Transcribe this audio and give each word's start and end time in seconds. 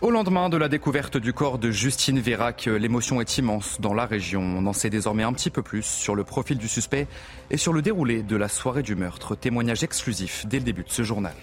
Au 0.00 0.10
lendemain 0.10 0.48
de 0.48 0.56
la 0.56 0.70
découverte 0.70 1.18
du 1.18 1.34
corps 1.34 1.58
de 1.58 1.70
Justine 1.70 2.20
Vérac, 2.20 2.64
l'émotion 2.64 3.20
est 3.20 3.36
immense 3.36 3.82
dans 3.82 3.92
la 3.92 4.06
région. 4.06 4.40
On 4.40 4.64
en 4.64 4.72
sait 4.72 4.88
désormais 4.88 5.24
un 5.24 5.32
petit 5.34 5.50
peu 5.50 5.60
plus 5.60 5.82
sur 5.82 6.14
le 6.14 6.24
profil 6.24 6.56
du 6.56 6.68
suspect 6.68 7.06
et 7.50 7.58
sur 7.58 7.74
le 7.74 7.82
déroulé 7.82 8.22
de 8.22 8.34
la 8.34 8.48
soirée 8.48 8.82
du 8.82 8.96
meurtre. 8.96 9.34
Témoignage 9.34 9.84
exclusif 9.84 10.46
dès 10.46 10.58
le 10.58 10.64
début 10.64 10.84
de 10.84 10.90
ce 10.90 11.02
journal. 11.02 11.34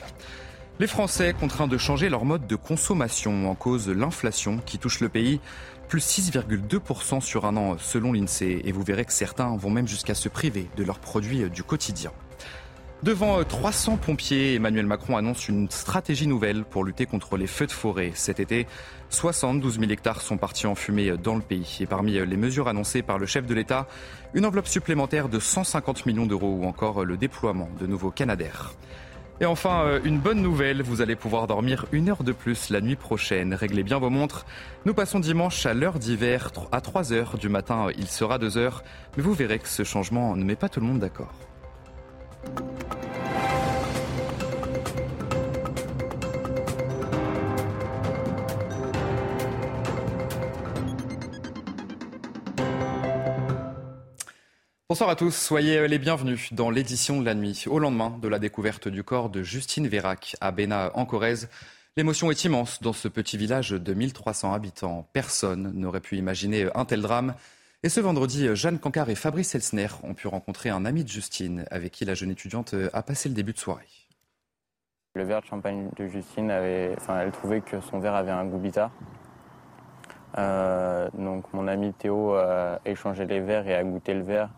Les 0.80 0.88
Français 0.88 1.36
contraints 1.40 1.68
de 1.68 1.78
changer 1.78 2.10
leur 2.10 2.26
mode 2.26 2.48
de 2.48 2.56
consommation 2.56 3.48
en 3.48 3.54
cause 3.54 3.90
l'inflation 3.90 4.58
qui 4.66 4.80
touche 4.80 5.02
le 5.02 5.10
pays, 5.10 5.40
plus 5.88 6.04
6,2% 6.04 7.22
sur 7.22 7.46
un 7.46 7.58
an 7.58 7.78
selon 7.78 8.12
l'INSEE. 8.12 8.64
Et 8.66 8.72
vous 8.72 8.82
verrez 8.82 9.06
que 9.06 9.14
certains 9.14 9.56
vont 9.56 9.70
même 9.70 9.88
jusqu'à 9.88 10.16
se 10.16 10.30
priver 10.30 10.68
de 10.78 10.84
leurs 10.84 11.00
produits 11.00 11.48
du 11.52 11.62
quotidien. 11.62 12.12
Devant 13.04 13.44
300 13.44 13.98
pompiers, 13.98 14.56
Emmanuel 14.56 14.88
Macron 14.88 15.18
annonce 15.18 15.48
une 15.48 15.70
stratégie 15.70 16.26
nouvelle 16.26 16.64
pour 16.64 16.84
lutter 16.84 17.06
contre 17.06 17.38
les 17.38 17.46
feux 17.46 17.68
de 17.68 17.72
forêt. 17.72 18.12
Cet 18.16 18.40
été, 18.40 18.66
72 19.10 19.80
000 19.80 19.92
hectares 19.92 20.22
sont 20.22 20.38
partis 20.38 20.66
en 20.66 20.74
fumée 20.74 21.16
dans 21.16 21.36
le 21.36 21.42
pays. 21.42 21.78
Et 21.80 21.86
parmi 21.86 22.14
les 22.14 22.38
mesures 22.38 22.68
annoncées 22.68 23.04
par 23.04 23.20
le 23.20 23.28
chef 23.28 23.46
de 23.46 23.54
l'État, 23.54 23.88
une 24.34 24.48
enveloppe 24.48 24.68
supplémentaire 24.68 25.30
de 25.30 25.40
150 25.40 26.08
millions 26.08 26.26
d'euros 26.26 26.58
ou 26.60 26.66
encore 26.66 27.06
le 27.06 27.18
déploiement 27.18 27.70
de 27.80 27.86
nouveaux 27.86 28.10
Canadaires. 28.10 28.74
Et 29.40 29.46
enfin, 29.46 30.02
une 30.04 30.18
bonne 30.18 30.42
nouvelle, 30.42 30.82
vous 30.82 31.00
allez 31.00 31.16
pouvoir 31.16 31.46
dormir 31.46 31.86
une 31.92 32.10
heure 32.10 32.24
de 32.24 32.32
plus 32.32 32.72
la 32.72 32.82
nuit 32.82 32.96
prochaine. 32.96 33.54
Réglez 33.54 33.84
bien 33.84 34.00
vos 34.00 34.10
montres. 34.10 34.48
Nous 34.86 34.96
passons 34.96 35.20
dimanche 35.20 35.68
à 35.68 35.76
l'heure 35.76 36.00
d'hiver, 36.00 36.52
à 36.72 36.82
3 36.82 37.14
heures 37.14 37.38
du 37.38 37.48
matin, 37.48 37.90
il 37.96 38.08
sera 38.08 38.40
2 38.40 38.58
heures. 38.58 38.84
Mais 39.16 39.22
vous 39.22 39.34
verrez 39.34 39.60
que 39.60 39.68
ce 39.68 39.84
changement 39.84 40.36
ne 40.36 40.44
met 40.44 40.56
pas 40.56 40.68
tout 40.68 40.80
le 40.80 40.88
monde 40.88 41.00
d'accord. 41.00 41.36
Bonsoir 54.98 55.12
à 55.12 55.16
tous, 55.16 55.36
soyez 55.36 55.88
les 55.88 56.00
bienvenus 56.00 56.52
dans 56.54 56.72
l'édition 56.72 57.20
de 57.20 57.26
la 57.26 57.36
nuit. 57.36 57.66
Au 57.68 57.78
lendemain 57.78 58.18
de 58.20 58.28
la 58.28 58.40
découverte 58.40 58.88
du 58.88 59.04
corps 59.04 59.30
de 59.30 59.44
Justine 59.44 59.88
Vérac 59.88 60.36
à 60.42 60.50
Béna 60.50 60.90
en 60.96 61.06
Corrèze, 61.06 61.50
l'émotion 61.98 62.32
est 62.32 62.46
immense 62.46 62.82
dans 62.82 62.94
ce 62.94 63.08
petit 63.08 63.38
village 63.38 63.70
de 63.70 63.94
1300 63.94 64.54
habitants. 64.54 65.08
Personne 65.14 65.72
n'aurait 65.76 66.00
pu 66.00 66.18
imaginer 66.18 66.70
un 66.74 66.84
tel 66.84 67.04
drame. 67.04 67.36
Et 67.84 67.90
ce 67.90 68.00
vendredi, 68.00 68.48
Jeanne 68.56 68.80
Cancard 68.80 69.12
et 69.12 69.14
Fabrice 69.14 69.54
Elsner 69.54 69.90
ont 70.02 70.16
pu 70.16 70.28
rencontrer 70.28 70.72
un 70.72 70.84
ami 70.84 71.04
de 71.04 71.10
Justine 71.10 71.66
avec 71.70 71.92
qui 71.92 72.04
la 72.04 72.16
jeune 72.16 72.32
étudiante 72.32 72.74
a 72.92 73.04
passé 73.04 73.30
le 73.30 73.36
début 73.36 73.54
de 73.54 73.60
soirée. 73.60 73.86
Le 75.14 75.26
verre 75.26 75.42
de 75.42 75.46
champagne 75.46 75.92
de 75.96 76.08
Justine, 76.08 76.50
avait, 76.50 76.96
enfin, 76.98 77.20
elle 77.20 77.32
trouvait 77.32 77.62
que 77.62 77.82
son 77.82 78.00
verre 78.00 78.16
avait 78.16 78.32
un 78.32 78.46
goût 78.46 78.58
bizarre. 78.58 78.90
Euh, 80.40 81.08
donc 81.14 81.54
mon 81.54 81.68
ami 81.68 81.94
Théo 81.94 82.34
a 82.34 82.80
échangé 82.84 83.28
les 83.28 83.42
verres 83.42 83.68
et 83.68 83.76
a 83.76 83.84
goûté 83.84 84.16
le 84.16 84.24
verre. 84.24 84.50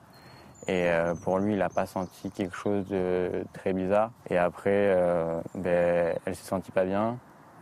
Et 0.69 0.87
euh, 0.87 1.15
pour 1.15 1.39
lui, 1.39 1.53
il 1.53 1.57
n'a 1.57 1.69
pas 1.69 1.87
senti 1.87 2.29
quelque 2.29 2.55
chose 2.55 2.87
de 2.89 3.43
très 3.53 3.73
bizarre. 3.73 4.11
Et 4.29 4.37
après, 4.37 4.69
euh, 4.69 5.41
ben, 5.55 6.15
elle 6.23 6.35
s'est 6.35 6.45
sentie 6.45 6.69
pas 6.69 6.85
bien. 6.85 7.17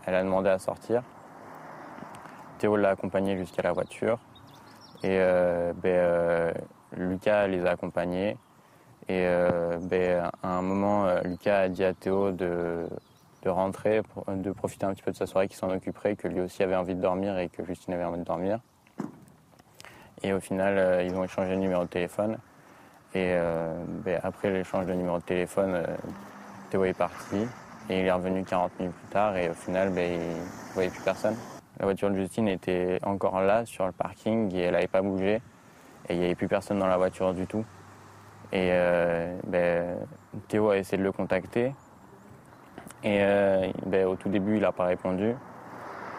Elle 0.06 0.14
a 0.14 0.24
demandé 0.24 0.50
à 0.50 0.60
sortir. 0.60 1.04
Théo 2.58 2.76
l'a 2.76 2.90
accompagnée 2.90 3.38
jusqu'à 3.38 3.62
la 3.62 3.72
voiture. 3.72 4.20
Et 5.04 5.20
euh, 5.22 5.72
ben, 5.82 6.54
Lucas 6.98 7.48
les 7.48 7.66
a 7.66 7.72
accompagnés. 7.72 8.36
Et 9.08 9.26
ben, 9.84 10.30
à 10.44 10.50
un 10.50 10.62
moment, 10.62 11.08
Lucas 11.24 11.60
a 11.60 11.70
dit 11.70 11.86
à 11.86 11.94
Théo 11.94 12.34
de, 12.34 12.90
de 13.44 13.50
rentrer, 13.50 14.02
de 14.28 14.52
profiter 14.52 14.86
un 14.86 14.94
petit 14.94 15.04
peu 15.04 15.12
de 15.12 15.16
sa 15.16 15.28
soirée, 15.28 15.48
qu'il 15.48 15.56
s'en 15.56 15.70
occuperait, 15.70 16.18
que 16.18 16.28
lui 16.28 16.42
aussi 16.42 16.62
avait 16.62 16.76
envie 16.76 16.94
de 16.94 17.02
dormir 17.02 17.38
et 17.38 17.48
que 17.48 17.64
Justine 17.64 17.94
avait 17.94 18.04
envie 18.04 18.20
de 18.20 18.26
dormir. 18.26 18.60
Et 20.24 20.34
au 20.34 20.42
final, 20.42 21.06
ils 21.06 21.16
ont 21.16 21.24
échangé 21.24 21.52
le 21.52 21.62
numéro 21.62 21.84
de 21.84 21.90
téléphone. 21.90 22.38
Et 23.14 23.32
euh, 23.34 23.74
ben, 24.04 24.20
après 24.22 24.52
l'échange 24.52 24.86
de 24.86 24.94
numéro 24.94 25.18
de 25.18 25.24
téléphone, 25.24 25.76
euh, 25.76 25.86
Théo 26.70 26.84
est 26.84 26.94
parti 26.94 27.38
et 27.90 28.02
il 28.02 28.06
est 28.06 28.12
revenu 28.12 28.44
40 28.44 28.80
minutes 28.80 28.96
plus 28.96 29.08
tard 29.08 29.38
et 29.38 29.50
au 29.50 29.54
final, 29.54 29.92
ben, 29.92 30.12
il 30.12 30.20
ne 30.20 30.74
voyait 30.74 30.90
plus 30.90 31.02
personne. 31.02 31.36
La 31.80 31.86
voiture 31.86 32.10
de 32.10 32.16
Justine 32.16 32.50
était 32.50 33.00
encore 33.04 33.40
là 33.42 33.66
sur 33.66 33.86
le 33.86 33.94
parking 33.94 34.54
et 34.54 34.62
elle 34.62 34.74
n'avait 34.74 34.88
pas 34.88 35.02
bougé 35.02 35.42
et 36.10 36.14
il 36.14 36.20
n'y 36.20 36.26
avait 36.26 36.36
plus 36.36 36.50
personne 36.50 36.80
dans 36.80 36.88
la 36.88 36.98
voiture 36.98 37.34
du 37.34 37.48
tout. 37.48 37.64
Et 38.52 38.72
euh, 38.74 39.38
ben, 39.46 39.98
Théo 40.50 40.70
a 40.72 40.78
essayé 40.78 40.98
de 40.98 41.04
le 41.04 41.12
contacter 41.14 41.74
et 43.04 43.24
au 44.04 44.16
tout 44.16 44.28
début, 44.28 44.56
il 44.56 44.62
n'a 44.62 44.72
pas 44.72 44.86
répondu. 44.86 45.34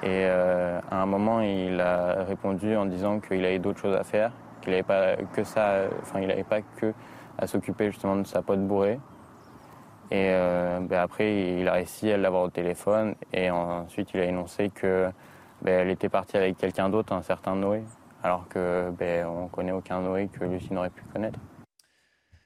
Et 0.03 0.25
à 0.25 0.81
un 0.91 1.07
moment, 1.07 1.41
il 1.41 1.79
a 1.81 2.25
répondu 2.25 2.77
en 2.77 2.87
disant 2.87 3.21
qu'il 3.21 3.45
avait 3.45 3.59
d'autres 3.59 3.81
choses 3.81 3.97
à 3.97 4.05
faire 4.05 4.31
qu'il 4.69 4.73
n'avait 4.73 4.83
pas 4.83 5.17
que 5.35 5.45
ça, 5.45 5.89
enfin 6.03 6.21
il 6.21 6.29
n'avait 6.29 6.45
pas 6.45 6.61
que 6.63 6.93
à 7.39 7.47
s'occuper 7.47 7.91
justement 7.91 8.17
de 8.17 8.27
sa 8.27 8.43
pote 8.43 8.67
bourrée. 8.67 9.01
Et 10.11 10.31
euh, 10.31 10.81
ben 10.81 11.01
après, 11.01 11.59
il 11.59 11.69
a 11.69 11.75
réussi 11.75 12.11
à 12.11 12.17
l'avoir 12.17 12.45
au 12.45 12.51
téléphone 12.51 13.15
et 13.33 13.51
ensuite 13.51 14.11
il 14.15 14.21
a 14.21 14.25
énoncé 14.25 14.71
que 14.71 15.11
ben, 15.63 15.81
elle 15.81 15.91
était 15.91 16.09
partie 16.09 16.37
avec 16.37 16.57
quelqu'un 16.57 16.89
d'autre, 16.89 17.13
un 17.13 17.23
certain 17.23 17.55
Noé, 17.55 17.83
alors 18.23 18.49
que 18.49 18.91
ben, 18.99 19.27
on 19.27 19.49
connaît 19.49 19.73
aucun 19.73 20.01
Noé 20.01 20.29
que 20.29 20.45
Lucie 20.45 20.73
n'aurait 20.73 20.91
pu 20.91 21.03
connaître. 21.13 21.39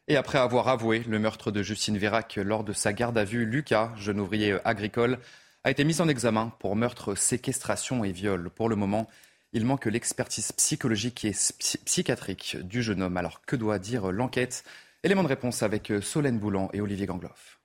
Et 0.09 0.17
après 0.17 0.39
avoir 0.39 0.69
avoué 0.69 1.01
le 1.09 1.19
meurtre 1.19 1.51
de 1.53 1.63
Justine 1.63 1.97
Vérac 1.97 2.37
lors 2.37 2.65
de 2.65 2.73
sa 2.73 2.93
garde 2.93 3.17
à 3.17 3.25
vue, 3.25 3.47
Lucas, 3.47 3.91
jeune 3.97 4.19
ouvrier 4.19 4.57
agricole, 4.65 5.19
a 5.65 5.71
été 5.71 5.85
mis 5.85 6.01
en 6.01 6.09
examen 6.09 6.53
pour 6.59 6.75
meurtre, 6.75 7.15
séquestration 7.15 8.03
et 8.03 8.11
viol. 8.11 8.51
Pour 8.51 8.69
le 8.69 8.75
moment, 8.75 9.07
il 9.53 9.65
manque 9.65 9.87
l'expertise 9.87 10.53
psychologique 10.53 11.25
et 11.25 11.33
psychiatrique 11.85 12.57
du 12.63 12.83
jeune 12.83 13.03
homme. 13.03 13.17
Alors 13.17 13.41
que 13.43 13.57
doit 13.57 13.79
dire 13.79 14.13
l'enquête? 14.13 14.65
Élément 15.05 15.23
de 15.23 15.29
réponse 15.29 15.63
avec 15.63 15.93
Solène 16.03 16.39
Boulan 16.39 16.71
et 16.73 16.81
Olivier 16.81 17.07
Gangloff. 17.07 17.62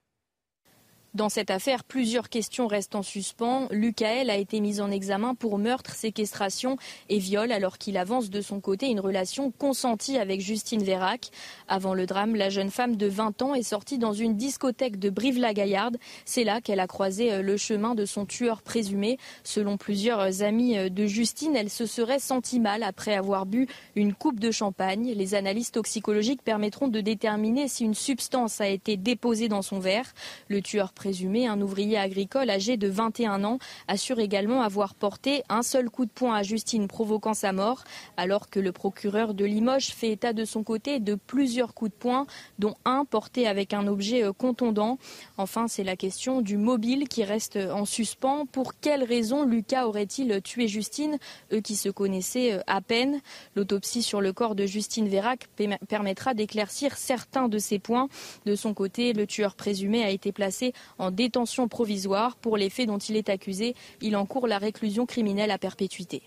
Dans 1.17 1.29
cette 1.29 1.49
affaire, 1.49 1.83
plusieurs 1.83 2.29
questions 2.29 2.67
restent 2.67 2.93
en 2.93 3.01
suspens. 3.01 3.67
Lucael 3.71 4.29
a 4.29 4.35
été 4.35 4.59
mis 4.59 4.79
en 4.79 4.91
examen 4.91 5.33
pour 5.33 5.57
meurtre, 5.57 5.95
séquestration 5.95 6.77
et 7.09 7.17
viol 7.17 7.51
alors 7.51 7.79
qu'il 7.79 7.97
avance 7.97 8.29
de 8.29 8.39
son 8.39 8.59
côté 8.59 8.85
une 8.85 8.99
relation 8.99 9.49
consentie 9.49 10.19
avec 10.19 10.41
Justine 10.41 10.83
Vérac. 10.83 11.31
Avant 11.67 11.95
le 11.95 12.05
drame, 12.05 12.35
la 12.35 12.51
jeune 12.51 12.69
femme 12.69 12.97
de 12.97 13.07
20 13.07 13.41
ans 13.41 13.55
est 13.55 13.63
sortie 13.63 13.97
dans 13.97 14.13
une 14.13 14.35
discothèque 14.35 14.99
de 14.99 15.09
Brive-la-Gaillarde. 15.09 15.97
C'est 16.23 16.43
là 16.43 16.61
qu'elle 16.61 16.79
a 16.79 16.85
croisé 16.85 17.33
euh, 17.33 17.41
le 17.41 17.57
chemin 17.57 17.95
de 17.95 18.05
son 18.05 18.27
tueur 18.27 18.61
présumé. 18.61 19.17
Selon 19.43 19.77
plusieurs 19.77 20.43
amis 20.43 20.77
euh, 20.77 20.89
de 20.89 21.07
Justine, 21.07 21.55
elle 21.55 21.71
se 21.71 21.87
serait 21.87 22.19
sentie 22.19 22.59
mal 22.59 22.83
après 22.83 23.15
avoir 23.15 23.47
bu 23.47 23.65
une 23.95 24.13
coupe 24.13 24.39
de 24.39 24.51
champagne. 24.51 25.13
Les 25.15 25.33
analyses 25.33 25.71
toxicologiques 25.71 26.43
permettront 26.43 26.89
de 26.89 27.01
déterminer 27.01 27.67
si 27.67 27.85
une 27.85 27.95
substance 27.95 28.61
a 28.61 28.67
été 28.67 28.97
déposée 28.97 29.47
dans 29.47 29.63
son 29.63 29.79
verre. 29.79 30.13
Le 30.47 30.61
tueur 30.61 30.93
présumé, 30.93 31.06
un 31.47 31.61
ouvrier 31.61 31.97
agricole 31.97 32.49
âgé 32.49 32.77
de 32.77 32.87
21 32.87 33.43
ans, 33.43 33.59
assure 33.87 34.19
également 34.19 34.61
avoir 34.61 34.93
porté 34.95 35.43
un 35.49 35.61
seul 35.61 35.89
coup 35.89 36.05
de 36.05 36.11
poing 36.11 36.35
à 36.35 36.43
Justine 36.43 36.87
provoquant 36.87 37.33
sa 37.33 37.51
mort, 37.53 37.83
alors 38.17 38.49
que 38.49 38.59
le 38.59 38.71
procureur 38.71 39.33
de 39.33 39.45
Limoges 39.45 39.87
fait 39.87 40.11
état 40.11 40.33
de 40.33 40.45
son 40.45 40.63
côté 40.63 40.99
de 40.99 41.15
plusieurs 41.15 41.73
coups 41.73 41.91
de 41.91 41.95
poing, 41.95 42.27
dont 42.59 42.75
un 42.85 43.05
porté 43.05 43.47
avec 43.47 43.73
un 43.73 43.87
objet 43.87 44.23
euh, 44.23 44.33
contondant. 44.33 44.97
Enfin, 45.37 45.67
c'est 45.67 45.83
la 45.83 45.95
question 45.95 46.41
du 46.41 46.57
mobile 46.57 47.07
qui 47.07 47.23
reste 47.23 47.57
en 47.57 47.85
suspens. 47.85 48.45
Pour 48.45 48.79
quelles 48.79 49.03
raisons 49.03 49.43
Lucas 49.43 49.87
aurait-il 49.87 50.41
tué 50.41 50.67
Justine, 50.67 51.17
eux 51.53 51.61
qui 51.61 51.75
se 51.75 51.89
connaissaient 51.89 52.53
euh, 52.53 52.61
à 52.67 52.81
peine? 52.81 53.21
L'autopsie 53.55 54.03
sur 54.03 54.21
le 54.21 54.33
corps 54.33 54.55
de 54.55 54.65
Justine 54.65 55.07
Vérac 55.07 55.47
permettra 55.87 56.33
d'éclaircir 56.33 56.97
certains 56.97 57.47
de 57.47 57.57
ces 57.57 57.79
points. 57.79 58.09
De 58.45 58.55
son 58.55 58.73
côté, 58.73 59.13
le 59.13 59.25
tueur 59.25 59.55
présumé 59.55 60.03
a 60.03 60.09
été 60.09 60.31
placé 60.31 60.73
en 60.97 61.11
détention 61.11 61.67
provisoire. 61.67 62.35
Pour 62.37 62.57
les 62.57 62.69
faits 62.69 62.87
dont 62.87 62.97
il 62.97 63.15
est 63.15 63.29
accusé, 63.29 63.75
il 64.01 64.15
encourt 64.15 64.47
la 64.47 64.57
réclusion 64.57 65.05
criminelle 65.05 65.51
à 65.51 65.57
perpétuité. 65.57 66.23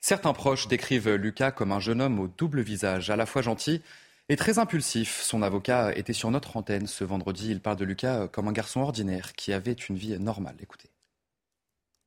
Certains 0.00 0.32
proches 0.32 0.68
décrivent 0.68 1.14
Lucas 1.14 1.50
comme 1.50 1.72
un 1.72 1.80
jeune 1.80 2.00
homme 2.00 2.20
au 2.20 2.28
double 2.28 2.60
visage, 2.60 3.10
à 3.10 3.16
la 3.16 3.26
fois 3.26 3.42
gentil 3.42 3.82
Et 4.28 4.36
très 4.36 4.58
impulsif, 4.58 5.20
son 5.20 5.42
avocat 5.42 5.92
était 5.96 6.12
sur 6.12 6.30
notre 6.30 6.56
antenne 6.56 6.86
ce 6.86 7.04
vendredi. 7.04 7.50
Il 7.50 7.60
parle 7.60 7.76
de 7.76 7.84
Lucas 7.84 8.28
comme 8.28 8.48
un 8.48 8.52
garçon 8.52 8.80
ordinaire 8.80 9.32
qui 9.34 9.52
avait 9.52 9.72
une 9.72 9.96
vie 9.96 10.18
normale. 10.18 10.56
Écoutez. 10.60 10.90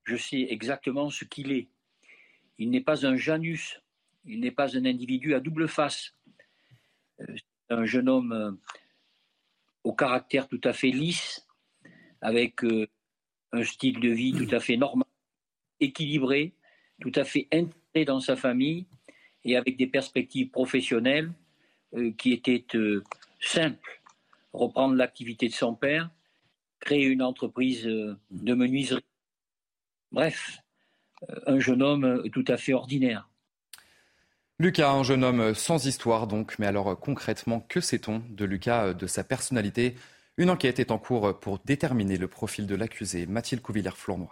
Je 0.05 0.15
sais 0.15 0.47
exactement 0.49 1.09
ce 1.09 1.25
qu'il 1.25 1.51
est. 1.51 1.67
Il 2.57 2.71
n'est 2.71 2.81
pas 2.81 3.05
un 3.05 3.15
Janus, 3.15 3.79
il 4.25 4.39
n'est 4.41 4.51
pas 4.51 4.77
un 4.77 4.85
individu 4.85 5.33
à 5.33 5.39
double 5.39 5.67
face. 5.67 6.13
Euh, 7.21 7.25
c'est 7.35 7.75
un 7.75 7.85
jeune 7.85 8.09
homme 8.09 8.31
euh, 8.31 8.51
au 9.83 9.93
caractère 9.93 10.47
tout 10.47 10.61
à 10.63 10.73
fait 10.73 10.91
lisse, 10.91 11.47
avec 12.21 12.63
euh, 12.63 12.87
un 13.51 13.63
style 13.63 13.99
de 13.99 14.09
vie 14.09 14.33
tout 14.33 14.53
à 14.53 14.59
fait 14.59 14.77
normal, 14.77 15.07
équilibré, 15.79 16.53
tout 17.01 17.11
à 17.15 17.23
fait 17.23 17.47
intégré 17.51 18.05
dans 18.05 18.19
sa 18.19 18.35
famille 18.35 18.85
et 19.43 19.55
avec 19.55 19.77
des 19.77 19.87
perspectives 19.87 20.49
professionnelles 20.49 21.31
qui 22.17 22.33
étaient 22.33 22.65
simples. 23.39 24.01
Reprendre 24.53 24.95
l'activité 24.95 25.47
de 25.47 25.53
son 25.53 25.73
père, 25.75 26.09
créer 26.79 27.05
une 27.05 27.21
entreprise 27.21 27.83
de 27.85 28.53
menuiserie. 28.53 29.03
Bref, 30.11 30.59
un 31.45 31.59
jeune 31.59 31.81
homme 31.81 32.29
tout 32.31 32.45
à 32.47 32.57
fait 32.57 32.73
ordinaire. 32.73 33.28
Lucas, 34.61 34.91
un 34.91 35.03
jeune 35.03 35.23
homme 35.23 35.53
sans 35.55 35.85
histoire 35.85 36.27
donc, 36.27 36.59
mais 36.59 36.65
alors 36.65 36.99
concrètement, 36.99 37.65
que 37.69 37.79
sait-on 37.79 38.21
de 38.29 38.43
Lucas, 38.43 38.93
de 38.93 39.07
sa 39.07 39.23
personnalité? 39.23 39.95
Une 40.35 40.49
enquête 40.49 40.81
est 40.81 40.91
en 40.91 40.97
cours 40.97 41.39
pour 41.39 41.59
déterminer 41.63 42.17
le 42.17 42.27
profil 42.27 42.67
de 42.67 42.75
l'accusé, 42.75 43.25
Mathilde 43.25 43.61
Couvillère-Flournoy. 43.61 44.27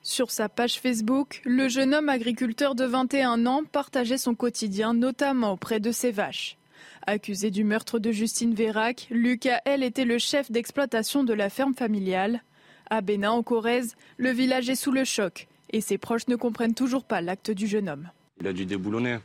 Sur 0.00 0.30
sa 0.30 0.48
page 0.48 0.80
Facebook, 0.80 1.42
le 1.44 1.68
jeune 1.68 1.92
homme 1.92 2.08
agriculteur 2.08 2.74
de 2.74 2.86
21 2.86 3.44
ans 3.44 3.64
partageait 3.70 4.16
son 4.16 4.34
quotidien, 4.34 4.94
notamment 4.94 5.52
auprès 5.52 5.78
de 5.78 5.92
ses 5.92 6.10
vaches. 6.10 6.56
Accusé 7.06 7.50
du 7.50 7.64
meurtre 7.64 7.98
de 7.98 8.12
Justine 8.12 8.54
Vérac, 8.54 9.08
Lucas, 9.10 9.60
elle, 9.66 9.82
était 9.82 10.06
le 10.06 10.16
chef 10.16 10.50
d'exploitation 10.50 11.22
de 11.22 11.34
la 11.34 11.50
ferme 11.50 11.74
familiale. 11.74 12.42
À 12.88 13.02
Bénin, 13.02 13.32
en 13.32 13.42
Corrèze, 13.42 13.94
le 14.16 14.30
village 14.30 14.70
est 14.70 14.74
sous 14.74 14.92
le 14.92 15.04
choc 15.04 15.48
et 15.70 15.82
ses 15.82 15.98
proches 15.98 16.28
ne 16.28 16.36
comprennent 16.36 16.72
toujours 16.72 17.04
pas 17.04 17.20
l'acte 17.20 17.50
du 17.50 17.66
jeune 17.66 17.90
homme. 17.90 18.08
Il 18.40 18.46
a 18.46 18.52
dû 18.52 18.66
déboulonner. 18.66 19.18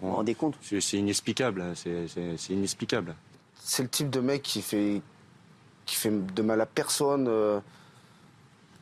Vous 0.00 0.08
vous 0.08 0.14
rendez 0.14 0.34
compte? 0.34 0.56
C'est 0.62 0.96
inexplicable, 0.96 1.64
c'est 1.74 2.50
inexplicable. 2.50 3.14
C'est 3.60 3.82
le 3.82 3.88
type 3.88 4.10
de 4.10 4.20
mec 4.20 4.42
qui 4.42 4.62
fait, 4.62 5.02
qui 5.84 5.96
fait 5.96 6.12
de 6.34 6.42
mal 6.42 6.60
à 6.60 6.66
personne. 6.66 7.26
Euh, 7.28 7.60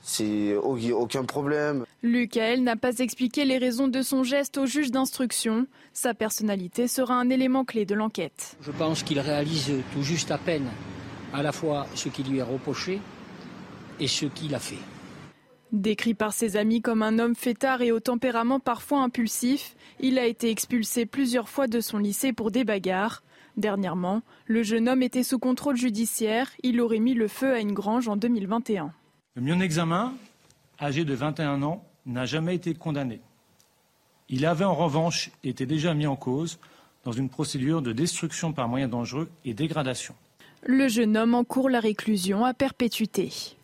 c'est 0.02 0.54
aucun 0.54 1.24
problème. 1.24 1.84
Lucael 2.02 2.62
n'a 2.62 2.76
pas 2.76 2.98
expliqué 2.98 3.44
les 3.44 3.58
raisons 3.58 3.88
de 3.88 4.02
son 4.02 4.22
geste 4.22 4.58
au 4.58 4.66
juge 4.66 4.92
d'instruction. 4.92 5.66
Sa 5.92 6.14
personnalité 6.14 6.86
sera 6.86 7.14
un 7.14 7.28
élément 7.30 7.64
clé 7.64 7.86
de 7.86 7.94
l'enquête. 7.94 8.56
Je 8.60 8.70
pense 8.70 9.02
qu'il 9.02 9.18
réalise 9.18 9.72
tout 9.92 10.02
juste 10.02 10.30
à 10.30 10.38
peine 10.38 10.68
à 11.32 11.42
la 11.42 11.50
fois 11.50 11.86
ce 11.94 12.08
qui 12.08 12.22
lui 12.22 12.38
est 12.38 12.42
reproché 12.42 13.00
et 13.98 14.06
ce 14.06 14.26
qu'il 14.26 14.54
a 14.54 14.60
fait. 14.60 14.78
Décrit 15.72 16.14
par 16.14 16.32
ses 16.32 16.56
amis 16.56 16.80
comme 16.80 17.02
un 17.02 17.18
homme 17.18 17.34
fêtard 17.34 17.82
et 17.82 17.90
au 17.90 17.98
tempérament 17.98 18.60
parfois 18.60 19.02
impulsif, 19.02 19.74
il 19.98 20.18
a 20.18 20.26
été 20.26 20.50
expulsé 20.50 21.06
plusieurs 21.06 21.48
fois 21.48 21.66
de 21.66 21.80
son 21.80 21.98
lycée 21.98 22.32
pour 22.32 22.50
des 22.50 22.64
bagarres. 22.64 23.22
Dernièrement, 23.56 24.22
le 24.46 24.62
jeune 24.62 24.88
homme 24.88 25.02
était 25.02 25.22
sous 25.22 25.38
contrôle 25.38 25.76
judiciaire. 25.76 26.50
Il 26.62 26.80
aurait 26.80 27.00
mis 27.00 27.14
le 27.14 27.26
feu 27.26 27.52
à 27.52 27.60
une 27.60 27.72
grange 27.72 28.06
en 28.06 28.16
2021. 28.16 28.92
Le 29.34 29.42
mieux 29.42 29.60
examen, 29.62 30.14
âgé 30.80 31.04
de 31.04 31.14
21 31.14 31.62
ans, 31.62 31.84
n'a 32.04 32.26
jamais 32.26 32.54
été 32.54 32.74
condamné. 32.74 33.20
Il 34.28 34.46
avait 34.46 34.64
en 34.64 34.74
revanche 34.74 35.30
été 35.42 35.66
déjà 35.66 35.94
mis 35.94 36.06
en 36.06 36.16
cause 36.16 36.58
dans 37.04 37.12
une 37.12 37.28
procédure 37.28 37.82
de 37.82 37.92
destruction 37.92 38.52
par 38.52 38.68
moyens 38.68 38.90
dangereux 38.90 39.28
et 39.44 39.54
dégradation. 39.54 40.14
Le 40.62 40.88
jeune 40.88 41.16
homme 41.16 41.34
encourt 41.34 41.70
la 41.70 41.80
réclusion 41.80 42.44
à 42.44 42.54
perpétuité. 42.54 43.55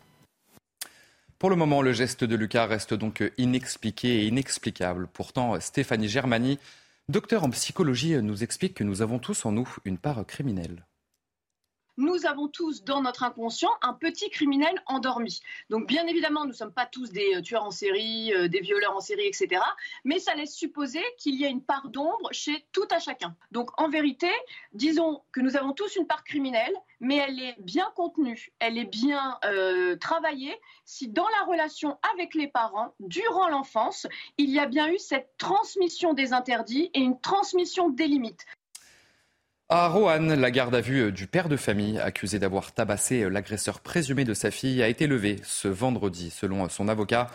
Pour 1.43 1.49
le 1.49 1.57
moment, 1.57 1.81
le 1.81 1.91
geste 1.91 2.23
de 2.23 2.37
Lucas 2.37 2.67
reste 2.67 2.93
donc 2.93 3.21
inexpliqué 3.37 4.21
et 4.21 4.27
inexplicable. 4.27 5.09
Pourtant, 5.11 5.59
Stéphanie 5.59 6.07
Germani, 6.07 6.57
docteur 7.09 7.43
en 7.43 7.49
psychologie, 7.49 8.15
nous 8.21 8.45
explique 8.45 8.75
que 8.75 8.85
nous 8.85 9.01
avons 9.01 9.19
tous 9.19 9.45
en 9.45 9.51
nous 9.51 9.67
une 9.83 9.97
part 9.97 10.25
criminelle 10.25 10.85
nous 11.97 12.25
avons 12.25 12.47
tous 12.47 12.83
dans 12.83 13.01
notre 13.01 13.23
inconscient 13.23 13.71
un 13.81 13.93
petit 13.93 14.29
criminel 14.29 14.73
endormi. 14.87 15.41
Donc 15.69 15.87
bien 15.87 16.05
évidemment, 16.07 16.41
nous 16.41 16.51
ne 16.51 16.55
sommes 16.55 16.73
pas 16.73 16.85
tous 16.85 17.11
des 17.11 17.35
euh, 17.35 17.41
tueurs 17.41 17.63
en 17.63 17.71
série, 17.71 18.33
euh, 18.33 18.47
des 18.47 18.61
violeurs 18.61 18.95
en 18.95 18.99
série, 18.99 19.27
etc. 19.27 19.61
Mais 20.03 20.19
ça 20.19 20.35
laisse 20.35 20.53
supposer 20.53 21.03
qu'il 21.17 21.39
y 21.39 21.45
a 21.45 21.49
une 21.49 21.63
part 21.63 21.89
d'ombre 21.89 22.29
chez 22.31 22.65
tout 22.71 22.87
à 22.91 22.99
chacun. 22.99 23.35
Donc 23.51 23.69
en 23.79 23.89
vérité, 23.89 24.29
disons 24.73 25.21
que 25.31 25.41
nous 25.41 25.55
avons 25.55 25.73
tous 25.73 25.95
une 25.95 26.07
part 26.07 26.23
criminelle, 26.23 26.73
mais 26.99 27.17
elle 27.17 27.39
est 27.39 27.55
bien 27.59 27.91
contenue, 27.95 28.51
elle 28.59 28.77
est 28.77 28.85
bien 28.85 29.37
euh, 29.45 29.95
travaillée 29.97 30.55
si 30.85 31.09
dans 31.09 31.27
la 31.27 31.45
relation 31.45 31.97
avec 32.13 32.33
les 32.33 32.47
parents, 32.47 32.93
durant 32.99 33.49
l'enfance, 33.49 34.07
il 34.37 34.49
y 34.49 34.59
a 34.59 34.65
bien 34.65 34.89
eu 34.89 34.97
cette 34.97 35.37
transmission 35.37 36.13
des 36.13 36.33
interdits 36.33 36.89
et 36.93 36.99
une 36.99 37.19
transmission 37.19 37.89
des 37.89 38.07
limites. 38.07 38.45
À 39.69 39.87
Roanne, 39.87 40.33
la 40.33 40.51
garde 40.51 40.75
à 40.75 40.81
vue 40.81 41.11
du 41.11 41.25
père 41.25 41.49
de 41.49 41.55
famille, 41.55 41.97
accusé 41.97 42.37
d'avoir 42.37 42.73
tabassé 42.73 43.29
l'agresseur 43.29 43.79
présumé 43.79 44.25
de 44.25 44.33
sa 44.33 44.51
fille, 44.51 44.83
a 44.83 44.89
été 44.89 45.07
levée 45.07 45.37
ce 45.43 45.67
vendredi. 45.67 46.29
Selon 46.29 46.67
son 46.69 46.89
avocat, 46.89 47.27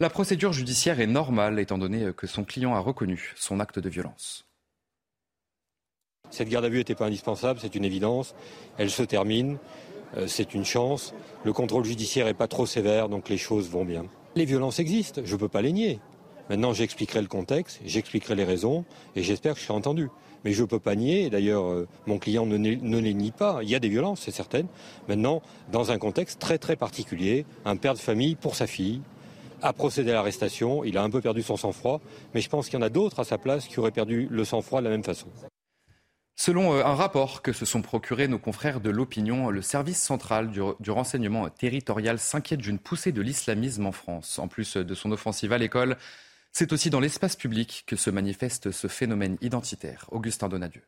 la 0.00 0.10
procédure 0.10 0.52
judiciaire 0.52 1.00
est 1.00 1.06
normale 1.06 1.58
étant 1.58 1.78
donné 1.78 2.12
que 2.16 2.26
son 2.26 2.44
client 2.44 2.74
a 2.74 2.80
reconnu 2.80 3.32
son 3.36 3.60
acte 3.60 3.78
de 3.78 3.88
violence. 3.88 4.44
Cette 6.30 6.48
garde 6.48 6.64
à 6.64 6.68
vue 6.68 6.78
n'était 6.78 6.94
pas 6.94 7.06
indispensable, 7.06 7.60
c'est 7.62 7.74
une 7.74 7.84
évidence. 7.84 8.34
Elle 8.76 8.90
se 8.90 9.02
termine, 9.02 9.58
euh, 10.16 10.26
c'est 10.26 10.54
une 10.54 10.64
chance. 10.64 11.14
Le 11.44 11.52
contrôle 11.52 11.84
judiciaire 11.84 12.26
n'est 12.26 12.34
pas 12.34 12.48
trop 12.48 12.66
sévère, 12.66 13.08
donc 13.08 13.28
les 13.28 13.38
choses 13.38 13.70
vont 13.70 13.84
bien. 13.84 14.04
Les 14.34 14.44
violences 14.44 14.78
existent, 14.78 15.22
je 15.24 15.32
ne 15.32 15.38
peux 15.40 15.48
pas 15.48 15.62
les 15.62 15.72
nier. 15.72 16.00
Maintenant, 16.50 16.72
j'expliquerai 16.72 17.22
le 17.22 17.28
contexte, 17.28 17.80
j'expliquerai 17.84 18.34
les 18.34 18.44
raisons, 18.44 18.84
et 19.16 19.22
j'espère 19.22 19.54
que 19.54 19.60
je 19.60 19.64
serai 19.64 19.74
entendu. 19.74 20.08
Mais 20.44 20.52
je 20.52 20.62
ne 20.62 20.66
peux 20.66 20.78
pas 20.78 20.94
nier, 20.94 21.30
d'ailleurs 21.30 21.64
euh, 21.64 21.88
mon 22.06 22.18
client 22.18 22.46
ne, 22.46 22.56
les 22.56 23.14
nie 23.14 23.32
pas, 23.32 23.60
il 23.62 23.68
y 23.68 23.74
a 23.74 23.80
des 23.80 23.88
violences, 23.88 24.22
c'est 24.22 24.30
certain. 24.30 24.62
Maintenant, 25.08 25.42
dans 25.72 25.90
un 25.90 25.98
contexte 25.98 26.40
très 26.40 26.58
très 26.58 26.76
particulier, 26.76 27.44
un 27.64 27.76
père 27.76 27.94
de 27.94 27.98
famille 27.98 28.34
pour 28.34 28.54
sa 28.54 28.66
fille 28.66 29.00
a 29.62 29.72
procédé 29.72 30.10
à 30.10 30.14
l'arrestation, 30.14 30.84
il 30.84 30.96
a 30.96 31.02
un 31.02 31.10
peu 31.10 31.20
perdu 31.20 31.42
son 31.42 31.56
sang-froid, 31.56 32.00
mais 32.32 32.40
je 32.40 32.48
pense 32.48 32.68
qu'il 32.68 32.78
y 32.78 32.82
en 32.82 32.86
a 32.86 32.90
d'autres 32.90 33.20
à 33.20 33.24
sa 33.24 33.38
place 33.38 33.66
qui 33.66 33.80
auraient 33.80 33.90
perdu 33.90 34.28
le 34.30 34.44
sang-froid 34.44 34.80
de 34.80 34.84
la 34.84 34.90
même 34.90 35.04
façon. 35.04 35.26
Selon 36.40 36.72
euh, 36.72 36.84
un 36.84 36.94
rapport 36.94 37.42
que 37.42 37.52
se 37.52 37.66
sont 37.66 37.82
procurés 37.82 38.28
nos 38.28 38.38
confrères 38.38 38.80
de 38.80 38.90
l'opinion, 38.90 39.50
le 39.50 39.60
service 39.60 40.00
central 40.00 40.52
du 40.52 40.90
renseignement 40.90 41.48
territorial 41.48 42.20
s'inquiète 42.20 42.60
d'une 42.60 42.78
poussée 42.78 43.10
de 43.10 43.20
l'islamisme 43.20 43.86
en 43.86 43.92
France. 43.92 44.38
En 44.38 44.46
plus 44.46 44.76
de 44.76 44.94
son 44.94 45.10
offensive 45.10 45.52
à 45.52 45.58
l'école, 45.58 45.96
c'est 46.52 46.72
aussi 46.72 46.90
dans 46.90 47.00
l'espace 47.00 47.36
public 47.36 47.84
que 47.86 47.96
se 47.96 48.10
manifeste 48.10 48.70
ce 48.70 48.88
phénomène 48.88 49.38
identitaire. 49.40 50.06
Augustin 50.10 50.48
Donadieu. 50.48 50.82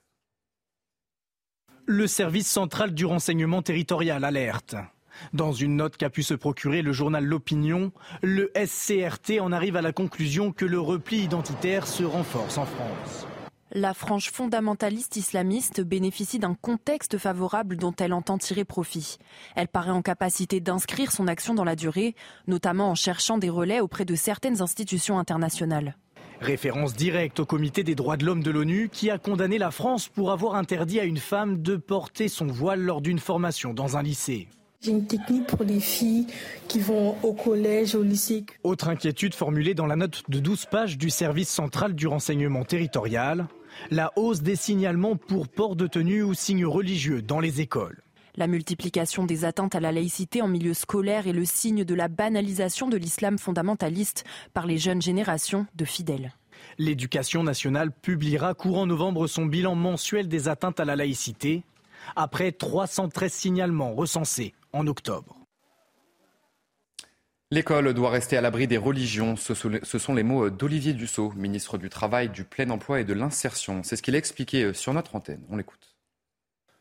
Le 1.87 2.07
service 2.07 2.49
central 2.49 2.95
du 2.95 3.05
renseignement 3.05 3.63
territorial 3.63 4.25
alerte. 4.25 4.77
Dans 5.33 5.53
une 5.53 5.77
note 5.77 5.97
qu'a 5.97 6.11
pu 6.11 6.23
se 6.23 6.35
procurer 6.35 6.83
le 6.83 6.93
journal 6.93 7.25
L'Opinion, 7.25 7.93
le 8.23 8.51
SCRT 8.55 9.41
en 9.41 9.53
arrive 9.53 9.77
à 9.77 9.83
la 9.83 9.93
conclusion 9.93 10.53
que 10.53 10.65
le 10.65 10.81
repli 10.81 11.23
identitaire 11.23 11.87
se 11.87 12.05
renforce 12.05 12.59
en 12.59 12.67
France. 12.67 13.27
La 13.73 13.95
frange 13.95 14.33
fondamentaliste 14.33 15.17
islamiste 15.17 15.81
bénéficie 15.81 16.41
d'un 16.41 16.55
contexte 16.55 17.19
favorable 17.19 17.77
dont 17.77 17.95
elle 18.01 18.13
entend 18.13 18.37
tirer 18.37 18.65
profit. 18.65 19.19
Elle 19.55 19.69
paraît 19.69 19.93
en 19.93 20.03
capacité 20.03 20.59
d'inscrire 20.59 21.13
son 21.13 21.29
action 21.29 21.55
dans 21.55 21.63
la 21.63 21.77
durée, 21.77 22.17
notamment 22.49 22.91
en 22.91 22.97
cherchant 22.97 23.39
des 23.39 23.49
relais 23.49 23.79
auprès 23.79 24.05
de 24.05 24.17
certaines 24.17 24.61
institutions 24.61 25.21
internationales. 25.21 25.97
Référence 26.41 26.95
directe 26.95 27.39
au 27.39 27.47
comité 27.47 27.85
des 27.85 27.95
droits 27.95 28.17
de 28.17 28.27
l'homme 28.27 28.43
de 28.43 28.51
l'ONU 28.51 28.89
qui 28.91 29.09
a 29.09 29.19
condamné 29.19 29.57
la 29.57 29.71
France 29.71 30.09
pour 30.09 30.33
avoir 30.33 30.57
interdit 30.57 30.99
à 30.99 31.05
une 31.05 31.19
femme 31.19 31.63
de 31.63 31.77
porter 31.77 32.27
son 32.27 32.49
voile 32.49 32.81
lors 32.81 33.01
d'une 33.01 33.21
formation 33.21 33.73
dans 33.73 33.97
un 33.97 34.03
lycée. 34.03 34.49
J'ai 34.81 34.91
une 34.93 35.07
technique 35.07 35.47
pour 35.47 35.63
les 35.63 35.79
filles 35.79 36.27
qui 36.67 36.81
vont 36.81 37.15
au 37.23 37.35
collège, 37.35 37.95
au 37.95 38.03
lycée. 38.03 38.47
Autre 38.65 38.89
inquiétude 38.89 39.35
formulée 39.35 39.75
dans 39.75 39.87
la 39.87 39.95
note 39.95 40.23
de 40.29 40.41
12 40.41 40.67
pages 40.67 40.99
du 40.99 41.11
service 41.11 41.51
central 41.51 41.95
du 41.95 42.09
renseignement 42.09 42.65
territorial 42.65 43.47
la 43.91 44.13
hausse 44.17 44.43
des 44.43 44.57
signalements 44.57 45.17
pour 45.17 45.49
port 45.49 45.77
de 45.77 45.87
tenue 45.87 46.23
ou 46.23 46.35
signes 46.35 46.67
religieux 46.67 47.23
dans 47.23 47.41
les 47.41 47.61
écoles. 47.61 48.03
La 48.37 48.47
multiplication 48.47 49.25
des 49.25 49.45
atteintes 49.45 49.75
à 49.75 49.81
la 49.81 49.93
laïcité 49.93 50.41
en 50.41 50.49
milieu 50.49 50.73
scolaire 50.73 51.27
est 51.27 51.33
le 51.33 51.45
signe 51.45 51.85
de 51.85 51.95
la 51.95 52.09
banalisation 52.09 52.89
de 52.89 52.97
l'islam 52.97 53.39
fondamentaliste 53.39 54.25
par 54.55 54.67
les 54.67 54.79
jeunes 54.79 55.03
générations 55.03 55.67
de 55.75 55.85
fidèles. 55.85 56.33
L'éducation 56.79 57.43
nationale 57.43 57.91
publiera 57.91 58.55
courant 58.55 58.87
novembre 58.87 59.27
son 59.27 59.47
bilan 59.47 59.75
mensuel 59.75 60.29
des 60.29 60.49
atteintes 60.49 60.81
à 60.81 60.85
la 60.85 60.97
laïcité, 60.97 61.65
après 62.17 62.53
313 62.53 63.33
signalements 63.33 63.95
recensés 63.95 64.55
en 64.73 64.87
octobre. 64.87 65.40
L'école 67.53 67.93
doit 67.95 68.11
rester 68.11 68.37
à 68.37 68.41
l'abri 68.41 68.69
des 68.69 68.77
religions. 68.77 69.35
Ce 69.35 69.55
sont 69.55 70.15
les 70.15 70.23
mots 70.23 70.51
d'Olivier 70.51 70.93
Dussault, 70.93 71.33
ministre 71.33 71.79
du 71.79 71.91
Travail, 71.91 72.29
du 72.29 72.45
Plein 72.45 72.71
Emploi 72.71 73.01
et 73.01 73.05
de 73.05 73.13
l'Insertion. 73.13 73.83
C'est 73.83 73.97
ce 73.97 74.03
qu'il 74.03 74.15
a 74.15 74.19
expliqué 74.19 74.73
sur 74.73 74.95
notre 74.95 75.17
antenne. 75.17 75.41
On 75.51 75.57
l'écoute. 75.57 75.97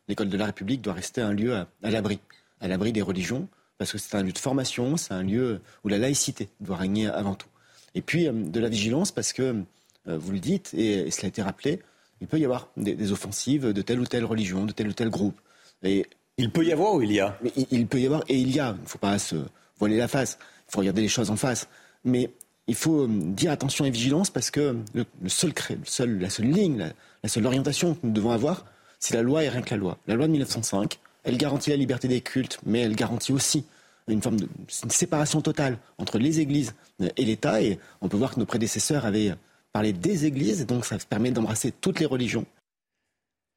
L'école 0.07 0.29
de 0.29 0.37
la 0.37 0.45
République 0.45 0.83
doit 0.83 0.93
rester 0.93 1.21
un 1.21 1.33
lieu 1.33 1.55
à, 1.55 1.67
l'abri, 1.81 2.19
à 2.61 2.67
l'abri 2.67 2.91
des 2.91 3.01
religions, 3.01 3.47
parce 3.79 3.91
que 3.91 3.97
c'est 3.97 4.15
un 4.15 4.21
lieu 4.21 4.31
de 4.31 4.37
formation, 4.37 4.95
c'est 4.95 5.13
un 5.13 5.23
lieu 5.23 5.59
où 5.83 5.87
la 5.87 5.97
laïcité 5.97 6.49
doit 6.59 6.77
régner 6.77 7.07
avant 7.07 7.33
tout. 7.33 7.47
Et 7.95 8.03
puis 8.03 8.27
euh, 8.27 8.31
de 8.31 8.59
la 8.59 8.69
vigilance, 8.69 9.11
parce 9.11 9.33
que, 9.33 9.63
euh, 10.07 10.17
vous 10.19 10.31
le 10.31 10.39
dites, 10.39 10.75
et, 10.75 11.09
cela 11.09 11.25
a 11.25 11.27
été 11.29 11.41
rappelé, 11.41 11.79
il 12.21 12.27
peut 12.27 12.37
y 12.37 12.45
avoir 12.45 12.69
des, 12.77 13.11
offensives 13.11 13.73
de 13.73 13.81
telle 13.81 13.99
ou 13.99 14.05
telle 14.05 14.25
religion, 14.25 14.65
de 14.65 14.71
tel 14.71 14.87
ou 14.87 14.93
tel 14.93 15.09
groupe. 15.09 15.39
Et 15.81 16.05
il 16.37 16.51
peut 16.51 16.63
y 16.63 16.71
avoir 16.71 16.93
ou 16.93 17.01
il 17.01 17.11
y 17.11 17.19
a? 17.19 17.39
Il, 17.55 17.65
il, 17.71 17.87
peut 17.87 17.99
y 17.99 18.05
avoir 18.05 18.23
et 18.27 18.37
il 18.37 18.53
y 18.53 18.59
a. 18.59 18.75
Il 18.77 18.83
ne 18.83 18.87
faut 18.87 18.99
pas 18.99 19.17
se 19.17 19.37
voiler 19.79 19.97
la 19.97 20.07
face. 20.07 20.37
Il 20.69 20.73
faut 20.73 20.79
regarder 20.79 21.01
les 21.01 21.07
choses 21.07 21.29
en 21.31 21.35
face. 21.35 21.67
Mais 22.03 22.29
il 22.67 22.75
faut 22.75 23.01
euh, 23.01 23.07
dire 23.09 23.51
attention 23.51 23.85
et 23.85 23.89
vigilance 23.89 24.29
parce 24.29 24.51
que 24.51 24.77
le, 24.93 25.05
seul, 25.27 26.19
la 26.19 26.29
seule 26.29 26.45
ligne, 26.45 26.93
la, 27.23 27.29
seule 27.29 27.45
orientation 27.45 27.95
que 27.95 27.99
nous 28.03 28.13
devons 28.13 28.31
avoir, 28.31 28.65
c'est 28.99 29.15
la 29.15 29.23
loi 29.23 29.43
et 29.43 29.49
rien 29.49 29.61
que 29.61 29.71
la 29.71 29.77
loi. 29.77 29.97
La 30.07 30.15
loi 30.15 30.27
de 30.27 30.31
1905, 30.31 30.99
elle 31.23 31.37
garantit 31.37 31.71
la 31.71 31.75
liberté 31.75 32.07
des 32.07 32.21
cultes, 32.21 32.59
mais 32.65 32.81
elle 32.81 32.95
garantit 32.95 33.33
aussi 33.33 33.65
une 34.07 34.21
forme 34.21 34.39
de 34.39 34.47
séparation 34.89 35.41
totale 35.41 35.77
entre 35.97 36.17
les 36.17 36.39
églises 36.39 36.73
et 36.99 37.25
l'État. 37.25 37.61
Et 37.61 37.79
on 38.01 38.07
peut 38.07 38.17
voir 38.17 38.33
que 38.33 38.39
nos 38.39 38.45
prédécesseurs 38.45 39.05
avaient 39.05 39.33
parlé 39.71 39.93
des 39.93 40.25
églises, 40.25 40.65
donc 40.65 40.85
ça 40.85 40.97
permet 41.09 41.31
d'embrasser 41.31 41.71
toutes 41.71 41.99
les 41.99 42.05
religions. 42.05 42.45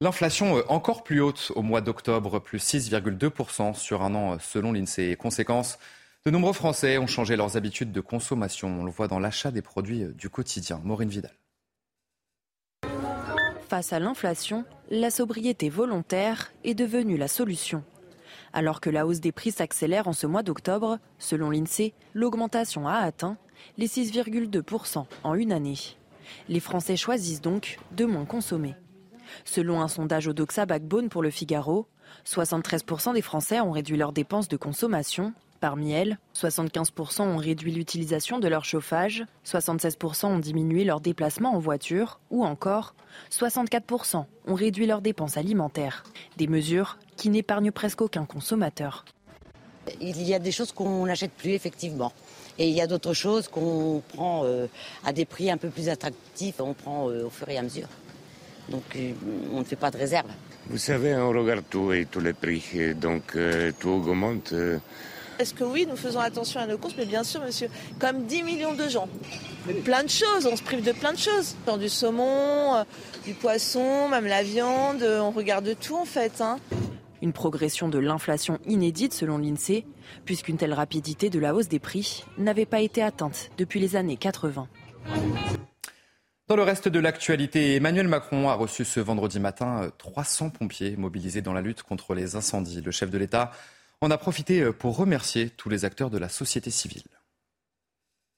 L'inflation 0.01 0.57
euh, 0.57 0.63
encore 0.67 1.03
plus 1.03 1.21
haute 1.21 1.51
au 1.55 1.61
mois 1.61 1.81
d'octobre, 1.81 2.39
plus 2.39 2.59
6,2% 2.59 3.73
sur 3.75 4.01
un 4.01 4.15
an 4.15 4.37
selon 4.39 4.73
l'INSEE. 4.73 5.15
Conséquence, 5.15 5.77
de 6.25 6.31
nombreux 6.31 6.53
Français 6.53 6.97
ont 6.97 7.07
changé 7.07 7.35
leurs 7.35 7.57
habitudes 7.57 7.91
de 7.91 7.99
consommation. 7.99 8.69
On 8.79 8.85
le 8.85 8.91
voit 8.91 9.09
dans 9.09 9.19
l'achat 9.19 9.51
des 9.51 9.61
produits 9.61 10.05
du 10.15 10.29
quotidien. 10.29 10.79
Maureen 10.85 11.09
Vidal. 11.09 11.33
Face 13.67 13.91
à 13.91 13.99
l'inflation, 13.99 14.63
la 14.89 15.11
sobriété 15.11 15.67
volontaire 15.67 16.53
est 16.63 16.75
devenue 16.75 17.17
la 17.17 17.27
solution. 17.27 17.83
Alors 18.53 18.79
que 18.79 18.89
la 18.89 19.05
hausse 19.05 19.19
des 19.19 19.33
prix 19.33 19.51
s'accélère 19.51 20.07
en 20.07 20.13
ce 20.13 20.25
mois 20.25 20.43
d'octobre, 20.43 20.97
selon 21.19 21.49
l'INSEE, 21.49 21.93
l'augmentation 22.13 22.87
a 22.87 22.99
atteint 22.99 23.37
les 23.77 23.87
6,2% 23.87 25.05
en 25.23 25.33
une 25.33 25.51
année. 25.51 25.77
Les 26.47 26.61
Français 26.61 26.95
choisissent 26.95 27.41
donc 27.41 27.79
de 27.91 28.05
moins 28.05 28.25
consommer. 28.25 28.75
Selon 29.43 29.81
un 29.81 29.89
sondage 29.89 30.29
Odoxa 30.29 30.65
Backbone 30.65 31.09
pour 31.09 31.21
le 31.21 31.31
Figaro, 31.31 31.87
73% 32.25 33.13
des 33.13 33.21
Français 33.21 33.59
ont 33.59 33.71
réduit 33.71 33.97
leurs 33.97 34.13
dépenses 34.13 34.47
de 34.47 34.55
consommation 34.55 35.33
Parmi 35.63 35.93
elles, 35.93 36.17
75% 36.35 37.21
ont 37.21 37.37
réduit 37.37 37.71
l'utilisation 37.71 38.39
de 38.39 38.49
leur 38.49 38.65
chauffage, 38.65 39.23
76% 39.45 40.25
ont 40.25 40.37
diminué 40.37 40.83
leurs 40.83 40.99
déplacements 40.99 41.55
en 41.55 41.59
voiture 41.59 42.19
ou 42.31 42.43
encore 42.43 42.95
64% 43.31 44.25
ont 44.45 44.55
réduit 44.55 44.85
leurs 44.85 44.99
dépenses 44.99 45.37
alimentaires. 45.37 46.03
Des 46.35 46.47
mesures 46.47 46.97
qui 47.15 47.29
n'épargnent 47.29 47.71
presque 47.71 48.01
aucun 48.01 48.25
consommateur. 48.25 49.05
Il 50.01 50.21
y 50.21 50.33
a 50.33 50.39
des 50.39 50.51
choses 50.51 50.73
qu'on 50.73 51.05
n'achète 51.05 51.31
plus 51.31 51.51
effectivement. 51.51 52.11
Et 52.59 52.67
il 52.67 52.75
y 52.75 52.81
a 52.81 52.87
d'autres 52.87 53.13
choses 53.13 53.47
qu'on 53.47 54.03
prend 54.09 54.41
euh, 54.43 54.67
à 55.05 55.13
des 55.13 55.23
prix 55.23 55.49
un 55.49 55.55
peu 55.55 55.69
plus 55.69 55.87
attractifs, 55.87 56.59
on 56.59 56.73
prend 56.73 57.09
euh, 57.09 57.27
au 57.27 57.29
fur 57.29 57.47
et 57.47 57.57
à 57.57 57.61
mesure. 57.61 57.87
Donc 58.67 58.83
euh, 58.97 59.13
on 59.53 59.59
ne 59.59 59.63
fait 59.63 59.77
pas 59.77 59.91
de 59.91 59.97
réserve. 59.97 60.27
Vous 60.67 60.77
savez, 60.77 61.15
on 61.15 61.29
regarde 61.29 61.63
tout 61.69 61.93
et 61.93 62.05
tous 62.05 62.19
les 62.19 62.33
prix, 62.33 62.93
donc 62.95 63.37
tout 63.79 63.89
augmente. 63.89 64.53
Est-ce 65.39 65.53
que 65.53 65.63
oui, 65.63 65.85
nous 65.89 65.95
faisons 65.95 66.19
attention 66.19 66.59
à 66.59 66.67
nos 66.67 66.77
courses 66.77 66.95
Mais 66.97 67.05
bien 67.05 67.23
sûr, 67.23 67.41
monsieur, 67.41 67.67
comme 67.99 68.25
10 68.25 68.43
millions 68.43 68.73
de 68.73 68.87
gens. 68.87 69.07
Plein 69.83 70.03
de 70.03 70.09
choses, 70.09 70.45
on 70.45 70.55
se 70.55 70.63
prive 70.63 70.83
de 70.83 70.91
plein 70.91 71.13
de 71.13 71.17
choses. 71.17 71.55
Du 71.79 71.89
saumon, 71.89 72.75
euh, 72.75 72.83
du 73.25 73.33
poisson, 73.33 74.09
même 74.09 74.25
la 74.25 74.43
viande, 74.43 75.01
euh, 75.01 75.19
on 75.21 75.31
regarde 75.31 75.75
tout 75.79 75.95
en 75.95 76.05
fait. 76.05 76.41
Hein. 76.41 76.57
Une 77.21 77.33
progression 77.33 77.87
de 77.87 77.97
l'inflation 77.97 78.59
inédite 78.65 79.13
selon 79.13 79.37
l'INSEE, 79.37 79.85
puisqu'une 80.25 80.57
telle 80.57 80.73
rapidité 80.73 81.29
de 81.29 81.39
la 81.39 81.55
hausse 81.55 81.69
des 81.69 81.79
prix 81.79 82.25
n'avait 82.37 82.65
pas 82.65 82.81
été 82.81 83.01
atteinte 83.01 83.49
depuis 83.57 83.79
les 83.79 83.95
années 83.95 84.17
80. 84.17 84.67
Dans 86.49 86.57
le 86.57 86.63
reste 86.63 86.89
de 86.89 86.99
l'actualité, 86.99 87.75
Emmanuel 87.75 88.09
Macron 88.09 88.49
a 88.49 88.53
reçu 88.55 88.83
ce 88.83 88.99
vendredi 88.99 89.39
matin 89.39 89.89
300 89.97 90.49
pompiers 90.49 90.97
mobilisés 90.97 91.41
dans 91.41 91.53
la 91.53 91.61
lutte 91.61 91.83
contre 91.83 92.13
les 92.13 92.35
incendies. 92.35 92.81
Le 92.81 92.91
chef 92.91 93.09
de 93.09 93.17
l'État 93.17 93.51
on 94.03 94.11
a 94.11 94.17
profité 94.17 94.61
euh, 94.61 94.73
pour 94.73 94.97
remercier 94.97 95.49
tous 95.49 95.69
les 95.69 95.85
acteurs 95.85 96.09
de 96.09 96.17
la 96.17 96.27
société 96.27 96.69
civile. 96.69 97.03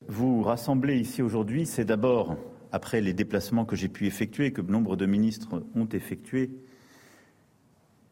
Vous 0.08 0.44
rassembler 0.44 1.00
ici 1.00 1.24
aujourd'hui, 1.24 1.66
c'est 1.66 1.86
d'abord, 1.86 2.38
après 2.72 3.02
les 3.02 3.14
déplacements 3.14 3.66
que 3.66 3.76
j'ai 3.76 3.88
pu 3.88 4.06
effectuer, 4.06 4.54
que 4.54 4.62
nombre 4.62 4.96
de 4.96 5.08
ministres 5.08 5.64
ont 5.74 5.88
effectués, 5.88 6.52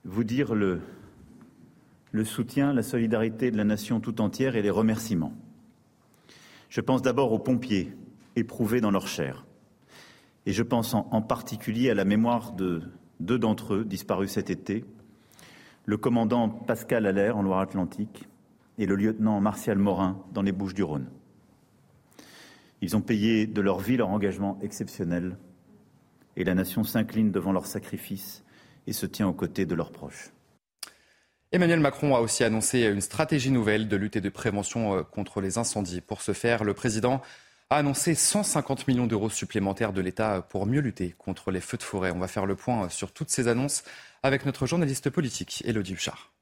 vous 0.04 0.24
dire 0.24 0.56
le, 0.56 0.82
soutien, 2.24 2.74
la 2.74 2.82
solidarité 2.82 3.52
de 3.52 3.58
la 3.58 3.66
nation 3.66 4.00
tout 4.00 4.20
entière 4.20 4.56
et 4.56 4.64
les 4.64 4.72
remerciements. 4.72 5.34
Je 6.70 6.82
pense 6.82 7.04
d'abord 7.04 7.34
aux 7.34 7.40
pompiers 7.40 7.94
éprouvés 8.36 8.82
dans 8.82 8.90
leur 8.90 9.08
chair. 9.08 9.46
Et 10.48 10.54
je 10.54 10.64
pense 10.64 10.96
en, 10.96 11.08
en 11.12 11.22
particulier 11.22 11.92
à 11.92 11.94
la 11.94 12.04
mémoire 12.04 12.54
de 12.54 12.82
deux 13.20 13.38
d'entre 13.38 13.76
eux 13.76 13.86
disparus 13.86 14.32
cet 14.32 14.50
été, 14.50 14.86
le 15.86 15.98
commandant 15.98 16.50
Pascal 16.50 17.06
Allaire 17.06 17.38
en 17.38 17.42
Loire-Atlantique 17.42 18.28
et 18.78 18.86
le 18.86 18.96
lieutenant 18.96 19.40
Martial 19.42 19.78
Morin 19.78 20.24
dans 20.34 20.42
les 20.42 20.52
Bouches-du-Rhône. 20.52 21.10
Ils 22.82 22.96
ont 22.96 23.02
payé 23.02 23.48
de 23.48 23.62
leur 23.62 23.80
vie 23.80 23.98
leur 23.98 24.10
engagement 24.10 24.58
exceptionnel 24.62 25.38
et 26.36 26.44
la 26.44 26.56
nation 26.56 26.84
s'incline 26.84 27.32
devant 27.32 27.52
leur 27.52 27.66
sacrifice 27.66 28.44
et 28.88 28.94
se 28.94 29.06
tient 29.06 29.28
aux 29.28 29.34
côtés 29.34 29.66
de 29.66 29.76
leurs 29.76 29.92
proches. 29.92 30.32
Emmanuel 31.52 31.80
Macron 31.80 32.16
a 32.16 32.20
aussi 32.20 32.44
annoncé 32.44 32.82
une 32.86 33.00
stratégie 33.00 33.52
nouvelle 33.52 33.88
de 33.88 33.96
lutte 33.96 34.16
et 34.16 34.22
de 34.22 34.30
prévention 34.30 34.96
euh, 34.98 35.04
contre 35.04 35.40
les 35.40 35.60
incendies. 35.60 36.02
Pour 36.02 36.24
ce 36.24 36.34
faire, 36.34 36.64
le 36.64 36.74
président 36.74 37.22
a 37.74 37.78
annoncé 37.78 38.14
150 38.14 38.88
millions 38.88 39.08
d'euros 39.08 39.32
supplémentaires 39.32 39.94
de 39.94 40.02
l'État 40.02 40.46
pour 40.48 40.68
mieux 40.68 40.80
lutter 40.80 41.16
contre 41.18 41.50
les 41.50 41.60
feux 41.60 41.78
de 41.78 41.84
forêt. 41.84 42.12
On 42.12 42.20
va 42.20 42.28
faire 42.28 42.46
le 42.46 42.56
point 42.56 42.88
sur 42.90 43.12
toutes 43.12 43.32
ces 43.32 43.48
annonces 43.48 43.84
avec 44.22 44.46
notre 44.46 44.68
journaliste 44.68 45.10
politique, 45.10 45.64
Elodie 45.66 45.94
Huchard. 45.94 46.33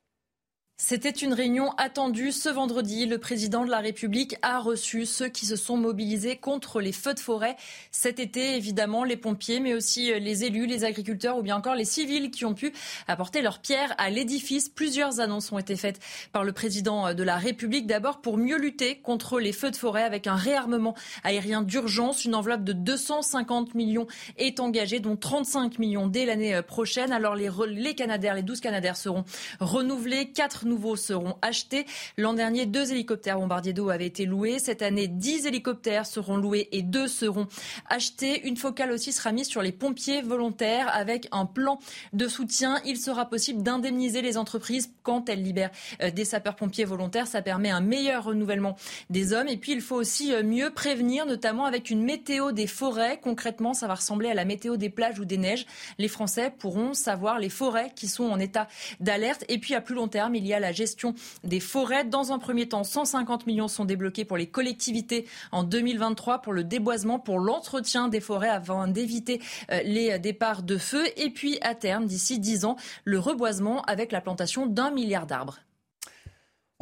C'était 0.84 1.12
une 1.12 1.36
réunion 1.36 1.70
attendue 1.78 2.32
ce 2.32 2.50
vendredi. 2.50 3.06
Le 3.06 3.20
président 3.20 3.64
de 3.64 3.70
la 3.70 3.78
République 3.78 4.36
a 4.42 4.58
reçu 4.58 5.06
ceux 5.06 5.28
qui 5.28 5.46
se 5.46 5.56
sont 5.56 5.78
mobilisés 5.78 6.38
contre 6.38 6.82
les 6.82 6.92
feux 6.92 7.14
de 7.14 7.20
forêt 7.20 7.56
cet 7.92 8.20
été. 8.20 8.56
Évidemment, 8.56 9.04
les 9.04 9.16
pompiers, 9.16 9.60
mais 9.60 9.76
aussi 9.76 10.12
euh, 10.12 10.18
les 10.18 10.44
élus, 10.44 10.66
les 10.66 10.84
agriculteurs 10.84 11.38
ou 11.38 11.44
bien 11.44 11.56
encore 11.56 11.76
les 11.76 11.86
civils 11.86 12.32
qui 12.32 12.46
ont 12.46 12.56
pu 12.56 12.74
apporter 13.08 13.44
leur 13.44 13.60
pierre 13.60 13.94
à 14.00 14.10
l'édifice. 14.10 14.70
Plusieurs 14.70 15.20
annonces 15.20 15.52
ont 15.52 15.60
été 15.60 15.76
faites 15.76 16.00
par 16.32 16.44
le 16.44 16.52
président 16.52 17.06
euh, 17.06 17.14
de 17.14 17.22
la 17.22 17.38
République. 17.38 17.86
D'abord 17.86 18.20
pour 18.20 18.40
mieux 18.40 18.58
lutter 18.58 18.96
contre 18.96 19.40
les 19.40 19.54
feux 19.54 19.70
de 19.70 19.76
forêt 19.76 20.04
avec 20.04 20.26
un 20.26 20.36
réarmement 20.36 20.96
aérien 21.24 21.62
d'urgence. 21.62 22.26
Une 22.26 22.34
enveloppe 22.34 22.64
de 22.64 22.74
250 22.74 23.76
millions 23.76 24.08
est 24.36 24.60
engagée, 24.60 25.00
dont 25.00 25.16
35 25.16 25.78
millions 25.78 26.08
dès 26.08 26.26
l'année 26.26 26.56
euh, 26.56 26.64
prochaine. 26.64 27.14
Alors 27.14 27.36
les, 27.36 27.52
les 27.68 27.94
Canadaires, 27.94 28.34
les 28.34 28.42
12 28.42 28.60
Canadaires 28.62 28.98
seront 28.98 29.26
renouvelés. 29.60 30.32
Nouveaux 30.72 30.96
seront 30.96 31.36
achetés. 31.42 31.86
L'an 32.18 32.34
dernier, 32.34 32.66
deux 32.66 32.92
hélicoptères 32.94 33.38
bombardiers 33.38 33.74
d'eau 33.74 33.90
avaient 33.90 34.08
été 34.08 34.26
loués. 34.26 34.58
Cette 34.58 34.82
année, 34.82 35.08
dix 35.08 35.46
hélicoptères 35.46 36.06
seront 36.06 36.38
loués 36.38 36.70
et 36.72 36.82
deux 36.82 37.10
seront 37.10 37.48
achetés. 37.90 38.48
Une 38.48 38.56
focale 38.56 38.92
aussi 38.92 39.12
sera 39.12 39.34
mise 39.34 39.48
sur 39.48 39.62
les 39.62 39.74
pompiers 39.74 40.22
volontaires 40.22 40.90
avec 40.94 41.28
un 41.34 41.46
plan 41.46 41.80
de 42.14 42.28
soutien. 42.30 42.80
Il 42.86 42.98
sera 42.98 43.26
possible 43.26 43.64
d'indemniser 43.64 44.22
les 44.22 44.38
entreprises 44.38 44.92
quand 45.04 45.28
elles 45.28 45.44
libèrent 45.44 45.72
euh, 46.02 46.10
des 46.10 46.24
sapeurs-pompiers 46.24 46.86
volontaires. 46.86 47.28
Ça 47.28 47.42
permet 47.42 47.70
un 47.70 47.82
meilleur 47.82 48.24
renouvellement 48.24 48.78
des 49.10 49.34
hommes. 49.34 49.50
Et 49.50 49.58
puis, 49.58 49.74
il 49.74 49.82
faut 49.82 49.98
aussi 49.98 50.34
euh, 50.34 50.42
mieux 50.42 50.70
prévenir, 50.70 51.26
notamment 51.26 51.66
avec 51.66 51.90
une 51.90 52.04
météo 52.04 52.54
des 52.54 52.68
forêts. 52.68 53.20
Concrètement, 53.22 53.74
ça 53.74 53.88
va 53.88 53.96
ressembler 53.96 54.30
à 54.30 54.34
la 54.34 54.46
météo 54.46 54.78
des 54.78 54.90
plages 54.90 55.20
ou 55.20 55.26
des 55.26 55.38
neiges. 55.38 55.66
Les 55.98 56.08
Français 56.08 56.54
pourront 56.58 56.94
savoir 56.94 57.40
les 57.40 57.50
forêts 57.50 57.92
qui 57.94 58.08
sont 58.08 58.24
en 58.26 58.40
état 58.40 58.70
d'alerte. 59.02 59.44
Et 59.50 59.58
puis, 59.58 59.76
à 59.76 59.82
plus 59.82 59.96
long 59.96 60.08
terme, 60.08 60.36
il 60.36 60.48
y 60.48 60.54
a 60.54 60.61
la 60.62 60.72
gestion 60.72 61.14
des 61.44 61.60
forêts. 61.60 62.06
Dans 62.06 62.32
un 62.32 62.40
premier 62.40 62.70
temps, 62.70 62.84
150 62.84 63.48
millions 63.48 63.68
sont 63.68 63.86
débloqués 63.86 64.24
pour 64.24 64.38
les 64.38 64.48
collectivités 64.48 65.28
en 65.52 65.64
2023 65.64 66.42
pour 66.42 66.54
le 66.54 66.64
déboisement, 66.64 67.20
pour 67.20 67.40
l'entretien 67.40 68.08
des 68.08 68.22
forêts 68.22 68.50
avant 68.50 68.88
d'éviter 68.88 69.42
euh, 69.72 69.82
les 69.84 70.18
départs 70.20 70.64
de 70.64 70.78
feu. 70.78 71.04
Et 71.18 71.30
puis, 71.30 71.58
à 71.62 71.76
terme, 71.76 72.06
d'ici 72.06 72.40
10 72.40 72.66
ans, 72.66 72.78
le 73.04 73.20
reboisement 73.20 73.82
avec 73.84 74.12
la 74.12 74.22
plantation 74.22 74.66
d'un 74.66 74.92
milliard 74.92 75.28
d'arbres. 75.28 75.60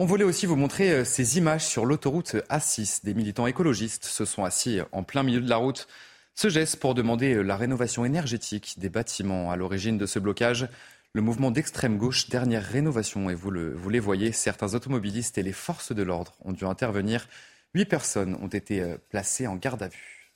On 0.01 0.05
voulait 0.05 0.23
aussi 0.23 0.45
vous 0.45 0.55
montrer 0.55 0.91
euh, 0.91 1.03
ces 1.03 1.37
images 1.37 1.65
sur 1.65 1.85
l'autoroute 1.85 2.37
A6. 2.49 3.03
Des 3.03 3.13
militants 3.13 3.47
écologistes 3.47 4.05
se 4.05 4.23
sont 4.23 4.45
assis 4.45 4.79
en 4.91 5.03
plein 5.03 5.23
milieu 5.23 5.41
de 5.41 5.49
la 5.49 5.57
route. 5.57 5.87
Ce 6.35 6.47
geste 6.47 6.77
pour 6.77 6.95
demander 6.95 7.33
euh, 7.33 7.41
la 7.41 7.57
rénovation 7.57 8.05
énergétique 8.05 8.75
des 8.77 8.87
bâtiments 8.87 9.51
à 9.51 9.57
l'origine 9.57 9.97
de 9.97 10.05
ce 10.05 10.19
blocage 10.19 10.69
le 11.13 11.21
mouvement 11.21 11.51
d'extrême 11.51 11.97
gauche, 11.97 12.29
dernière 12.29 12.63
rénovation. 12.63 13.29
Et 13.29 13.35
vous, 13.35 13.51
le, 13.51 13.73
vous 13.73 13.89
les 13.89 13.99
voyez, 13.99 14.31
certains 14.31 14.73
automobilistes 14.75 15.37
et 15.37 15.43
les 15.43 15.53
forces 15.53 15.91
de 15.91 16.03
l'ordre 16.03 16.35
ont 16.41 16.51
dû 16.51 16.65
intervenir. 16.65 17.27
Huit 17.73 17.85
personnes 17.85 18.35
ont 18.41 18.47
été 18.47 18.81
euh, 18.81 18.97
placées 19.09 19.47
en 19.47 19.55
garde 19.55 19.83
à 19.83 19.87
vue. 19.87 20.33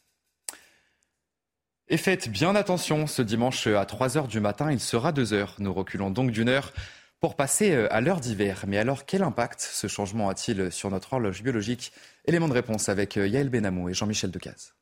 Et 1.89 1.97
faites 1.97 2.29
bien 2.29 2.55
attention, 2.55 3.07
ce 3.07 3.21
dimanche 3.21 3.67
à 3.67 3.85
3 3.85 4.17
heures 4.17 4.27
du 4.27 4.39
matin, 4.39 4.71
il 4.71 4.79
sera 4.79 5.11
2 5.11 5.33
heures. 5.33 5.55
Nous 5.59 5.73
reculons 5.73 6.09
donc 6.09 6.31
d'une 6.31 6.49
heure 6.49 6.73
pour 7.19 7.35
passer 7.35 7.71
euh, 7.71 7.93
à 7.93 8.01
l'heure 8.01 8.19
d'hiver. 8.19 8.65
Mais 8.67 8.77
alors, 8.77 9.05
quel 9.05 9.23
impact 9.23 9.61
ce 9.61 9.87
changement 9.87 10.29
a-t-il 10.29 10.71
sur 10.71 10.89
notre 10.89 11.13
horloge 11.13 11.43
biologique? 11.43 11.93
Élément 12.25 12.47
de 12.47 12.53
réponse 12.53 12.89
avec 12.89 13.17
euh, 13.17 13.27
Yael 13.27 13.49
Benamou 13.49 13.89
et 13.89 13.93
Jean-Michel 13.93 14.31
Decaze. 14.31 14.73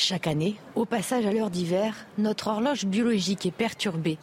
Chaque 0.00 0.28
année, 0.28 0.54
au 0.76 0.84
passage 0.84 1.26
à 1.26 1.32
l'heure 1.32 1.50
d'hiver, 1.50 1.92
notre 2.18 2.46
horloge 2.46 2.84
biologique 2.84 3.46
est 3.46 3.50
perturbée. 3.50 4.16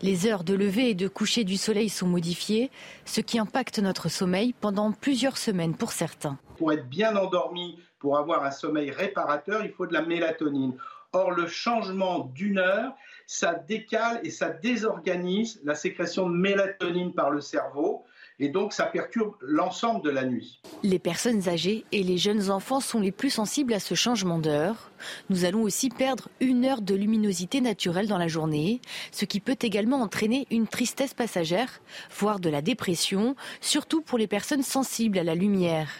Les 0.00 0.26
heures 0.26 0.42
de 0.42 0.54
lever 0.54 0.88
et 0.88 0.94
de 0.94 1.06
coucher 1.06 1.44
du 1.44 1.58
soleil 1.58 1.90
sont 1.90 2.06
modifiées, 2.06 2.70
ce 3.04 3.20
qui 3.20 3.38
impacte 3.38 3.78
notre 3.78 4.08
sommeil 4.08 4.54
pendant 4.58 4.90
plusieurs 4.90 5.36
semaines 5.36 5.74
pour 5.74 5.92
certains. 5.92 6.38
Pour 6.56 6.72
être 6.72 6.88
bien 6.88 7.14
endormi, 7.14 7.78
pour 7.98 8.16
avoir 8.16 8.42
un 8.42 8.50
sommeil 8.50 8.90
réparateur, 8.90 9.62
il 9.66 9.70
faut 9.70 9.86
de 9.86 9.92
la 9.92 10.00
mélatonine. 10.00 10.72
Or, 11.12 11.32
le 11.32 11.46
changement 11.46 12.20
d'une 12.34 12.56
heure, 12.56 12.94
ça 13.26 13.52
décale 13.52 14.20
et 14.24 14.30
ça 14.30 14.48
désorganise 14.48 15.60
la 15.62 15.74
sécrétion 15.74 16.30
de 16.30 16.34
mélatonine 16.34 17.12
par 17.12 17.28
le 17.28 17.42
cerveau 17.42 18.02
et 18.40 18.48
donc 18.48 18.72
ça 18.72 18.84
perturbe 18.84 19.34
l'ensemble 19.40 20.02
de 20.02 20.10
la 20.10 20.24
nuit. 20.24 20.60
Les 20.82 20.98
personnes 20.98 21.48
âgées 21.48 21.84
et 21.92 22.02
les 22.02 22.18
jeunes 22.18 22.50
enfants 22.50 22.80
sont 22.80 23.00
les 23.00 23.12
plus 23.12 23.30
sensibles 23.30 23.72
à 23.72 23.80
ce 23.80 23.94
changement 23.94 24.38
d'heure. 24.38 24.90
Nous 25.30 25.44
allons 25.44 25.62
aussi 25.62 25.88
perdre 25.88 26.28
une 26.40 26.64
heure 26.64 26.82
de 26.82 26.94
luminosité 26.94 27.60
naturelle 27.60 28.08
dans 28.08 28.18
la 28.18 28.28
journée, 28.28 28.80
ce 29.12 29.24
qui 29.24 29.40
peut 29.40 29.56
également 29.60 30.00
entraîner 30.00 30.46
une 30.50 30.68
tristesse 30.68 31.14
passagère, 31.14 31.80
voire 32.16 32.40
de 32.40 32.50
la 32.50 32.62
dépression, 32.62 33.34
surtout 33.60 34.02
pour 34.02 34.18
les 34.18 34.26
personnes 34.26 34.62
sensibles 34.62 35.18
à 35.18 35.24
la 35.24 35.34
lumière. 35.34 35.90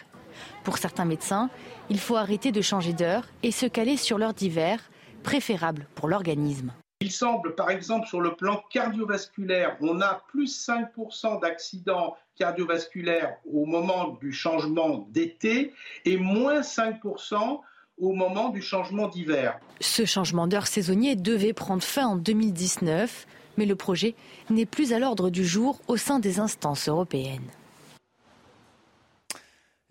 Pour 0.63 0.77
certains 0.77 1.05
médecins, 1.05 1.49
il 1.89 1.99
faut 1.99 2.15
arrêter 2.15 2.51
de 2.51 2.61
changer 2.61 2.93
d'heure 2.93 3.25
et 3.43 3.51
se 3.51 3.65
caler 3.65 3.97
sur 3.97 4.17
l'heure 4.17 4.33
d'hiver, 4.33 4.89
préférable 5.23 5.87
pour 5.95 6.07
l'organisme. 6.07 6.71
Il 7.01 7.11
semble, 7.11 7.55
par 7.55 7.69
exemple, 7.69 8.07
sur 8.07 8.19
le 8.19 8.35
plan 8.35 8.61
cardiovasculaire, 8.69 9.77
on 9.79 10.01
a 10.01 10.21
plus 10.27 10.67
5% 10.67 11.39
d'accidents 11.41 12.17
cardiovasculaires 12.39 13.35
au 13.51 13.65
moment 13.65 14.17
du 14.21 14.31
changement 14.31 15.07
d'été 15.11 15.73
et 16.05 16.17
moins 16.17 16.61
5% 16.61 17.59
au 17.97 18.13
moment 18.13 18.49
du 18.49 18.61
changement 18.61 19.09
d'hiver. 19.09 19.59
Ce 19.81 20.05
changement 20.05 20.47
d'heure 20.47 20.67
saisonnier 20.67 21.15
devait 21.15 21.53
prendre 21.53 21.83
fin 21.83 22.07
en 22.07 22.15
2019, 22.15 23.27
mais 23.57 23.65
le 23.65 23.75
projet 23.75 24.15
n'est 24.49 24.65
plus 24.65 24.93
à 24.93 24.99
l'ordre 24.99 25.29
du 25.29 25.45
jour 25.45 25.79
au 25.87 25.97
sein 25.97 26.19
des 26.19 26.39
instances 26.39 26.87
européennes. 26.87 27.51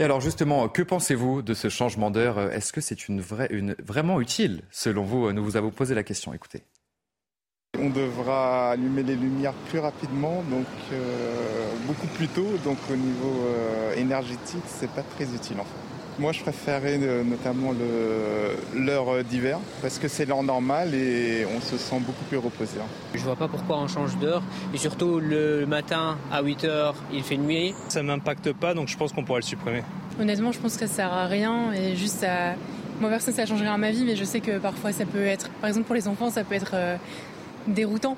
Et 0.00 0.04
alors 0.04 0.20
justement, 0.20 0.68
que 0.68 0.82
pensez-vous 0.82 1.42
de 1.42 1.54
ce 1.54 1.68
changement 1.68 2.10
d'heure? 2.10 2.38
Est-ce 2.52 2.72
que 2.72 2.80
c'est 2.80 3.08
une 3.08 3.20
vraie, 3.20 3.48
une, 3.50 3.74
vraiment 3.84 4.20
utile 4.20 4.62
Selon 4.70 5.02
vous, 5.02 5.32
nous 5.32 5.44
vous 5.44 5.56
avons 5.56 5.70
posé 5.70 5.94
la 5.94 6.04
question. 6.04 6.32
Écoutez. 6.32 6.62
On 7.80 7.90
devra 7.90 8.70
allumer 8.70 9.04
les 9.04 9.14
lumières 9.14 9.52
plus 9.68 9.78
rapidement, 9.78 10.42
donc 10.50 10.66
euh, 10.92 11.70
beaucoup 11.87 12.08
plus 12.08 12.26
tôt. 12.26 12.49
Donc 12.64 12.78
au 12.90 12.97
niveau 12.97 13.44
euh, 13.47 13.94
énergétique, 13.94 14.64
c'est 14.66 14.90
pas 14.90 15.02
très 15.02 15.25
utile 15.25 15.56
en 15.61 15.64
fait. 15.64 16.20
Moi, 16.20 16.32
je 16.32 16.42
préférais 16.42 16.99
euh, 17.00 17.23
notamment 17.23 17.73
l'heure 18.75 19.23
d'hiver 19.23 19.61
parce 19.80 20.00
que 20.00 20.08
c'est 20.08 20.26
l'heure 20.26 20.42
normale 20.42 20.92
et 20.92 21.47
on 21.56 21.61
se 21.61 21.78
sent 21.78 22.00
beaucoup 22.00 22.25
plus 22.25 22.38
reposé. 22.38 22.80
Hein. 22.80 22.88
Je 23.14 23.20
vois 23.20 23.37
pas 23.37 23.47
pourquoi 23.47 23.78
on 23.78 23.87
change 23.87 24.18
d'heure 24.18 24.42
et 24.75 24.78
surtout 24.78 25.20
le 25.20 25.64
matin 25.64 26.18
à 26.32 26.42
8 26.42 26.64
h 26.64 26.94
il 27.12 27.23
fait 27.23 27.37
nuit. 27.37 27.75
Ça 27.88 28.02
m'impacte 28.02 28.52
pas 28.52 28.75
donc 28.75 28.88
je 28.88 28.97
pense 28.97 29.12
qu'on 29.12 29.23
pourrait 29.23 29.40
le 29.42 29.47
supprimer. 29.47 29.85
Honnêtement, 30.20 30.50
je 30.50 30.58
pense 30.58 30.76
que 30.76 30.88
ça 30.88 30.92
sert 30.92 31.12
à 31.12 31.26
rien 31.26 31.73
et 31.73 31.94
juste 31.94 32.16
ça. 32.16 32.54
Moi, 33.00 33.11
personne, 33.11 33.32
ça 33.32 33.47
change 33.47 33.61
rien 33.61 33.75
à 33.75 33.78
ma 33.78 33.92
vie, 33.92 34.02
mais 34.04 34.16
je 34.16 34.25
sais 34.25 34.40
que 34.40 34.58
parfois 34.58 34.90
ça 34.90 35.04
peut 35.04 35.25
être, 35.25 35.49
par 35.61 35.68
exemple 35.68 35.87
pour 35.87 35.94
les 35.94 36.08
enfants, 36.08 36.30
ça 36.30 36.42
peut 36.42 36.56
être 36.56 36.75
déroutant. 37.66 38.16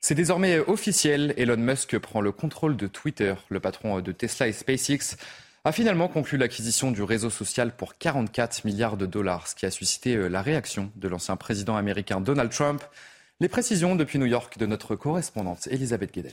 C'est 0.00 0.14
désormais 0.14 0.58
officiel, 0.58 1.34
Elon 1.36 1.58
Musk 1.58 1.98
prend 1.98 2.20
le 2.20 2.32
contrôle 2.32 2.76
de 2.76 2.86
Twitter. 2.86 3.34
Le 3.48 3.60
patron 3.60 4.00
de 4.00 4.12
Tesla 4.12 4.48
et 4.48 4.52
SpaceX 4.52 5.16
a 5.64 5.72
finalement 5.72 6.08
conclu 6.08 6.38
l'acquisition 6.38 6.90
du 6.90 7.02
réseau 7.02 7.28
social 7.28 7.76
pour 7.76 7.98
44 7.98 8.64
milliards 8.64 8.96
de 8.96 9.04
dollars, 9.04 9.46
ce 9.46 9.54
qui 9.54 9.66
a 9.66 9.70
suscité 9.70 10.16
euh, 10.16 10.28
la 10.28 10.40
réaction 10.40 10.90
de 10.96 11.06
l'ancien 11.06 11.36
président 11.36 11.76
américain 11.76 12.20
Donald 12.20 12.50
Trump. 12.50 12.82
Les 13.40 13.48
précisions 13.48 13.94
depuis 13.94 14.18
New 14.18 14.26
York 14.26 14.56
de 14.58 14.64
notre 14.66 14.96
correspondante 14.96 15.66
Elisabeth 15.70 16.14
Guedel. 16.14 16.32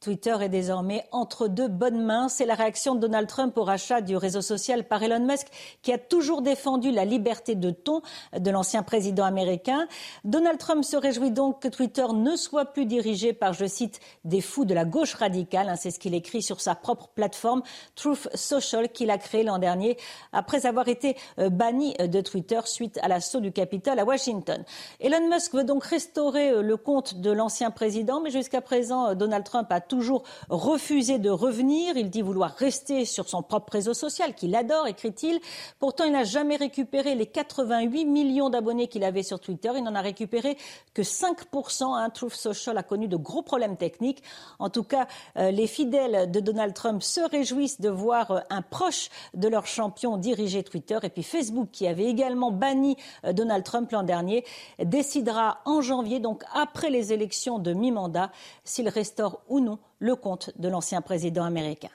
Twitter 0.00 0.36
est 0.40 0.48
désormais 0.48 1.04
entre 1.10 1.48
deux 1.48 1.66
bonnes 1.66 2.04
mains. 2.04 2.28
C'est 2.28 2.46
la 2.46 2.54
réaction 2.54 2.94
de 2.94 3.00
Donald 3.00 3.26
Trump 3.26 3.58
au 3.58 3.64
rachat 3.64 4.00
du 4.00 4.16
réseau 4.16 4.42
social 4.42 4.84
par 4.84 5.02
Elon 5.02 5.26
Musk, 5.26 5.48
qui 5.82 5.92
a 5.92 5.98
toujours 5.98 6.40
défendu 6.40 6.92
la 6.92 7.04
liberté 7.04 7.56
de 7.56 7.70
ton 7.70 8.02
de 8.36 8.50
l'ancien 8.50 8.84
président 8.84 9.24
américain. 9.24 9.88
Donald 10.24 10.58
Trump 10.58 10.84
se 10.84 10.96
réjouit 10.96 11.32
donc 11.32 11.60
que 11.60 11.68
Twitter 11.68 12.06
ne 12.14 12.36
soit 12.36 12.66
plus 12.66 12.86
dirigé 12.86 13.32
par, 13.32 13.54
je 13.54 13.66
cite, 13.66 13.98
des 14.24 14.40
fous 14.40 14.64
de 14.64 14.74
la 14.74 14.84
gauche 14.84 15.14
radicale. 15.14 15.68
Hein, 15.68 15.76
c'est 15.76 15.90
ce 15.90 15.98
qu'il 15.98 16.14
écrit 16.14 16.42
sur 16.42 16.60
sa 16.60 16.76
propre 16.76 17.08
plateforme 17.08 17.62
Truth 17.96 18.28
Social 18.34 18.90
qu'il 18.90 19.10
a 19.10 19.18
créée 19.18 19.42
l'an 19.42 19.58
dernier 19.58 19.96
après 20.32 20.66
avoir 20.66 20.86
été 20.86 21.16
euh, 21.40 21.50
banni 21.50 21.94
de 21.94 22.20
Twitter 22.20 22.60
suite 22.66 22.98
à 23.02 23.08
l'assaut 23.08 23.40
du 23.40 23.50
Capitole 23.50 23.98
à 23.98 24.04
Washington. 24.04 24.64
Elon 25.00 25.28
Musk 25.28 25.54
veut 25.54 25.64
donc 25.64 25.82
restaurer 25.84 26.50
euh, 26.50 26.62
le 26.62 26.76
compte 26.76 27.16
de 27.16 27.30
l'ancien 27.30 27.72
président, 27.72 28.20
mais 28.20 28.30
jusqu'à 28.30 28.60
présent, 28.60 29.08
euh, 29.08 29.14
Donald 29.14 29.44
Trump 29.44 29.66
a 29.70 29.80
toujours 29.88 30.22
refusé 30.48 31.18
de 31.18 31.30
revenir. 31.30 31.96
Il 31.96 32.10
dit 32.10 32.22
vouloir 32.22 32.54
rester 32.54 33.04
sur 33.04 33.28
son 33.28 33.42
propre 33.42 33.72
réseau 33.72 33.94
social, 33.94 34.34
qu'il 34.34 34.54
adore, 34.54 34.86
écrit-il. 34.86 35.40
Pourtant, 35.78 36.04
il 36.04 36.12
n'a 36.12 36.24
jamais 36.24 36.56
récupéré 36.56 37.14
les 37.14 37.26
88 37.26 38.04
millions 38.04 38.50
d'abonnés 38.50 38.86
qu'il 38.88 39.04
avait 39.04 39.22
sur 39.22 39.40
Twitter. 39.40 39.70
Il 39.76 39.82
n'en 39.82 39.94
a 39.94 40.00
récupéré 40.00 40.56
que 40.94 41.02
5%. 41.02 41.96
Un 41.96 42.10
Truth 42.10 42.34
Social 42.34 42.76
a 42.78 42.82
connu 42.82 43.08
de 43.08 43.16
gros 43.16 43.42
problèmes 43.42 43.76
techniques. 43.76 44.22
En 44.58 44.70
tout 44.70 44.84
cas, 44.84 45.08
euh, 45.36 45.50
les 45.50 45.66
fidèles 45.66 46.30
de 46.30 46.40
Donald 46.40 46.74
Trump 46.74 47.02
se 47.02 47.20
réjouissent 47.20 47.80
de 47.80 47.88
voir 47.88 48.30
euh, 48.30 48.40
un 48.50 48.62
proche 48.62 49.08
de 49.34 49.48
leur 49.48 49.66
champion 49.66 50.16
diriger 50.16 50.62
Twitter. 50.62 50.98
Et 51.02 51.08
puis 51.08 51.22
Facebook, 51.22 51.68
qui 51.72 51.86
avait 51.86 52.06
également 52.06 52.50
banni 52.50 52.96
euh, 53.24 53.32
Donald 53.32 53.64
Trump 53.64 53.90
l'an 53.90 54.02
dernier, 54.02 54.44
décidera 54.78 55.58
en 55.64 55.80
janvier, 55.80 56.20
donc 56.20 56.44
après 56.52 56.90
les 56.90 57.12
élections 57.12 57.58
de 57.58 57.72
mi-mandat, 57.72 58.30
s'il 58.64 58.88
restaure 58.88 59.40
ou 59.48 59.60
non 59.60 59.77
le 59.98 60.16
compte 60.16 60.50
de 60.58 60.68
l'ancien 60.68 61.02
président 61.02 61.44
américain. 61.44 61.90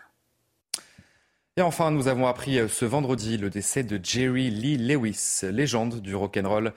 Et 1.56 1.62
enfin, 1.62 1.92
nous 1.92 2.08
avons 2.08 2.28
appris 2.28 2.60
euh, 2.60 2.68
ce 2.68 2.86
vendredi 2.86 3.38
le 3.38 3.50
décès 3.50 3.84
de 3.84 4.00
Jerry 4.04 4.50
Lee 4.50 4.78
Lewis, 4.78 5.42
légende 5.44 6.02
du 6.02 6.16
rock'n'roll. 6.16 6.74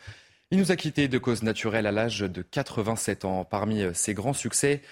Il 0.50 0.58
nous 0.58 0.70
a 0.70 0.76
quittés 0.76 1.08
de 1.08 1.18
cause 1.18 1.42
naturelle 1.42 1.86
à 1.86 1.92
l'âge 1.92 2.20
de 2.20 2.42
87 2.42 3.24
ans. 3.24 3.44
Parmi 3.44 3.82
euh, 3.82 3.94
ses 3.94 4.12
grands 4.12 4.34
succès, 4.34 4.82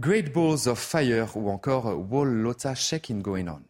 Great 0.00 0.32
Balls 0.32 0.66
of 0.66 0.78
Fire 0.78 1.36
ou 1.36 1.50
encore 1.50 1.94
Wall 2.10 2.28
Lotta 2.28 2.74
Shaking 2.74 3.20
Going 3.20 3.48
On. 3.48 3.60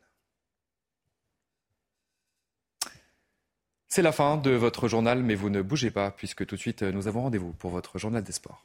C'est 3.88 4.02
la 4.02 4.12
fin 4.12 4.36
de 4.36 4.50
votre 4.50 4.88
journal, 4.88 5.22
mais 5.22 5.34
vous 5.34 5.50
ne 5.50 5.62
bougez 5.62 5.90
pas, 5.90 6.10
puisque 6.10 6.46
tout 6.46 6.56
de 6.56 6.60
suite, 6.60 6.82
nous 6.82 7.06
avons 7.06 7.22
rendez-vous 7.22 7.52
pour 7.52 7.70
votre 7.70 7.98
journal 7.98 8.24
des 8.24 8.32
sports. 8.32 8.64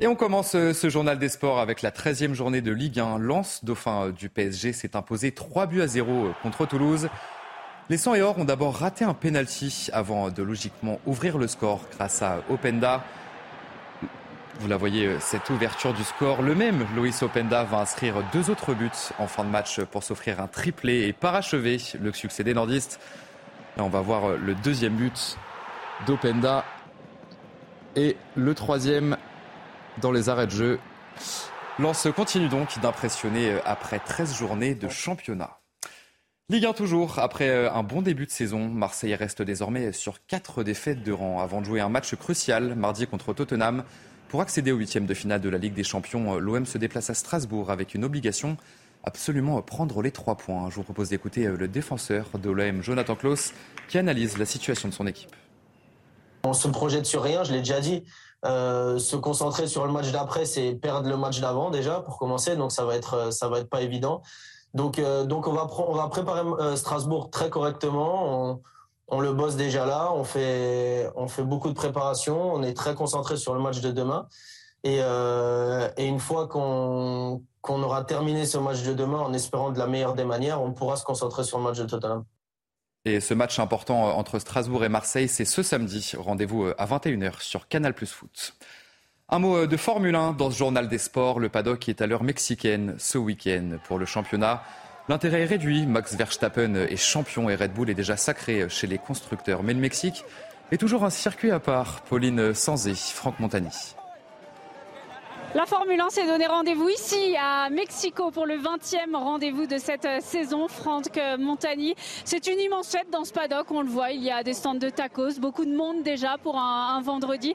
Et 0.00 0.08
on 0.08 0.16
commence 0.16 0.56
euh, 0.56 0.72
ce 0.72 0.88
journal 0.88 1.20
des 1.20 1.28
sports 1.28 1.60
avec 1.60 1.80
la 1.80 1.92
13e 1.92 2.32
journée 2.32 2.60
de 2.60 2.72
Ligue 2.72 2.98
1. 2.98 3.18
Lens, 3.18 3.64
dauphin 3.64 4.06
euh, 4.06 4.10
du 4.10 4.28
PSG, 4.28 4.72
s'est 4.72 4.96
imposé 4.96 5.30
3 5.30 5.66
buts 5.66 5.82
à 5.82 5.86
0 5.86 6.10
euh, 6.10 6.32
contre 6.42 6.66
Toulouse. 6.66 7.08
Les 7.90 7.96
100 7.96 8.16
et 8.16 8.22
or 8.22 8.36
ont 8.36 8.44
d'abord 8.44 8.74
raté 8.74 9.04
un 9.04 9.14
penalty 9.14 9.90
avant 9.92 10.30
de 10.30 10.42
logiquement 10.42 10.98
ouvrir 11.06 11.38
le 11.38 11.46
score 11.46 11.82
grâce 11.96 12.22
à 12.22 12.40
Openda. 12.50 13.04
Vous 14.58 14.66
la 14.66 14.76
voyez, 14.76 15.14
cette 15.20 15.48
ouverture 15.50 15.92
du 15.92 16.02
score. 16.02 16.42
Le 16.42 16.56
même 16.56 16.84
Loïs 16.96 17.22
Openda 17.22 17.62
va 17.62 17.78
inscrire 17.78 18.16
deux 18.32 18.50
autres 18.50 18.74
buts 18.74 18.90
en 19.20 19.28
fin 19.28 19.44
de 19.44 19.50
match 19.50 19.80
pour 19.80 20.02
s'offrir 20.02 20.40
un 20.40 20.48
triplé 20.48 21.06
et 21.06 21.12
parachever 21.12 21.76
le 22.00 22.12
succès 22.12 22.42
des 22.42 22.54
nordistes. 22.54 22.98
Là, 23.76 23.84
on 23.84 23.90
va 23.90 24.00
voir 24.00 24.30
le 24.30 24.56
deuxième 24.56 24.94
but 24.94 25.38
d'Openda 26.04 26.64
et 27.94 28.16
le 28.34 28.54
troisième 28.54 29.16
dans 30.00 30.12
les 30.12 30.28
arrêts 30.28 30.46
de 30.46 30.52
jeu. 30.52 30.78
Lance 31.78 32.06
continue 32.14 32.48
donc 32.48 32.78
d'impressionner 32.80 33.52
euh, 33.52 33.58
après 33.64 33.98
13 33.98 34.34
journées 34.34 34.74
de 34.74 34.88
championnat. 34.88 35.58
Ligue 36.48 36.66
1 36.66 36.72
toujours, 36.72 37.18
après 37.18 37.48
euh, 37.48 37.72
un 37.72 37.82
bon 37.82 38.02
début 38.02 38.26
de 38.26 38.30
saison, 38.30 38.68
Marseille 38.68 39.14
reste 39.14 39.42
désormais 39.42 39.92
sur 39.92 40.24
4 40.26 40.62
défaites 40.62 41.02
de 41.02 41.10
rang 41.10 41.40
avant 41.40 41.60
de 41.60 41.66
jouer 41.66 41.80
un 41.80 41.88
match 41.88 42.14
crucial 42.14 42.74
mardi 42.76 43.06
contre 43.06 43.32
Tottenham. 43.32 43.82
Pour 44.28 44.40
accéder 44.40 44.70
au 44.70 44.76
huitième 44.76 45.06
de 45.06 45.14
finale 45.14 45.40
de 45.40 45.48
la 45.48 45.58
Ligue 45.58 45.74
des 45.74 45.84
Champions, 45.84 46.34
euh, 46.34 46.38
l'OM 46.38 46.64
se 46.64 46.78
déplace 46.78 47.10
à 47.10 47.14
Strasbourg 47.14 47.70
avec 47.70 47.94
une 47.94 48.04
obligation 48.04 48.56
absolument 49.02 49.60
prendre 49.62 50.00
les 50.00 50.12
trois 50.12 50.36
points. 50.36 50.70
Je 50.70 50.76
vous 50.76 50.82
propose 50.82 51.08
d'écouter 51.08 51.46
le 51.46 51.68
défenseur 51.68 52.26
de 52.38 52.50
l'OM, 52.50 52.82
Jonathan 52.82 53.16
Klaus, 53.16 53.52
qui 53.88 53.98
analyse 53.98 54.38
la 54.38 54.46
situation 54.46 54.88
de 54.88 54.94
son 54.94 55.06
équipe. 55.06 55.34
On 56.44 56.52
se 56.52 56.68
projette 56.68 57.06
sur 57.06 57.22
rien, 57.22 57.42
je 57.42 57.52
l'ai 57.52 57.58
déjà 57.58 57.80
dit. 57.80 58.04
Se 58.44 59.16
concentrer 59.16 59.66
sur 59.66 59.86
le 59.86 59.92
match 59.92 60.12
d'après, 60.12 60.44
c'est 60.44 60.74
perdre 60.74 61.08
le 61.08 61.16
match 61.16 61.40
d'avant 61.40 61.70
déjà 61.70 62.00
pour 62.00 62.18
commencer, 62.18 62.56
donc 62.56 62.72
ça 62.72 62.84
va 62.84 62.94
être 62.94 63.32
ça 63.32 63.48
va 63.48 63.58
être 63.60 63.70
pas 63.70 63.82
évident. 63.82 64.22
Donc 64.74 65.00
donc 65.26 65.46
on 65.46 65.52
va 65.52 65.68
on 65.78 65.94
va 65.94 66.08
préparer 66.08 66.76
Strasbourg 66.76 67.30
très 67.30 67.50
correctement. 67.50 68.60
On, 69.08 69.20
le 69.20 69.32
bosse 69.32 69.56
déjà 69.56 69.86
là, 69.86 70.12
on 70.12 70.24
fait, 70.24 71.10
on 71.14 71.28
fait 71.28 71.42
beaucoup 71.42 71.68
de 71.68 71.74
préparation, 71.74 72.52
on 72.54 72.62
est 72.62 72.74
très 72.74 72.94
concentré 72.94 73.36
sur 73.36 73.54
le 73.54 73.60
match 73.60 73.80
de 73.80 73.90
demain. 73.90 74.26
Et, 74.84 74.98
euh, 75.00 75.88
une 75.96 76.20
fois 76.20 76.46
qu'on 76.46 77.42
aura 77.66 78.04
terminé 78.04 78.44
ce 78.44 78.58
match 78.58 78.82
de 78.82 78.92
demain 78.92 79.18
en 79.20 79.32
espérant 79.32 79.70
de 79.70 79.78
la 79.78 79.86
meilleure 79.86 80.14
des 80.14 80.26
manières, 80.26 80.62
on 80.62 80.72
pourra 80.72 80.96
se 80.96 81.04
concentrer 81.04 81.42
sur 81.42 81.58
le 81.58 81.64
match 81.64 81.78
de 81.78 81.84
Tottenham. 81.84 82.24
Et 83.06 83.20
ce 83.20 83.34
match 83.34 83.58
important 83.58 84.16
entre 84.16 84.38
Strasbourg 84.38 84.82
et 84.82 84.88
Marseille, 84.88 85.28
c'est 85.28 85.44
ce 85.44 85.62
samedi. 85.62 86.12
Rendez-vous 86.16 86.64
euh, 86.64 86.74
à 86.78 86.86
21h 86.86 87.42
sur 87.42 87.68
Canal 87.68 87.92
Plus 87.92 88.10
Foot. 88.10 88.54
Un 89.28 89.40
mot 89.40 89.58
euh, 89.58 89.66
de 89.66 89.76
Formule 89.76 90.14
1 90.14 90.32
dans 90.32 90.50
ce 90.50 90.56
journal 90.56 90.88
des 90.88 90.96
sports. 90.96 91.38
Le 91.38 91.50
paddock 91.50 91.86
est 91.90 92.00
à 92.00 92.06
l'heure 92.06 92.22
mexicaine 92.22 92.94
ce 92.98 93.18
week-end 93.18 93.76
pour 93.84 93.98
le 93.98 94.06
championnat. 94.06 94.62
L'intérêt 95.10 95.42
est 95.42 95.46
réduit. 95.46 95.84
Max 95.84 96.14
Verstappen 96.14 96.76
est 96.76 96.96
champion 96.96 97.50
et 97.50 97.56
Red 97.56 97.74
Bull 97.74 97.90
est 97.90 97.94
déjà 97.94 98.16
sacré 98.16 98.70
chez 98.70 98.86
les 98.86 98.96
constructeurs. 98.96 99.62
Mais 99.62 99.74
le 99.74 99.80
Mexique 99.80 100.24
est 100.72 100.78
toujours 100.78 101.04
un 101.04 101.10
circuit 101.10 101.50
à 101.50 101.60
part. 101.60 102.00
Pauline 102.08 102.54
Sanzé, 102.54 102.94
Franck 102.94 103.38
Montagny. 103.38 103.94
La 105.54 105.66
Formule 105.66 106.00
1 106.00 106.10
s'est 106.10 106.26
donné 106.26 106.48
rendez-vous 106.48 106.88
ici 106.88 107.36
à 107.40 107.70
Mexico 107.70 108.32
pour 108.32 108.44
le 108.44 108.56
20e 108.56 109.14
rendez-vous 109.14 109.66
de 109.66 109.78
cette 109.78 110.08
saison. 110.20 110.66
Franck 110.66 111.16
Montagny, 111.38 111.94
c'est 112.24 112.48
une 112.48 112.58
immense 112.58 112.88
fête 112.88 113.08
dans 113.12 113.24
ce 113.24 113.32
paddock. 113.32 113.70
On 113.70 113.82
le 113.82 113.88
voit, 113.88 114.10
il 114.10 114.24
y 114.24 114.32
a 114.32 114.42
des 114.42 114.52
stands 114.52 114.74
de 114.74 114.90
tacos, 114.90 115.38
beaucoup 115.38 115.64
de 115.64 115.76
monde 115.76 116.02
déjà 116.02 116.38
pour 116.42 116.58
un 116.58 117.00
vendredi. 117.02 117.54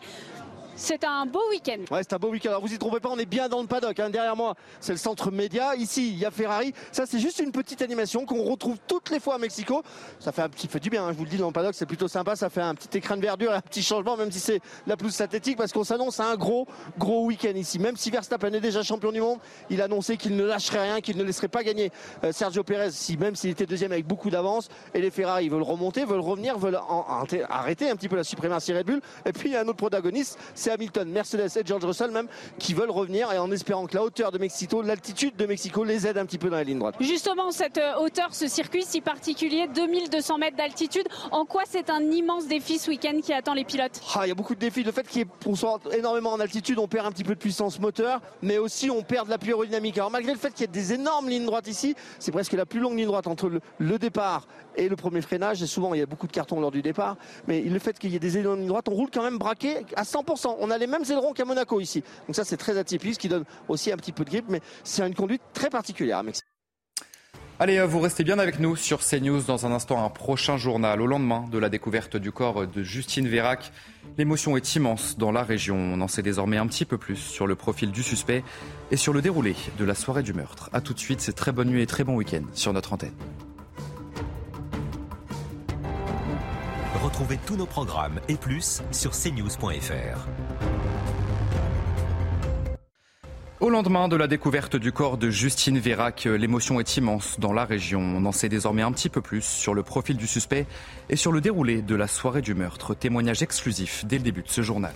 C'est 0.82 1.04
un 1.04 1.26
beau 1.26 1.42
week-end. 1.50 1.80
Ouais, 1.92 2.02
c'est 2.04 2.14
un 2.14 2.18
beau 2.18 2.30
week-end. 2.30 2.50
Alors 2.50 2.62
vous 2.62 2.74
y 2.74 2.78
trouvez 2.78 3.02
pas, 3.02 3.10
on 3.10 3.18
est 3.18 3.26
bien 3.26 3.50
dans 3.50 3.62
le 3.62 3.68
paddock. 3.68 4.00
Hein. 4.00 4.10
Derrière 4.10 4.38
moi, 4.38 4.56
c'est 4.80 4.94
le 4.94 4.98
centre 4.98 5.30
média. 5.30 5.76
Ici, 5.76 6.08
il 6.08 6.18
y 6.18 6.26
a 6.26 6.32
Ferrari. 6.32 6.74
Ça, 6.94 7.06
c'est 7.06 7.20
juste 7.20 7.40
une 7.40 7.52
petite 7.52 7.82
animation 7.82 8.26
qu'on 8.26 8.44
retrouve 8.44 8.78
toutes 8.88 9.10
les 9.10 9.20
fois 9.20 9.36
à 9.36 9.38
Mexico. 9.40 9.84
Ça 10.20 10.32
fait 10.32 10.42
un 10.42 10.48
petit 10.48 10.70
fait 10.70 10.80
du 10.80 10.90
bien. 10.90 11.06
Hein. 11.06 11.12
Je 11.12 11.18
vous 11.18 11.26
le 11.26 11.30
dis 11.30 11.38
dans 11.38 11.48
le 11.48 11.54
paddock, 11.54 11.76
c'est 11.76 11.86
plutôt 11.86 12.08
sympa. 12.08 12.38
Ça 12.38 12.50
fait 12.50 12.62
un 12.62 12.74
petit 12.76 12.98
écran 12.98 13.18
de 13.18 13.22
verdure 13.22 13.52
un 13.52 13.60
petit 13.60 13.84
changement, 13.84 14.16
même 14.16 14.32
si 14.32 14.40
c'est 14.40 14.62
la 14.88 14.96
plus 14.96 15.12
synthétique, 15.12 15.58
parce 15.58 15.74
qu'on 15.74 15.84
s'annonce 15.84 16.22
à 16.22 16.32
un 16.32 16.38
gros, 16.38 16.66
gros 16.98 17.26
week-end 17.26 17.56
ici. 17.56 17.78
Même 17.78 17.98
si 17.98 18.10
Verstappen 18.10 18.54
est 18.54 18.62
déjà 18.62 18.82
champion 18.82 19.12
du 19.12 19.20
monde, 19.20 19.40
il 19.70 19.82
a 19.82 19.84
annoncé 19.84 20.16
qu'il 20.16 20.38
ne 20.38 20.46
lâcherait 20.46 20.84
rien, 20.84 21.02
qu'il 21.02 21.18
ne 21.18 21.24
laisserait 21.26 21.50
pas 21.50 21.64
gagner 21.64 21.92
euh, 22.24 22.32
Sergio 22.32 22.64
Perez, 22.64 22.92
si 22.92 23.18
même 23.18 23.36
s'il 23.36 23.50
était 23.50 23.66
deuxième 23.66 23.92
avec 23.92 24.08
beaucoup 24.08 24.30
d'avance. 24.30 24.70
Et 24.94 25.02
les 25.02 25.12
Ferrari 25.12 25.50
veulent 25.50 25.62
remonter, 25.62 26.06
veulent 26.06 26.22
revenir, 26.22 26.58
veulent 26.58 26.80
arrêter 27.50 27.90
un 27.90 27.98
petit 27.98 28.08
peu 28.08 28.16
la 28.16 28.24
suprématie 28.24 28.74
Red 28.74 28.86
Bull. 28.86 29.02
Et 29.26 29.34
puis 29.34 29.50
il 29.50 29.52
y 29.52 29.56
a 29.58 29.60
un 29.60 29.68
autre 29.68 29.74
protagoniste, 29.74 30.40
c'est 30.56 30.69
Hamilton, 30.70 31.10
Mercedes 31.10 31.58
et 31.58 31.66
George 31.66 31.86
Russell 31.86 32.12
même 32.12 32.28
qui 32.58 32.74
veulent 32.74 32.92
revenir 32.92 33.32
et 33.32 33.38
en 33.38 33.52
espérant 33.52 33.86
que 33.86 33.96
la 33.96 34.04
hauteur 34.04 34.32
de 34.32 34.38
Mexico, 34.38 34.82
l'altitude 34.82 35.36
de 35.36 35.46
Mexico 35.46 35.84
les 35.84 36.08
aide 36.08 36.18
un 36.18 36.26
petit 36.26 36.38
peu 36.38 36.50
dans 36.50 36.58
la 36.58 36.64
ligne 36.64 36.80
droite. 36.80 36.96
Justement, 37.00 37.52
cette 37.52 37.78
euh, 37.78 38.00
hauteur, 38.00 38.34
ce 38.34 38.48
circuit 38.48 38.84
si 38.84 39.02
particulier, 39.02 39.68
2200 39.74 40.38
mètres 40.38 40.58
d'altitude, 40.58 41.08
en 41.32 41.46
quoi 41.46 41.64
c'est 41.68 41.90
un 41.90 42.02
immense 42.02 42.48
défi 42.48 42.80
ce 42.80 42.90
week-end 42.90 43.20
qui 43.22 43.34
attend 43.34 43.54
les 43.54 43.66
pilotes? 43.66 44.00
Ah, 44.16 44.22
Il 44.26 44.30
y 44.30 44.32
a 44.32 44.36
beaucoup 44.36 44.56
de 44.56 44.60
défis. 44.60 44.84
Le 44.84 44.92
fait 44.92 45.08
qu'on 45.44 45.56
soit 45.56 45.80
énormément 45.92 46.32
en 46.32 46.40
altitude, 46.40 46.80
on 46.80 46.88
perd 46.88 47.06
un 47.06 47.12
petit 47.12 47.24
peu 47.24 47.36
de 47.36 47.40
puissance 47.40 47.80
moteur, 47.80 48.22
mais 48.42 48.58
aussi 48.58 48.90
on 48.90 49.02
perd 49.02 49.26
de 49.26 49.32
l'appui 49.32 49.50
aérodynamique. 49.50 49.98
Alors 49.98 50.12
malgré 50.12 50.32
le 50.32 50.38
fait 50.38 50.52
qu'il 50.52 50.62
y 50.62 50.64
ait 50.64 50.68
des 50.68 50.94
énormes 50.94 51.30
lignes 51.30 51.46
droites 51.46 51.68
ici, 51.68 51.96
c'est 52.20 52.32
presque 52.32 52.54
la 52.54 52.66
plus 52.66 52.80
longue 52.80 52.98
ligne 52.98 53.08
droite 53.08 53.28
entre 53.28 53.50
le, 53.80 54.00
départ 54.00 54.48
et 54.76 54.88
le 54.88 54.96
premier 54.96 55.22
freinage. 55.22 55.62
Et 55.62 55.68
souvent, 55.68 55.94
il 55.94 56.00
y 56.00 56.04
a 56.04 56.06
beaucoup 56.06 56.28
de 56.28 56.32
cartons 56.32 56.60
lors 56.60 56.72
du 56.72 56.82
départ. 56.82 57.18
Mais 57.48 57.62
le 57.62 57.80
fait 57.80 57.98
qu'il 57.98 58.12
y 58.12 58.16
ait 58.16 58.20
des 58.20 58.38
énormes 58.38 58.60
lignes 58.60 58.68
droites, 58.68 58.88
on 58.90 58.94
roule 58.94 59.10
quand 59.12 59.24
même 59.24 59.38
braqué 59.38 59.78
à 59.96 60.04
100%. 60.04 60.58
On 60.60 60.72
a 60.72 60.78
les 60.78 60.88
mêmes 60.88 61.04
ailerons 61.10 61.34
à 61.34 61.46
Monaco 61.46 61.80
ici. 61.80 62.04
Donc 62.28 62.36
ça 62.36 62.44
c'est 62.44 62.58
très 62.58 62.78
atypique, 62.78 63.16
ce 63.16 63.20
qui 63.20 63.30
donne 63.30 63.46
aussi 63.68 63.92
un 63.92 63.98
petit 63.98 64.12
peu 64.12 64.26
de 64.26 64.30
grippe, 64.30 64.46
mais 64.50 64.62
c'est 64.84 65.06
une 65.06 65.16
conduite 65.16 65.42
très 65.54 65.70
particulière 65.70 66.24
Allez, 67.62 67.78
euh, 67.78 67.86
vous 67.86 68.00
restez 68.00 68.24
bien 68.24 68.40
avec 68.40 68.60
nous 68.60 68.78
sur 68.78 69.00
CNews. 69.00 69.42
Dans 69.42 69.66
un 69.66 69.72
instant, 69.74 70.04
un 70.04 70.10
prochain 70.10 70.56
journal. 70.56 71.02
Au 71.02 71.08
lendemain 71.08 71.46
de 71.52 71.58
la 71.58 71.68
découverte 71.68 72.16
du 72.16 72.32
corps 72.32 72.68
de 72.68 72.84
Justine 72.84 73.28
Vérac, 73.28 73.74
l'émotion 74.18 74.56
est 74.56 74.76
immense 74.76 75.18
dans 75.18 75.34
la 75.34 75.44
région. 75.44 75.76
On 75.76 76.00
en 76.00 76.08
sait 76.08 76.22
désormais 76.22 76.58
un 76.58 76.68
petit 76.68 76.86
peu 76.86 76.98
plus 76.98 77.18
sur 77.18 77.48
le 77.48 77.56
profil 77.56 77.92
du 77.92 78.02
suspect 78.02 78.44
et 78.92 78.98
sur 78.98 79.12
le 79.12 79.22
déroulé 79.22 79.56
de 79.78 79.84
la 79.84 79.96
soirée 79.96 80.24
du 80.24 80.34
meurtre. 80.34 80.70
A 80.72 80.80
tout 80.80 80.94
de 80.94 81.00
suite, 81.00 81.20
c'est 81.20 81.34
très 81.34 81.52
bonne 81.52 81.70
nuit 81.70 81.82
et 81.82 81.88
très 81.88 82.06
bon 82.06 82.16
week-end 82.16 82.44
sur 82.54 82.72
notre 82.72 82.94
antenne. 82.94 83.16
Retrouvez 87.02 87.40
tous 87.46 87.56
nos 87.56 87.66
programmes 87.66 88.20
et 88.28 88.36
plus 88.36 88.82
sur 88.92 89.12
cnews.fr. 89.12 90.28
Au 93.62 93.70
lendemain 93.70 94.10
de 94.10 94.18
la 94.18 94.28
découverte 94.28 94.76
du 94.76 94.92
corps 94.92 95.18
de 95.18 95.30
Justine 95.30 95.80
Vérac, 95.80 96.26
l'émotion 96.26 96.82
est 96.82 96.98
immense 96.98 97.40
dans 97.40 97.54
la 97.54 97.64
région. 97.64 98.02
On 98.02 98.26
en 98.26 98.34
sait 98.34 98.50
désormais 98.50 98.82
un 98.82 98.92
petit 98.92 99.08
peu 99.08 99.22
plus 99.22 99.44
sur 99.44 99.74
le 99.74 99.82
profil 99.82 100.18
du 100.18 100.28
suspect 100.28 100.66
et 101.10 101.16
sur 101.16 101.32
le 101.32 101.40
déroulé 101.40 101.82
de 101.82 101.96
la 101.96 102.08
soirée 102.08 102.42
du 102.42 102.54
meurtre. 102.54 102.94
Témoignage 102.96 103.44
exclusif 103.44 104.04
dès 104.06 104.18
le 104.18 104.24
début 104.24 104.44
de 104.44 104.50
ce 104.50 104.62
journal. 104.62 104.94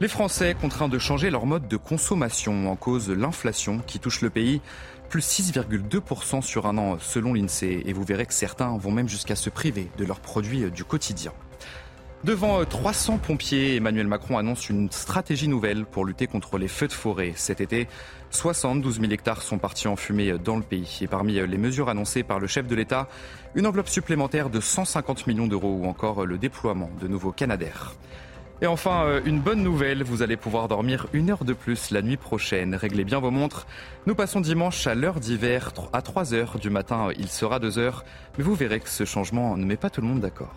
Les 0.00 0.06
Français 0.06 0.54
contraints 0.54 0.88
de 0.88 1.00
changer 1.00 1.28
leur 1.30 1.44
mode 1.44 1.66
de 1.66 1.76
consommation 1.76 2.70
en 2.70 2.76
cause 2.76 3.08
de 3.08 3.14
l'inflation 3.14 3.80
qui 3.84 3.98
touche 3.98 4.20
le 4.20 4.30
pays, 4.30 4.60
plus 5.08 5.26
6,2% 5.26 6.42
sur 6.42 6.66
un 6.66 6.78
an 6.78 6.98
selon 7.00 7.34
l'INSEE. 7.34 7.82
Et 7.86 7.92
vous 7.92 8.04
verrez 8.04 8.26
que 8.26 8.34
certains 8.34 8.76
vont 8.76 8.90
même 8.90 9.08
jusqu'à 9.08 9.36
se 9.36 9.50
priver 9.50 9.88
de 9.98 10.04
leurs 10.04 10.20
produits 10.20 10.70
du 10.70 10.84
quotidien. 10.84 11.32
Devant 12.24 12.64
300 12.64 13.14
euh, 13.14 13.16
pompiers, 13.18 13.76
Emmanuel 13.76 14.08
Macron 14.08 14.38
annonce 14.38 14.68
une 14.68 14.90
stratégie 14.90 15.46
nouvelle 15.46 15.84
pour 15.84 16.04
lutter 16.04 16.26
contre 16.26 16.58
les 16.58 16.66
feux 16.66 16.88
de 16.88 16.92
forêt. 16.92 17.32
Cet 17.36 17.60
été, 17.60 17.86
72 18.30 19.00
000 19.00 19.12
hectares 19.12 19.42
sont 19.42 19.58
partis 19.58 19.86
en 19.86 19.94
fumée 19.94 20.36
dans 20.36 20.56
le 20.56 20.64
pays. 20.64 20.98
Et 21.00 21.06
parmi 21.06 21.38
euh, 21.38 21.46
les 21.46 21.58
mesures 21.58 21.88
annoncées 21.88 22.24
par 22.24 22.40
le 22.40 22.48
chef 22.48 22.66
de 22.66 22.74
l'État, 22.74 23.08
une 23.54 23.68
enveloppe 23.68 23.88
supplémentaire 23.88 24.50
de 24.50 24.58
150 24.58 25.28
millions 25.28 25.46
d'euros 25.46 25.78
ou 25.80 25.86
encore 25.86 26.26
le 26.26 26.38
déploiement 26.38 26.90
de 27.00 27.06
nouveaux 27.06 27.30
Canadaires. 27.30 27.94
Et 28.60 28.66
enfin, 28.66 29.04
euh, 29.04 29.20
une 29.24 29.40
bonne 29.40 29.62
nouvelle, 29.62 30.02
vous 30.02 30.22
allez 30.22 30.36
pouvoir 30.36 30.66
dormir 30.66 31.06
une 31.12 31.30
heure 31.30 31.44
de 31.44 31.52
plus 31.52 31.92
la 31.92 32.02
nuit 32.02 32.16
prochaine. 32.16 32.74
Réglez 32.74 33.04
bien 33.04 33.20
vos 33.20 33.30
montres. 33.30 33.68
Nous 34.06 34.16
passons 34.16 34.40
dimanche 34.40 34.86
à 34.88 34.96
l'heure 34.96 35.20
d'hiver, 35.20 35.72
à 35.92 36.02
3 36.02 36.34
heures 36.34 36.58
du 36.58 36.68
matin, 36.68 37.08
il 37.16 37.28
sera 37.28 37.60
2 37.60 37.78
heures. 37.78 38.04
Mais 38.36 38.42
vous 38.42 38.54
verrez 38.54 38.80
que 38.80 38.88
ce 38.88 39.04
changement 39.04 39.56
ne 39.56 39.64
met 39.64 39.76
pas 39.76 39.90
tout 39.90 40.00
le 40.00 40.08
monde 40.08 40.20
d'accord. 40.20 40.54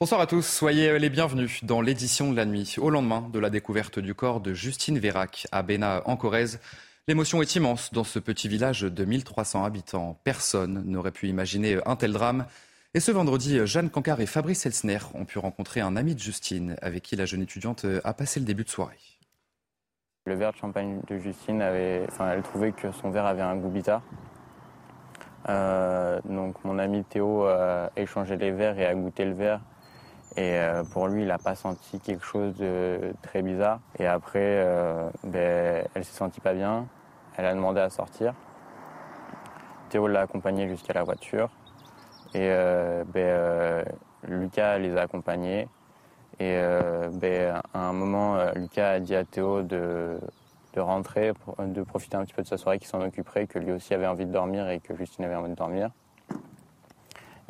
Bonsoir 0.00 0.20
à 0.20 0.28
tous, 0.28 0.46
soyez 0.46 0.96
les 1.00 1.10
bienvenus 1.10 1.64
dans 1.64 1.80
l'édition 1.80 2.30
de 2.30 2.36
la 2.36 2.46
nuit. 2.46 2.76
Au 2.78 2.88
lendemain 2.88 3.28
de 3.32 3.40
la 3.40 3.50
découverte 3.50 3.98
du 3.98 4.14
corps 4.14 4.40
de 4.40 4.54
Justine 4.54 4.96
Vérac 4.96 5.48
à 5.50 5.64
Béna 5.64 6.02
en 6.04 6.16
Corrèze, 6.16 6.60
l'émotion 7.08 7.42
est 7.42 7.56
immense 7.56 7.92
dans 7.92 8.04
ce 8.04 8.20
petit 8.20 8.46
village 8.46 8.82
de 8.82 9.04
1300 9.04 9.64
habitants. 9.64 10.16
Personne 10.22 10.84
n'aurait 10.86 11.10
pu 11.10 11.26
imaginer 11.26 11.80
un 11.84 11.96
tel 11.96 12.12
drame. 12.12 12.46
Et 12.94 13.00
ce 13.00 13.10
vendredi, 13.10 13.58
Jeanne 13.66 13.90
Cancard 13.90 14.20
et 14.20 14.26
Fabrice 14.26 14.66
Elsner 14.66 15.00
ont 15.14 15.24
pu 15.24 15.40
rencontrer 15.40 15.80
un 15.80 15.96
ami 15.96 16.14
de 16.14 16.20
Justine 16.20 16.76
avec 16.80 17.02
qui 17.02 17.16
la 17.16 17.24
jeune 17.24 17.42
étudiante 17.42 17.84
a 18.04 18.14
passé 18.14 18.38
le 18.38 18.46
début 18.46 18.62
de 18.62 18.70
soirée. 18.70 19.00
Le 20.26 20.36
verre 20.36 20.52
de 20.52 20.58
champagne 20.58 21.00
de 21.08 21.18
Justine, 21.18 21.60
avait, 21.60 22.04
enfin, 22.06 22.30
elle 22.30 22.42
trouvait 22.42 22.70
que 22.70 22.92
son 22.92 23.10
verre 23.10 23.26
avait 23.26 23.42
un 23.42 23.56
goût 23.56 23.70
bizarre. 23.70 24.02
Euh, 25.48 26.20
donc 26.24 26.64
mon 26.64 26.78
ami 26.78 27.02
Théo 27.02 27.46
a 27.46 27.90
échangé 27.96 28.36
les 28.36 28.52
verres 28.52 28.78
et 28.78 28.86
a 28.86 28.94
goûté 28.94 29.24
le 29.24 29.34
verre. 29.34 29.60
Et 30.38 30.56
euh, 30.56 30.84
pour 30.84 31.08
lui, 31.08 31.22
il 31.22 31.26
n'a 31.26 31.38
pas 31.38 31.56
senti 31.56 31.98
quelque 31.98 32.24
chose 32.24 32.54
de 32.54 33.12
très 33.22 33.42
bizarre. 33.42 33.80
Et 33.98 34.06
après, 34.06 34.38
euh, 34.38 35.10
ben, 35.24 35.84
elle 35.92 36.04
s'est 36.04 36.16
sentie 36.16 36.40
pas 36.40 36.54
bien. 36.54 36.86
Elle 37.36 37.44
a 37.44 37.52
demandé 37.54 37.80
à 37.80 37.90
sortir. 37.90 38.34
Théo 39.88 40.06
l'a 40.06 40.20
accompagnée 40.20 40.68
jusqu'à 40.68 40.92
la 40.92 41.02
voiture. 41.02 41.50
Et 42.34 42.50
euh, 42.52 43.02
ben, 43.12 43.20
euh, 43.20 43.84
Lucas 44.28 44.78
les 44.78 44.96
a 44.96 45.00
accompagnés. 45.02 45.66
Et 46.38 46.56
ben, 47.14 47.60
à 47.74 47.80
un 47.80 47.92
moment, 47.92 48.36
Lucas 48.54 48.90
a 48.90 49.00
dit 49.00 49.16
à 49.16 49.24
Théo 49.24 49.62
de, 49.62 50.20
de 50.74 50.80
rentrer, 50.80 51.32
de 51.58 51.82
profiter 51.82 52.16
un 52.16 52.24
petit 52.24 52.34
peu 52.34 52.42
de 52.42 52.46
sa 52.46 52.56
soirée, 52.56 52.78
qu'il 52.78 52.86
s'en 52.86 53.00
occuperait, 53.00 53.48
que 53.48 53.58
lui 53.58 53.72
aussi 53.72 53.92
avait 53.92 54.06
envie 54.06 54.24
de 54.24 54.30
dormir 54.30 54.68
et 54.68 54.78
que 54.78 54.94
Justine 54.94 55.24
avait 55.24 55.34
envie 55.34 55.50
de 55.50 55.56
dormir. 55.56 55.90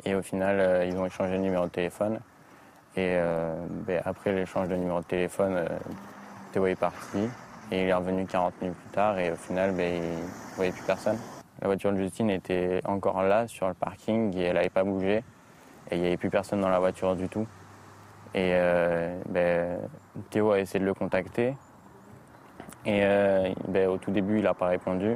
Et 0.05 0.15
au 0.15 0.23
final, 0.23 0.87
ils 0.87 0.97
ont 0.97 1.05
échangé 1.05 1.33
le 1.33 1.43
numéro 1.43 1.65
de 1.65 1.69
téléphone. 1.69 2.19
Et 2.95 3.17
ben, 3.87 4.01
après 4.03 4.33
l'échange 4.33 4.67
de 4.67 4.75
numéro 4.75 4.99
de 4.99 5.05
téléphone, 5.05 5.63
Théo 6.51 6.65
est 6.65 6.75
parti. 6.75 7.29
Et 7.71 7.83
il 7.83 7.87
est 7.87 7.93
revenu 7.93 8.25
40 8.25 8.61
minutes 8.61 8.77
plus 8.77 8.89
tard 8.89 9.19
et 9.19 9.31
au 9.31 9.35
final, 9.35 9.73
ben, 9.73 9.93
il 9.95 10.01
ne 10.01 10.55
voyait 10.55 10.71
plus 10.71 10.83
personne. 10.83 11.17
La 11.61 11.67
voiture 11.67 11.91
de 11.91 11.97
Justine 11.97 12.31
était 12.31 12.81
encore 12.85 13.21
là 13.21 13.47
sur 13.47 13.67
le 13.67 13.75
parking 13.75 14.35
et 14.35 14.43
elle 14.43 14.55
n'avait 14.55 14.69
pas 14.69 14.83
bougé. 14.83 15.23
Et 15.91 15.95
il 15.95 16.01
n'y 16.01 16.07
avait 16.07 16.17
plus 16.17 16.31
personne 16.31 16.61
dans 16.61 16.69
la 16.69 16.79
voiture 16.79 17.15
du 17.15 17.29
tout. 17.29 17.45
Et 18.33 18.53
euh, 18.53 19.19
ben, 19.27 19.77
Théo 20.31 20.51
a 20.51 20.59
essayé 20.59 20.79
de 20.79 20.85
le 20.85 20.95
contacter. 20.95 21.55
Et 22.85 23.05
au 23.85 23.97
tout 23.97 24.09
début, 24.09 24.37
il 24.37 24.43
n'a 24.43 24.53
pas 24.53 24.67
répondu. 24.67 25.15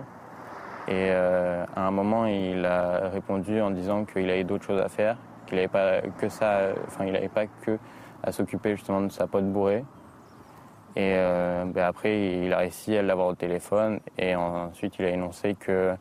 Et 0.87 1.11
à 1.11 1.65
un 1.87 1.91
moment, 1.91 2.25
il 2.25 2.65
a 2.65 3.09
répondu 3.09 3.61
en 3.61 3.71
disant 3.71 4.05
qu'il 4.05 4.29
avait 4.29 4.43
d'autres 4.43 4.65
choses 4.65 4.81
à 4.81 4.89
faire, 4.89 5.17
qu'il 5.53 5.55
n'avait 5.55 5.67
pas 5.67 6.01
que 6.01 6.29
ça, 6.29 6.73
enfin, 6.87 7.05
il 7.05 7.13
n'avait 7.13 7.29
pas 7.29 7.45
que 7.47 7.77
à 8.23 8.31
s'occuper 8.31 8.75
justement 8.75 9.01
de 9.01 9.11
sa 9.11 9.27
pote 9.27 9.51
bourrée. 9.51 9.83
Et 10.95 11.13
ben, 11.13 11.83
après, 11.83 12.43
il 12.43 12.53
a 12.53 12.59
réussi 12.59 12.95
à 12.95 13.01
l'avoir 13.01 13.27
au 13.27 13.35
téléphone 13.35 13.99
et 14.17 14.35
ensuite 14.35 14.95
il 14.99 15.05
a 15.05 15.09
énoncé 15.09 15.55
que 15.55 15.95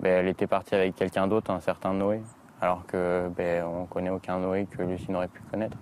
ben, 0.00 0.20
elle 0.20 0.28
était 0.28 0.46
partie 0.46 0.74
avec 0.74 0.94
quelqu'un 0.94 1.26
d'autre, 1.26 1.50
un 1.50 1.60
certain 1.60 1.92
Noé, 1.92 2.22
alors 2.60 2.86
que 2.86 3.28
ben, 3.36 3.64
on 3.64 3.86
connaît 3.86 4.10
aucun 4.10 4.38
Noé 4.38 4.66
que 4.66 4.82
Lucie 4.82 5.10
n'aurait 5.10 5.28
pu 5.28 5.42
connaître. 5.50 5.76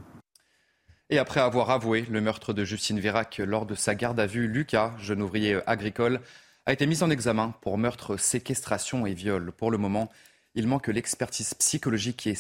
Et 1.10 1.18
après 1.18 1.40
avoir 1.40 1.70
avoué 1.70 2.06
le 2.10 2.20
meurtre 2.20 2.52
de 2.52 2.64
Justine 2.64 2.98
Vérac 2.98 3.40
lors 3.44 3.66
de 3.66 3.74
sa 3.74 3.94
garde 3.94 4.18
à 4.18 4.26
vue, 4.26 4.48
Lucas, 4.48 4.92
jeune 4.98 5.20
ouvrier 5.20 5.58
agricole, 5.66 6.20
a 6.66 6.72
été 6.72 6.86
mis 6.86 7.02
en 7.02 7.10
examen 7.10 7.54
pour 7.60 7.76
meurtre, 7.76 8.16
séquestration 8.16 9.04
et 9.04 9.12
viol. 9.12 9.52
Pour 9.52 9.70
le 9.70 9.76
moment, 9.76 10.08
il 10.54 10.66
manque 10.66 10.88
l'expertise 10.88 11.54
psychologique 11.54 12.26
et 12.26 12.34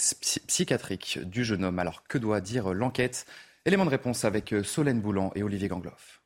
psychiatrique 0.46 1.20
du 1.24 1.44
jeune 1.44 1.64
homme. 1.64 1.78
Alors 1.78 2.02
que 2.04 2.18
doit 2.18 2.40
dire 2.40 2.74
l'enquête? 2.74 3.26
Élément 3.66 3.84
de 3.84 3.90
réponse 3.90 4.24
avec 4.24 4.54
Solène 4.64 5.00
Boulan 5.00 5.32
et 5.34 5.42
Olivier 5.42 5.68
Gangloff. 5.68 6.23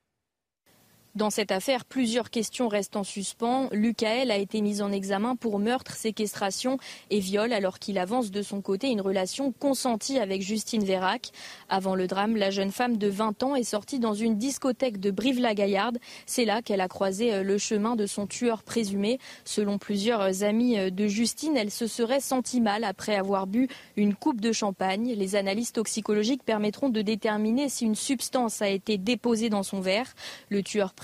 Dans 1.19 1.31
cette 1.31 1.51
affaire, 1.51 1.85
plusieurs 1.85 2.31
questions 2.31 2.69
restent 2.69 2.95
en 2.95 3.03
suspens. 3.03 3.69
Lucael 3.73 4.31
a 4.31 4.37
été 4.37 4.61
mis 4.61 4.81
en 4.83 4.93
examen 4.93 5.35
pour 5.35 5.59
meurtre, 5.59 5.97
séquestration 5.97 6.79
et 7.11 7.19
viol 7.19 7.53
alors 7.53 7.81
qu'il 7.81 7.99
avance 7.99 8.31
de 8.31 8.41
son 8.41 8.61
côté 8.61 8.87
une 8.87 9.01
relation 9.01 9.51
consentie 9.51 10.21
avec 10.21 10.43
Justine 10.43 10.85
Vérac. 10.85 11.33
Avant 11.69 11.97
le 11.97 12.07
drame, 12.07 12.37
la 12.37 12.51
jeune 12.51 12.71
femme 12.71 12.99
de 12.99 13.09
20 13.09 13.43
ans 13.43 13.57
est 13.57 13.65
sortie 13.65 13.99
dans 13.99 14.15
une 14.15 14.39
discothèque 14.39 15.01
de 15.01 15.11
Brive-la-Gaillarde. 15.11 15.99
C'est 16.25 16.45
là 16.45 16.63
qu'elle 16.63 16.81
a 16.81 16.87
croisé 16.87 17.35
euh, 17.35 17.43
le 17.43 17.59
chemin 17.59 17.97
de 17.97 18.07
son 18.07 18.29
tueur 18.29 18.63
présumé. 18.63 19.19
Selon 19.45 19.77
plusieurs 19.79 20.45
amis 20.45 20.79
euh, 20.79 20.91
de 20.91 21.09
Justine, 21.09 21.57
elle 21.57 21.73
se 21.73 21.89
serait 21.89 22.21
sentie 22.21 22.61
mal 22.61 22.85
après 22.85 23.17
avoir 23.17 23.49
bu 23.49 23.67
une 23.97 24.15
coupe 24.15 24.41
de 24.41 24.53
champagne. 24.53 25.15
Les 25.17 25.35
analyses 25.35 25.73
toxicologiques 25.73 26.45
permettront 26.45 26.91
de 26.91 27.03
déterminer 27.03 27.69
si 27.69 27.87
une 27.87 27.97
substance 27.97 28.63
a 28.63 28.69
été 28.69 28.99
déposée 28.99 29.51
dans 29.51 29.65
son 29.65 29.81
verre. 29.81 30.15
Le 30.49 30.63
tueur 30.63 30.95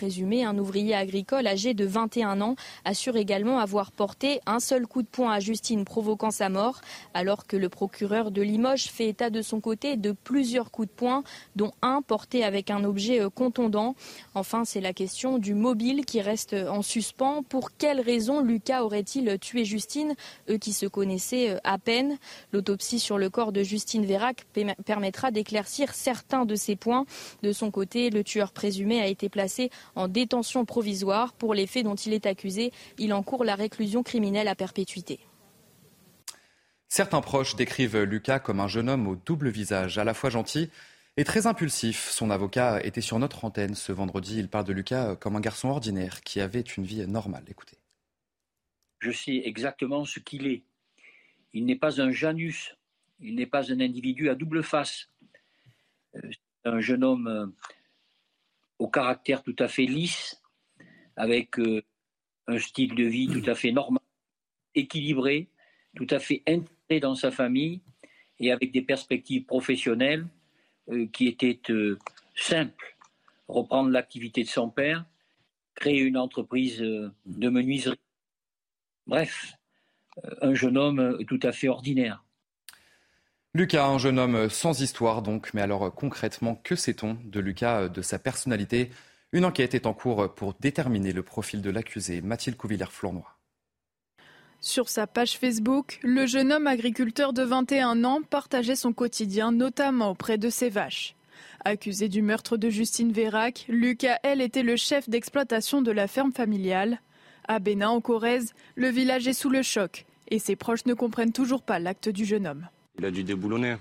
un 0.45 0.59
ouvrier 0.59 0.95
agricole 0.95 1.47
âgé 1.47 1.75
de 1.75 1.85
21 1.85 2.41
ans, 2.41 2.57
assure 2.85 3.17
également 3.17 3.59
avoir 3.59 3.93
porté 3.93 4.41
un 4.47 4.61
seul 4.61 4.87
coup 4.87 5.03
de 5.03 5.09
poing 5.09 5.33
à 5.33 5.41
Justine 5.41 5.85
provoquant 5.85 6.31
sa 6.31 6.49
mort, 6.49 6.81
alors 7.15 7.47
que 7.47 7.57
le 7.57 7.69
procureur 7.69 8.31
de 8.31 8.43
Limoges 8.43 8.87
fait 8.87 9.09
état 9.09 9.31
de 9.31 9.43
son 9.43 9.61
côté 9.61 9.97
de 9.97 10.13
plusieurs 10.13 10.71
coups 10.71 10.89
de 10.89 10.93
poing, 10.93 11.25
dont 11.57 11.73
un 11.83 12.03
porté 12.03 12.45
avec 12.45 12.71
un 12.71 12.85
objet 12.85 13.21
euh, 13.21 13.31
contondant. 13.31 13.95
Enfin, 14.35 14.65
c'est 14.65 14.81
la 14.81 14.93
question 14.93 15.39
du 15.39 15.55
mobile 15.55 16.05
qui 16.05 16.21
reste 16.21 16.55
en 16.55 16.83
suspens. 16.83 17.43
Pour 17.43 17.77
quelles 17.77 18.01
raisons 18.01 18.41
Lucas 18.41 18.83
aurait-il 18.83 19.39
tué 19.39 19.65
Justine, 19.65 20.15
eux 20.51 20.59
qui 20.59 20.73
se 20.73 20.87
connaissaient 20.87 21.51
euh, 21.51 21.59
à 21.65 21.79
peine? 21.79 22.19
L'autopsie 22.53 23.01
sur 23.01 23.19
le 23.19 23.31
corps 23.31 23.53
de 23.53 23.63
Justine 23.63 24.05
Vérac 24.05 24.45
permettra 24.85 25.31
d'éclaircir 25.31 25.95
certains 25.95 26.45
de 26.45 26.55
ces 26.55 26.77
points. 26.77 27.07
De 27.43 27.53
son 27.53 27.71
côté, 27.71 28.11
le 28.11 28.25
tueur 28.25 28.53
présumé 28.53 29.01
a 29.01 29.07
été 29.07 29.29
placé 29.29 29.71
en 29.95 30.09
détention 30.09 30.65
provisoire. 30.65 31.33
Pour 31.33 31.55
les 31.55 31.67
faits 31.67 31.85
dont 31.85 31.95
il 31.95 32.13
est 32.13 32.27
accusé, 32.27 32.73
il 32.99 33.13
encourt 33.13 33.45
la 33.45 33.55
réclusion 33.55 34.03
criminelle 34.03 34.49
à 34.49 34.55
perpétuité. 34.55 35.21
Certains 36.89 37.21
proches 37.21 37.57
décrivent 37.57 38.03
Lucas 38.03 38.39
comme 38.39 38.61
un 38.61 38.69
jeune 38.69 38.89
homme 38.89 39.09
au 39.09 39.17
double 39.17 39.49
visage, 39.49 39.99
à 39.99 40.05
la 40.05 40.15
fois 40.15 40.31
gentil 40.31 40.71
et 41.17 41.25
très 41.25 41.47
impulsif. 41.47 42.09
Son 42.11 42.31
avocat 42.31 42.81
était 42.85 43.01
sur 43.01 43.19
notre 43.19 43.45
antenne 43.45 43.75
ce 43.75 43.93
vendredi. 43.93 44.39
Il 44.39 44.49
parle 44.49 44.65
de 44.65 44.73
Lucas 44.73 45.17
comme 45.17 45.37
un 45.37 45.41
garçon 45.41 45.69
ordinaire 45.69 46.23
qui 46.23 46.41
avait 46.41 46.61
une 46.61 46.85
vie 46.85 47.07
normale. 47.07 47.45
Écoutez. 47.49 47.79
Je 49.01 49.11
sais 49.11 49.43
exactement 49.45 50.05
ce 50.05 50.19
qu'il 50.19 50.47
est. 50.47 50.63
Il 51.53 51.67
n'est 51.67 51.77
pas 51.77 52.01
un 52.01 52.11
Janus. 52.11 52.75
Il 53.21 53.37
n'est 53.37 53.47
pas 53.47 53.73
un 53.73 53.81
individu 53.81 54.29
à 54.29 54.35
double 54.35 54.63
face. 54.63 55.09
Euh, 56.17 56.21
c'est 56.31 56.71
un 56.71 56.81
jeune 56.81 57.05
homme 57.05 57.27
euh, 57.29 57.47
au 58.79 58.89
caractère 58.89 59.43
tout 59.43 59.57
à 59.59 59.69
fait 59.69 59.87
lisse, 59.87 60.43
avec 61.17 61.59
euh, 61.59 61.83
un 62.47 62.59
style 62.59 62.95
de 62.95 63.05
vie 63.05 63.29
tout 63.29 63.49
à 63.49 63.55
fait 63.55 63.73
normal, 63.73 64.03
équilibré, 64.75 65.49
tout 65.97 66.07
à 66.11 66.19
fait 66.19 66.43
intégré 66.47 67.01
dans 67.01 67.15
sa 67.15 67.31
famille 67.31 67.81
et 68.41 68.53
avec 68.53 68.73
des 68.73 68.83
perspectives 68.83 69.45
professionnelles 69.45 70.27
euh, 70.91 71.07
qui 71.07 71.29
étaient 71.29 71.61
euh, 71.71 71.99
simples. 72.35 72.97
Reprendre 73.47 73.91
l'activité 73.91 74.43
de 74.43 74.49
son 74.49 74.71
père, 74.71 75.05
créer 75.75 76.01
une 76.01 76.17
entreprise 76.17 76.79
de 76.79 77.49
menuiserie. 77.49 77.99
Bref, 79.07 79.53
un 80.41 80.55
jeune 80.55 80.79
homme 80.79 81.23
tout 81.27 81.41
à 81.43 81.53
fait 81.53 81.69
ordinaire. 81.69 82.25
Lucas, 83.57 83.87
un 83.87 83.99
jeune 83.99 84.19
homme 84.19 84.51
sans 84.51 84.81
histoire 84.81 85.23
donc, 85.23 85.55
mais 85.55 85.61
alors 85.61 85.95
concrètement, 85.95 86.61
que 86.65 86.75
sait-on 86.75 87.17
de 87.25 87.39
Lucas, 87.39 87.89
de 87.89 88.03
sa 88.03 88.19
personnalité? 88.19 88.91
Une 89.31 89.45
enquête 89.45 89.77
est 89.77 89.87
en 89.87 89.95
cours 89.95 90.35
pour 90.35 90.55
déterminer 90.55 91.13
le 91.13 91.23
profil 91.23 91.63
de 91.63 91.71
l'accusé, 91.71 92.21
Mathilde 92.21 92.57
Couvillère-Flournoy. 92.57 93.23
Sur 94.61 94.89
sa 94.89 95.07
page 95.07 95.39
Facebook, 95.39 96.01
le 96.03 96.27
jeune 96.27 96.53
homme 96.53 96.67
agriculteur 96.67 97.33
de 97.33 97.45
21 97.45 98.03
ans 98.03 98.23
partageait 98.29 98.75
son 98.75 98.93
quotidien, 98.93 99.53
notamment 99.53 100.11
auprès 100.11 100.37
de 100.37 100.51
ses 100.51 100.69
vaches. 100.69 101.15
Accusé 101.65 102.09
du 102.09 102.23
meurtre 102.23 102.57
de 102.57 102.71
Justine 102.71 103.13
Vérac, 103.13 103.67
Lucas, 103.69 104.19
elle, 104.25 104.41
était 104.41 104.65
le 104.65 104.75
chef 104.75 105.09
d'exploitation 105.09 105.81
de 105.81 105.93
la 105.93 106.09
ferme 106.09 106.33
familiale. 106.33 107.01
À 107.47 107.61
Bénin, 107.61 107.91
en 107.91 108.01
Corrèze, 108.01 108.53
le 108.75 108.89
village 108.89 109.29
est 109.29 109.33
sous 109.33 109.51
le 109.51 109.63
choc 109.63 110.07
et 110.27 110.41
ses 110.41 110.57
proches 110.57 110.87
ne 110.87 110.95
comprennent 110.95 111.33
toujours 111.33 111.63
pas 111.63 111.79
l'acte 111.79 112.09
du 112.09 112.25
jeune 112.25 112.49
homme. 112.49 112.67
Il 112.99 113.05
a 113.05 113.11
dû 113.11 113.25
déboulonner. 113.25 113.77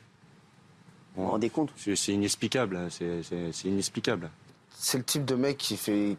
Vous 1.16 1.24
vous 1.24 1.30
rendez 1.30 1.50
compte 1.50 1.72
C'est 1.78 2.14
inexplicable, 2.14 2.88
c'est 2.90 3.66
inexplicable. 3.66 4.30
C'est 4.72 4.98
le 4.98 5.04
type 5.04 5.26
de 5.26 5.36
mec 5.36 5.58
qui 5.58 5.78
fait, 5.78 6.18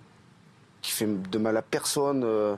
qui 0.80 0.92
fait 0.92 1.06
de 1.06 1.38
mal 1.38 1.56
à 1.56 1.62
personne. 1.62 2.22
Euh, 2.24 2.56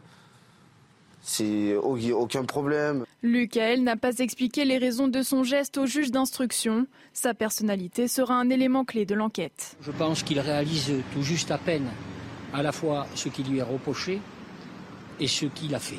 c'est 1.23 1.75
aucun 1.77 2.45
problème. 2.45 3.05
Lucael 3.23 3.83
n'a 3.83 3.97
pas 3.97 4.19
expliqué 4.19 4.65
les 4.65 4.79
raisons 4.79 5.09
de 5.09 5.23
son 5.23 5.43
geste 5.43 5.79
au 5.79 5.87
juge 5.87 6.13
d'instruction. 6.13 6.87
Sa 7.15 7.35
personnalité 7.35 8.07
sera 8.07 8.35
un 8.35 8.49
élément 8.51 8.85
clé 8.85 9.07
de 9.07 9.15
l'enquête. 9.15 9.77
Je 9.81 9.91
pense 9.91 10.23
qu'il 10.23 10.39
réalise 10.39 10.93
tout 11.13 11.23
juste 11.23 11.51
à 11.51 11.59
peine 11.59 11.89
à 12.53 12.63
la 12.63 12.71
fois 12.71 13.07
ce 13.15 13.29
qui 13.29 13.43
lui 13.43 13.59
est 13.59 13.63
reproché 13.63 14.21
et 15.19 15.27
ce 15.27 15.47
qu'il 15.47 15.75
a 15.75 15.81
fait. 15.81 15.99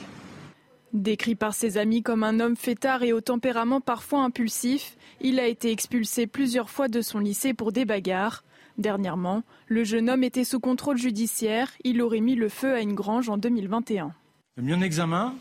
Décrit 0.93 1.35
par 1.35 1.53
ses 1.53 1.77
amis 1.77 2.01
comme 2.01 2.23
un 2.23 2.39
homme 2.39 2.55
fêtard 2.55 3.03
et 3.03 3.11
au 3.11 3.19
tempérament 3.19 3.81
parfois 3.81 4.23
impulsif, 4.23 4.95
il 5.19 5.39
a 5.39 5.47
été 5.47 5.71
expulsé 5.71 6.27
plusieurs 6.27 6.69
fois 6.69 6.87
de 6.87 7.01
son 7.01 7.19
lycée 7.19 7.53
pour 7.53 7.71
des 7.71 7.83
bagarres. 7.83 8.43
Dernièrement, 8.77 9.43
le 9.67 9.83
jeune 9.83 10.09
homme 10.09 10.23
était 10.23 10.43
sous 10.43 10.59
contrôle 10.59 10.97
judiciaire. 10.97 11.71
Il 11.83 12.01
aurait 12.01 12.21
mis 12.21 12.35
le 12.35 12.47
feu 12.47 12.73
à 12.73 12.81
une 12.81 12.93
grange 12.93 13.27
en 13.27 13.37
2021. 13.37 14.13
Le 14.55 14.63
mieux 14.63 14.75
en 14.75 14.81
examen, 14.81 15.35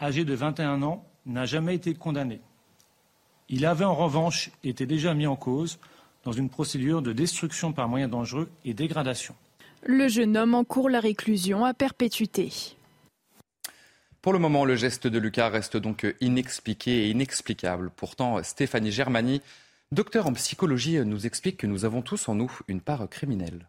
âgé 0.00 0.24
de 0.24 0.34
21 0.34 0.82
ans, 0.82 1.04
n'a 1.24 1.46
jamais 1.46 1.74
été 1.74 1.94
condamné. 1.94 2.40
Il 3.48 3.66
avait 3.66 3.84
en 3.84 3.94
revanche 3.94 4.50
été 4.62 4.86
déjà 4.86 5.14
mis 5.14 5.26
en 5.26 5.36
cause 5.36 5.78
dans 6.24 6.32
une 6.32 6.48
procédure 6.48 7.02
de 7.02 7.12
destruction 7.12 7.72
par 7.72 7.88
moyens 7.88 8.10
dangereux 8.10 8.48
et 8.64 8.74
dégradation. 8.74 9.34
Le 9.82 10.08
jeune 10.08 10.36
homme 10.36 10.54
encourt 10.54 10.90
la 10.90 11.00
réclusion 11.00 11.64
à 11.64 11.74
perpétuité. 11.74 12.75
Pour 14.26 14.32
le 14.32 14.40
moment, 14.40 14.64
le 14.64 14.74
geste 14.74 15.06
de 15.06 15.20
Lucas 15.20 15.50
reste 15.50 15.76
donc 15.76 16.04
inexpliqué 16.20 17.04
et 17.04 17.10
inexplicable. 17.10 17.92
Pourtant, 17.94 18.42
Stéphanie 18.42 18.90
Germani, 18.90 19.40
docteur 19.92 20.26
en 20.26 20.32
psychologie, 20.32 20.98
nous 21.04 21.26
explique 21.26 21.58
que 21.58 21.68
nous 21.68 21.84
avons 21.84 22.02
tous 22.02 22.28
en 22.28 22.34
nous 22.34 22.50
une 22.66 22.80
part 22.80 23.08
criminelle 23.08 23.68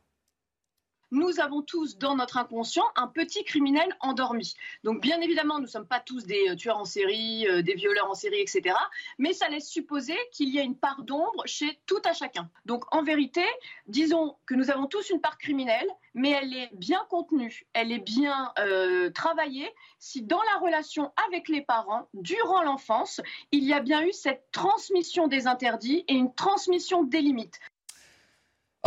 nous 1.12 1.40
avons 1.40 1.62
tous 1.62 1.98
dans 1.98 2.16
notre 2.16 2.38
inconscient 2.38 2.86
un 2.96 3.08
petit 3.08 3.44
criminel 3.44 3.96
endormi. 4.02 4.56
Donc 4.84 5.02
bien 5.02 5.20
évidemment, 5.22 5.56
nous 5.56 5.66
ne 5.66 5.68
sommes 5.68 5.88
pas 5.88 6.00
tous 6.00 6.26
des 6.26 6.50
euh, 6.50 6.56
tueurs 6.56 6.78
en 6.78 6.86
série, 6.86 7.48
euh, 7.48 7.62
des 7.62 7.76
violeurs 7.76 8.10
en 8.10 8.16
série, 8.16 8.42
etc. 8.42 8.76
Mais 9.18 9.34
ça 9.34 9.48
laisse 9.50 9.68
supposer 9.68 10.18
qu'il 10.32 10.54
y 10.54 10.60
a 10.60 10.64
une 10.64 10.78
part 10.78 11.04
d'ombre 11.04 11.44
chez 11.46 11.80
tout 11.86 12.02
à 12.06 12.14
chacun. 12.14 12.50
Donc 12.66 12.84
en 12.96 13.04
vérité, 13.04 13.44
disons 13.88 14.36
que 14.46 14.56
nous 14.56 14.70
avons 14.70 14.88
tous 14.88 15.10
une 15.10 15.22
part 15.22 15.38
criminelle, 15.38 15.88
mais 16.14 16.32
elle 16.32 16.54
est 16.54 16.70
bien 16.74 17.06
contenue, 17.10 17.68
elle 17.74 17.92
est 17.92 18.00
bien 18.00 18.52
euh, 18.60 19.10
travaillée 19.12 19.70
si 20.00 20.24
dans 20.24 20.42
la 20.42 20.60
relation 20.60 21.12
avec 21.28 21.48
les 21.48 21.62
parents, 21.62 22.08
durant 22.14 22.64
l'enfance, 22.64 23.22
il 23.52 23.64
y 23.64 23.74
a 23.74 23.80
bien 23.80 24.04
eu 24.04 24.12
cette 24.12 24.52
transmission 24.52 25.28
des 25.28 25.48
interdits 25.48 26.04
et 26.08 26.14
une 26.14 26.34
transmission 26.34 27.04
des 27.04 27.22
limites. 27.22 27.60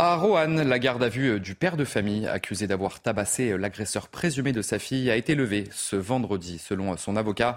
À 0.03 0.15
Roanne, 0.15 0.63
la 0.63 0.79
garde 0.79 1.03
à 1.03 1.09
vue 1.09 1.39
du 1.39 1.53
père 1.53 1.77
de 1.77 1.85
famille, 1.85 2.25
accusé 2.25 2.65
d'avoir 2.65 3.01
tabassé 3.01 3.55
l'agresseur 3.55 4.07
présumé 4.07 4.51
de 4.51 4.63
sa 4.63 4.79
fille, 4.79 5.11
a 5.11 5.15
été 5.15 5.35
levée 5.35 5.65
ce 5.71 5.95
vendredi. 5.95 6.57
Selon 6.57 6.97
son 6.97 7.15
avocat, 7.15 7.53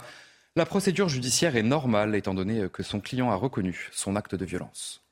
la 0.55 0.67
procédure 0.67 1.09
judiciaire 1.09 1.57
est 1.57 1.63
normale 1.63 2.15
étant 2.15 2.35
donné 2.35 2.69
que 2.71 2.83
son 2.83 3.01
client 3.01 3.31
a 3.31 3.35
reconnu 3.35 3.89
son 3.93 4.15
acte 4.15 4.35
de 4.35 4.45
violence. 4.45 5.03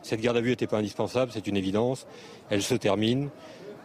Cette 0.00 0.22
garde 0.22 0.38
à 0.38 0.40
vue 0.40 0.48
n'était 0.48 0.66
pas 0.66 0.78
indispensable, 0.78 1.30
c'est 1.30 1.46
une 1.46 1.58
évidence. 1.58 2.06
Elle 2.48 2.62
se 2.62 2.74
termine. 2.74 3.28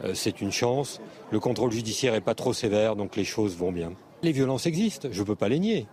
euh, 0.06 0.14
c'est 0.14 0.40
une 0.40 0.54
chance. 0.54 1.02
Le 1.30 1.42
contrôle 1.42 1.74
judiciaire 1.74 2.14
n'est 2.14 2.22
pas 2.22 2.36
trop 2.36 2.54
sévère, 2.54 2.96
donc 2.96 3.18
les 3.18 3.26
choses 3.26 3.58
vont 3.58 3.74
bien. 3.74 3.92
Les 4.24 4.32
violences 4.32 4.66
existent, 4.66 5.10
je 5.12 5.20
ne 5.20 5.26
peux 5.26 5.36
pas 5.36 5.50
les 5.50 5.60
nier. 5.60 5.88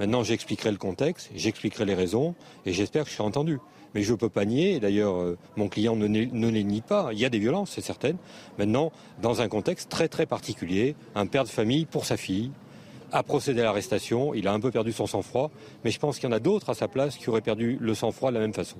Maintenant, 0.00 0.24
j'expliquerai 0.24 0.72
le 0.72 0.78
contexte, 0.78 1.30
j'expliquerai 1.36 1.84
les 1.84 1.94
raisons, 1.94 2.34
et 2.66 2.72
j'espère 2.72 3.04
que 3.04 3.10
je 3.10 3.14
serai 3.14 3.28
entendu. 3.28 3.60
Mais 3.94 4.02
je 4.02 4.12
ne 4.12 4.16
peux 4.16 4.28
pas 4.28 4.44
nier, 4.44 4.80
d'ailleurs, 4.80 5.16
euh, 5.16 5.38
mon 5.56 5.68
client 5.68 5.96
ne, 5.96 6.06
ne, 6.06 6.48
les 6.48 6.64
nie 6.64 6.82
pas. 6.82 7.10
Il 7.12 7.18
y 7.18 7.24
a 7.24 7.30
des 7.30 7.38
violences, 7.38 7.72
c'est 7.72 7.80
certain. 7.80 8.12
Maintenant, 8.58 8.92
dans 9.22 9.40
un 9.40 9.48
contexte 9.48 9.88
très 9.88 10.08
très 10.08 10.26
particulier, 10.26 10.94
un 11.14 11.26
père 11.26 11.44
de 11.44 11.48
famille 11.48 11.86
pour 11.86 12.04
sa 12.04 12.16
fille 12.16 12.50
a 13.12 13.22
procédé 13.22 13.60
à 13.60 13.64
l'arrestation, 13.64 14.34
il 14.34 14.46
a 14.48 14.52
un 14.52 14.60
peu 14.60 14.70
perdu 14.70 14.92
son 14.92 15.06
sang-froid, 15.06 15.50
mais 15.82 15.90
je 15.90 15.98
pense 15.98 16.18
qu'il 16.18 16.28
y 16.28 16.32
en 16.32 16.36
a 16.36 16.40
d'autres 16.40 16.70
à 16.70 16.74
sa 16.74 16.88
place 16.88 17.16
qui 17.16 17.30
auraient 17.30 17.40
perdu 17.40 17.78
le 17.80 17.94
sang-froid 17.94 18.30
de 18.30 18.34
la 18.34 18.40
même 18.40 18.54
façon. 18.54 18.76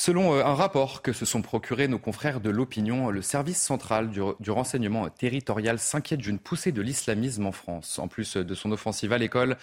Selon 0.00 0.32
euh, 0.34 0.44
un 0.44 0.54
rapport 0.54 1.02
que 1.02 1.12
se 1.12 1.24
sont 1.24 1.42
procurés 1.42 1.88
nos 1.88 1.98
confrères 1.98 2.40
de 2.40 2.50
l'opinion, 2.50 3.10
le 3.10 3.20
service 3.20 3.60
central 3.60 4.10
du, 4.10 4.50
renseignement 4.50 5.08
territorial 5.10 5.80
s'inquiète 5.80 6.20
d'une 6.20 6.38
poussée 6.38 6.70
de 6.70 6.80
l'islamisme 6.80 7.46
en 7.46 7.52
France. 7.52 7.98
En 7.98 8.06
plus 8.06 8.36
de 8.36 8.54
son 8.54 8.70
offensive 8.70 9.12
à 9.12 9.18
l'école, 9.18 9.56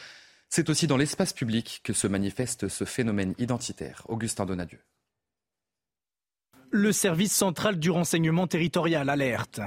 c'est 0.50 0.70
aussi 0.70 0.88
dans 0.88 0.98
l'espace 0.98 1.34
public 1.34 1.82
que 1.84 1.94
se 1.94 2.08
manifeste 2.08 2.68
ce 2.68 2.86
phénomène 2.86 3.36
identitaire. 3.38 4.04
Augustin 4.08 4.46
Donadieu. 4.46 4.80
Le 6.72 6.92
service 6.92 7.34
central 7.34 7.80
du 7.80 7.90
renseignement 7.90 8.48
territorial 8.48 9.10
alerte. 9.10 9.62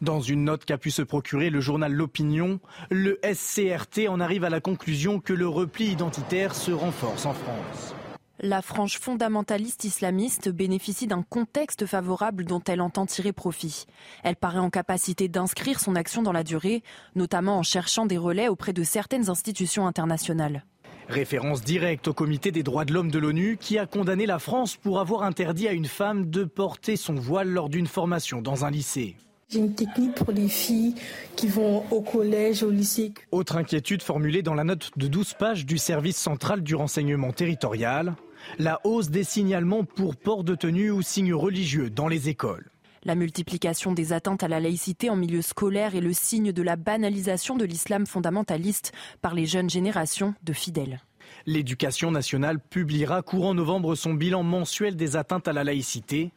Dans 0.00 0.20
une 0.20 0.44
note 0.44 0.64
qu'a 0.64 0.78
pu 0.78 0.90
se 0.90 1.02
procurer 1.02 1.50
le 1.50 1.60
journal 1.60 1.92
L'Opinion, 1.92 2.60
le 2.90 3.18
SCRT 3.22 4.08
en 4.08 4.20
arrive 4.20 4.44
à 4.44 4.50
la 4.50 4.60
conclusion 4.60 5.20
que 5.20 5.32
le 5.32 5.48
repli 5.48 5.86
identitaire 5.86 6.54
se 6.54 6.72
renforce 6.72 7.26
en 7.26 7.34
France. 7.34 7.94
La 8.40 8.62
frange 8.62 9.00
fondamentaliste 9.00 9.82
islamiste 9.82 10.48
bénéficie 10.48 11.08
d'un 11.08 11.24
contexte 11.28 11.86
favorable 11.86 12.44
dont 12.44 12.62
elle 12.68 12.80
entend 12.80 13.04
tirer 13.04 13.32
profit. 13.32 13.86
Elle 14.22 14.36
paraît 14.36 14.60
en 14.60 14.70
capacité 14.70 15.26
d'inscrire 15.26 15.80
son 15.80 15.96
action 15.96 16.22
dans 16.22 16.30
la 16.30 16.44
durée, 16.44 16.84
notamment 17.16 17.58
en 17.58 17.64
cherchant 17.64 18.06
des 18.06 18.16
relais 18.16 18.46
auprès 18.46 18.72
de 18.72 18.84
certaines 18.84 19.28
institutions 19.28 19.88
internationales. 19.88 20.64
Référence 21.08 21.62
directe 21.62 22.06
au 22.06 22.14
comité 22.14 22.52
des 22.52 22.62
droits 22.62 22.84
de 22.84 22.92
l'homme 22.92 23.10
de 23.10 23.18
l'ONU 23.18 23.56
qui 23.58 23.76
a 23.76 23.86
condamné 23.86 24.24
la 24.24 24.38
France 24.38 24.76
pour 24.76 25.00
avoir 25.00 25.24
interdit 25.24 25.66
à 25.66 25.72
une 25.72 25.86
femme 25.86 26.30
de 26.30 26.44
porter 26.44 26.94
son 26.94 27.14
voile 27.14 27.48
lors 27.48 27.68
d'une 27.68 27.88
formation 27.88 28.40
dans 28.40 28.64
un 28.64 28.70
lycée. 28.70 29.16
J'ai 29.48 29.58
une 29.60 29.74
technique 29.74 30.14
pour 30.14 30.30
les 30.30 30.48
filles 30.48 30.94
qui 31.34 31.48
vont 31.48 31.82
au 31.90 32.02
collège, 32.02 32.62
au 32.62 32.70
lycée. 32.70 33.14
Autre 33.32 33.56
inquiétude 33.56 34.02
formulée 34.02 34.42
dans 34.42 34.54
la 34.54 34.62
note 34.62 34.90
de 34.96 35.08
12 35.08 35.34
pages 35.34 35.66
du 35.66 35.78
service 35.78 36.18
central 36.18 36.62
du 36.62 36.76
renseignement 36.76 37.32
territorial 37.32 38.14
la 38.58 38.80
hausse 38.84 39.10
des 39.10 39.24
signalements 39.24 39.84
pour 39.84 40.16
port 40.16 40.44
de 40.44 40.54
tenue 40.54 40.90
ou 40.90 41.02
signes 41.02 41.34
religieux 41.34 41.90
dans 41.90 42.08
les 42.08 42.28
écoles. 42.28 42.70
La 43.04 43.14
multiplication 43.14 43.92
des 43.92 44.12
atteintes 44.12 44.42
à 44.42 44.48
la 44.48 44.60
laïcité 44.60 45.08
en 45.08 45.16
milieu 45.16 45.40
scolaire 45.40 45.94
est 45.94 46.00
le 46.00 46.12
signe 46.12 46.52
de 46.52 46.62
la 46.62 46.76
banalisation 46.76 47.56
de 47.56 47.64
l'islam 47.64 48.06
fondamentaliste 48.06 48.92
par 49.22 49.34
les 49.34 49.46
jeunes 49.46 49.70
générations 49.70 50.34
de 50.42 50.52
fidèles. 50.52 51.00
L'éducation 51.46 52.10
nationale 52.10 52.58
publiera 52.58 53.22
courant 53.22 53.54
novembre 53.54 53.94
son 53.94 54.14
bilan 54.14 54.42
mensuel 54.42 54.96
des 54.96 55.16
atteintes 55.16 55.48
à 55.48 55.52
la 55.52 55.64
laïcité, 55.64 56.32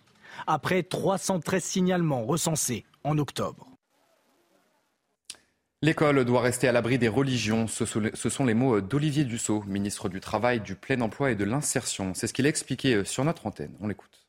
après 0.48 0.84
313 0.84 1.64
signalements 1.64 2.26
recensés 2.26 2.86
en 3.04 3.18
octobre. 3.18 3.71
L'école 5.84 6.24
doit 6.26 6.42
rester 6.42 6.68
à 6.68 6.72
l'abri 6.72 7.00
des 7.00 7.08
religions. 7.08 7.66
Ce 7.68 7.86
sont 7.86 8.46
les 8.46 8.54
mots 8.54 8.82
d'Olivier 8.82 9.24
Dussault, 9.24 9.64
ministre 9.66 10.10
du 10.10 10.20
Travail, 10.20 10.60
du 10.60 10.76
Plein 10.76 11.02
Emploi 11.02 11.32
et 11.32 11.36
de 11.36 11.44
l'Insertion. 11.44 12.14
C'est 12.14 12.28
ce 12.28 12.34
qu'il 12.34 12.46
a 12.46 12.50
expliqué 12.50 12.94
euh, 12.94 13.04
sur 13.04 13.26
notre 13.26 13.48
antenne. 13.48 13.72
On 13.82 13.88
l'écoute. 13.88 14.28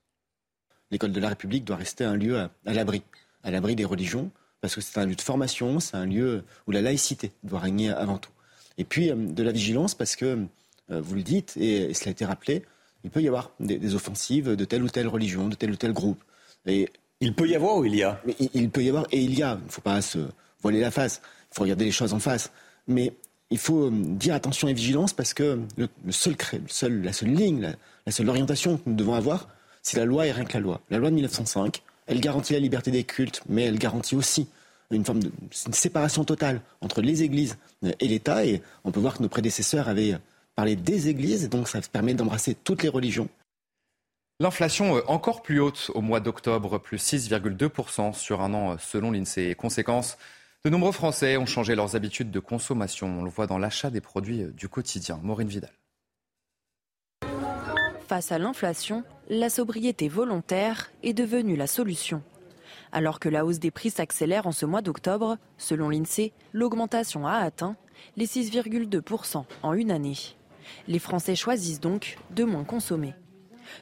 L'école 0.90 1.12
de 1.12 1.20
la 1.20 1.28
République 1.28 1.66
doit 1.66 1.76
rester 1.76 2.04
un 2.04 2.16
lieu 2.16 2.38
à, 2.38 2.50
l'abri, 2.64 3.02
à 3.42 3.50
l'abri 3.50 3.76
des 3.76 3.84
religions, 3.84 4.30
parce 4.62 4.74
que 4.74 4.80
c'est 4.80 4.98
un 4.98 5.04
lieu 5.04 5.14
de 5.14 5.20
formation, 5.20 5.78
c'est 5.78 5.94
un 5.94 6.06
lieu 6.06 6.42
où 6.66 6.70
la 6.70 6.80
laïcité 6.80 7.32
doit 7.42 7.60
régner 7.60 7.90
avant 7.90 8.16
tout. 8.16 8.32
Et 8.78 8.84
puis 8.84 9.10
euh, 9.10 9.14
de 9.14 9.42
la 9.42 9.52
vigilance, 9.52 9.94
parce 9.94 10.16
que, 10.16 10.46
euh, 10.90 11.00
vous 11.02 11.16
le 11.16 11.22
dites, 11.22 11.58
et, 11.58 11.92
cela 11.92 12.08
a 12.08 12.12
été 12.12 12.24
rappelé, 12.24 12.62
il 13.04 13.10
peut 13.10 13.20
y 13.20 13.28
avoir 13.28 13.50
des, 13.60 13.94
offensives 13.94 14.56
de 14.56 14.64
telle 14.64 14.82
ou 14.82 14.88
telle 14.88 15.08
religion, 15.08 15.50
de 15.50 15.54
tel 15.54 15.70
ou 15.70 15.76
tel 15.76 15.92
groupe. 15.92 16.24
Et 16.64 16.88
il 17.20 17.34
peut 17.34 17.46
y 17.46 17.54
avoir 17.54 17.76
ou 17.76 17.84
il 17.84 17.94
y 17.94 18.04
a? 18.04 18.22
Il, 18.40 18.48
il, 18.54 18.70
peut 18.70 18.82
y 18.82 18.88
avoir 18.88 19.04
et 19.10 19.20
il 19.20 19.38
y 19.38 19.42
a. 19.42 19.58
Il 19.60 19.66
ne 19.66 19.70
faut 19.70 19.82
pas 19.82 20.00
se 20.00 20.20
voiler 20.62 20.80
la 20.80 20.90
face. 20.90 21.20
Il 21.50 21.56
faut 21.56 21.62
regarder 21.62 21.84
les 21.84 21.92
choses 21.92 22.12
en 22.12 22.18
face. 22.18 22.50
Mais 22.86 23.12
il 23.50 23.58
faut 23.58 23.86
euh, 23.86 23.90
dire 23.92 24.34
attention 24.34 24.68
et 24.68 24.72
vigilance 24.72 25.12
parce 25.12 25.34
que 25.34 25.60
le, 25.76 25.88
seul, 26.10 27.02
la 27.02 27.12
seule 27.12 27.28
ligne, 27.32 27.74
la, 28.06 28.12
seule 28.12 28.28
orientation 28.28 28.78
que 28.78 28.82
nous 28.86 28.96
devons 28.96 29.14
avoir, 29.14 29.48
c'est 29.82 29.98
la 29.98 30.04
loi 30.04 30.26
et 30.26 30.32
rien 30.32 30.44
que 30.44 30.54
la 30.54 30.60
loi. 30.60 30.80
La 30.90 30.98
loi 30.98 31.10
de 31.10 31.14
1905, 31.14 31.82
elle 32.06 32.20
garantit 32.20 32.54
la 32.54 32.60
liberté 32.60 32.90
des 32.90 33.04
cultes, 33.04 33.42
mais 33.48 33.64
elle 33.64 33.78
garantit 33.78 34.16
aussi 34.16 34.48
une 34.90 35.04
forme 35.04 35.22
de 35.22 35.32
séparation 35.72 36.24
totale 36.24 36.60
entre 36.80 37.00
les 37.00 37.22
églises 37.22 37.56
et 37.82 38.08
l'État. 38.08 38.44
Et 38.44 38.62
on 38.84 38.90
peut 38.90 39.00
voir 39.00 39.16
que 39.16 39.22
nos 39.22 39.28
prédécesseurs 39.28 39.88
avaient 39.88 40.16
parlé 40.54 40.76
des 40.76 41.08
églises, 41.08 41.44
et 41.44 41.48
donc 41.48 41.68
ça 41.68 41.80
permet 41.80 42.14
d'embrasser 42.14 42.54
toutes 42.54 42.82
les 42.82 42.88
religions. 42.88 43.28
L'inflation 44.40 44.96
euh, 44.96 45.02
encore 45.06 45.42
plus 45.42 45.60
haute 45.60 45.90
au 45.94 46.00
mois 46.00 46.20
d'octobre, 46.20 46.78
plus 46.78 46.98
6,2% 46.98 48.12
sur 48.12 48.40
un 48.40 48.54
an 48.54 48.72
euh, 48.72 48.76
selon 48.78 49.10
l'INSEE. 49.12 49.54
Conséquence, 49.54 50.18
de 50.64 50.70
nombreux 50.70 50.92
Français 50.92 51.36
ont 51.38 51.46
changé 51.46 51.74
leurs 51.74 51.96
habitudes 51.96 52.30
de 52.30 52.38
consommation. 52.38 53.08
On 53.18 53.24
le 53.24 53.30
voit 53.30 53.48
dans 53.48 53.58
l'achat 53.58 53.90
des 53.90 54.00
produits 54.00 54.44
du 54.54 54.68
quotidien. 54.68 55.18
Maureen 55.20 55.48
Vidal. 55.48 55.72
Face 58.06 58.30
à 58.30 58.38
l'inflation, 58.38 59.02
la 59.28 59.50
sobriété 59.50 60.06
volontaire 60.06 60.92
est 61.02 61.14
devenue 61.14 61.56
la 61.56 61.66
solution. 61.66 62.22
Alors 62.92 63.18
que 63.18 63.28
la 63.28 63.44
hausse 63.44 63.58
des 63.58 63.72
prix 63.72 63.90
s'accélère 63.90 64.46
en 64.46 64.52
ce 64.52 64.64
mois 64.64 64.82
d'octobre, 64.82 65.36
selon 65.58 65.88
l'INSEE, 65.88 66.32
l'augmentation 66.52 67.26
a 67.26 67.38
atteint 67.38 67.74
les 68.16 68.26
6,2% 68.26 69.44
en 69.64 69.72
une 69.72 69.90
année. 69.90 70.16
Les 70.86 71.00
Français 71.00 71.34
choisissent 71.34 71.80
donc 71.80 72.18
de 72.30 72.44
moins 72.44 72.64
consommer. 72.64 73.14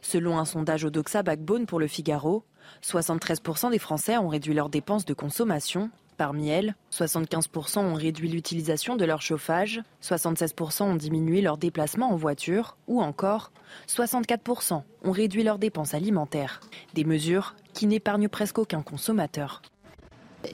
Selon 0.00 0.38
un 0.38 0.46
sondage 0.46 0.86
Odoxa 0.86 1.22
Backbone 1.22 1.66
pour 1.66 1.78
le 1.78 1.88
Figaro, 1.88 2.44
73% 2.82 3.70
des 3.70 3.78
Français 3.78 4.16
ont 4.16 4.28
réduit 4.28 4.54
leurs 4.54 4.70
dépenses 4.70 5.04
de 5.04 5.12
consommation 5.12 5.90
Parmi 6.20 6.50
elles, 6.50 6.74
75% 6.92 7.78
ont 7.78 7.94
réduit 7.94 8.28
l'utilisation 8.28 8.96
de 8.96 9.06
leur 9.06 9.22
chauffage, 9.22 9.80
76% 10.02 10.82
ont 10.82 10.94
diminué 10.94 11.40
leurs 11.40 11.56
déplacements 11.56 12.12
en 12.12 12.16
voiture 12.16 12.76
ou 12.88 13.00
encore 13.00 13.52
64% 13.88 14.82
ont 15.02 15.12
réduit 15.12 15.42
leurs 15.42 15.58
dépenses 15.58 15.94
alimentaires. 15.94 16.60
Des 16.92 17.04
mesures 17.04 17.54
qui 17.72 17.86
n'épargnent 17.86 18.28
presque 18.28 18.58
aucun 18.58 18.82
consommateur. 18.82 19.62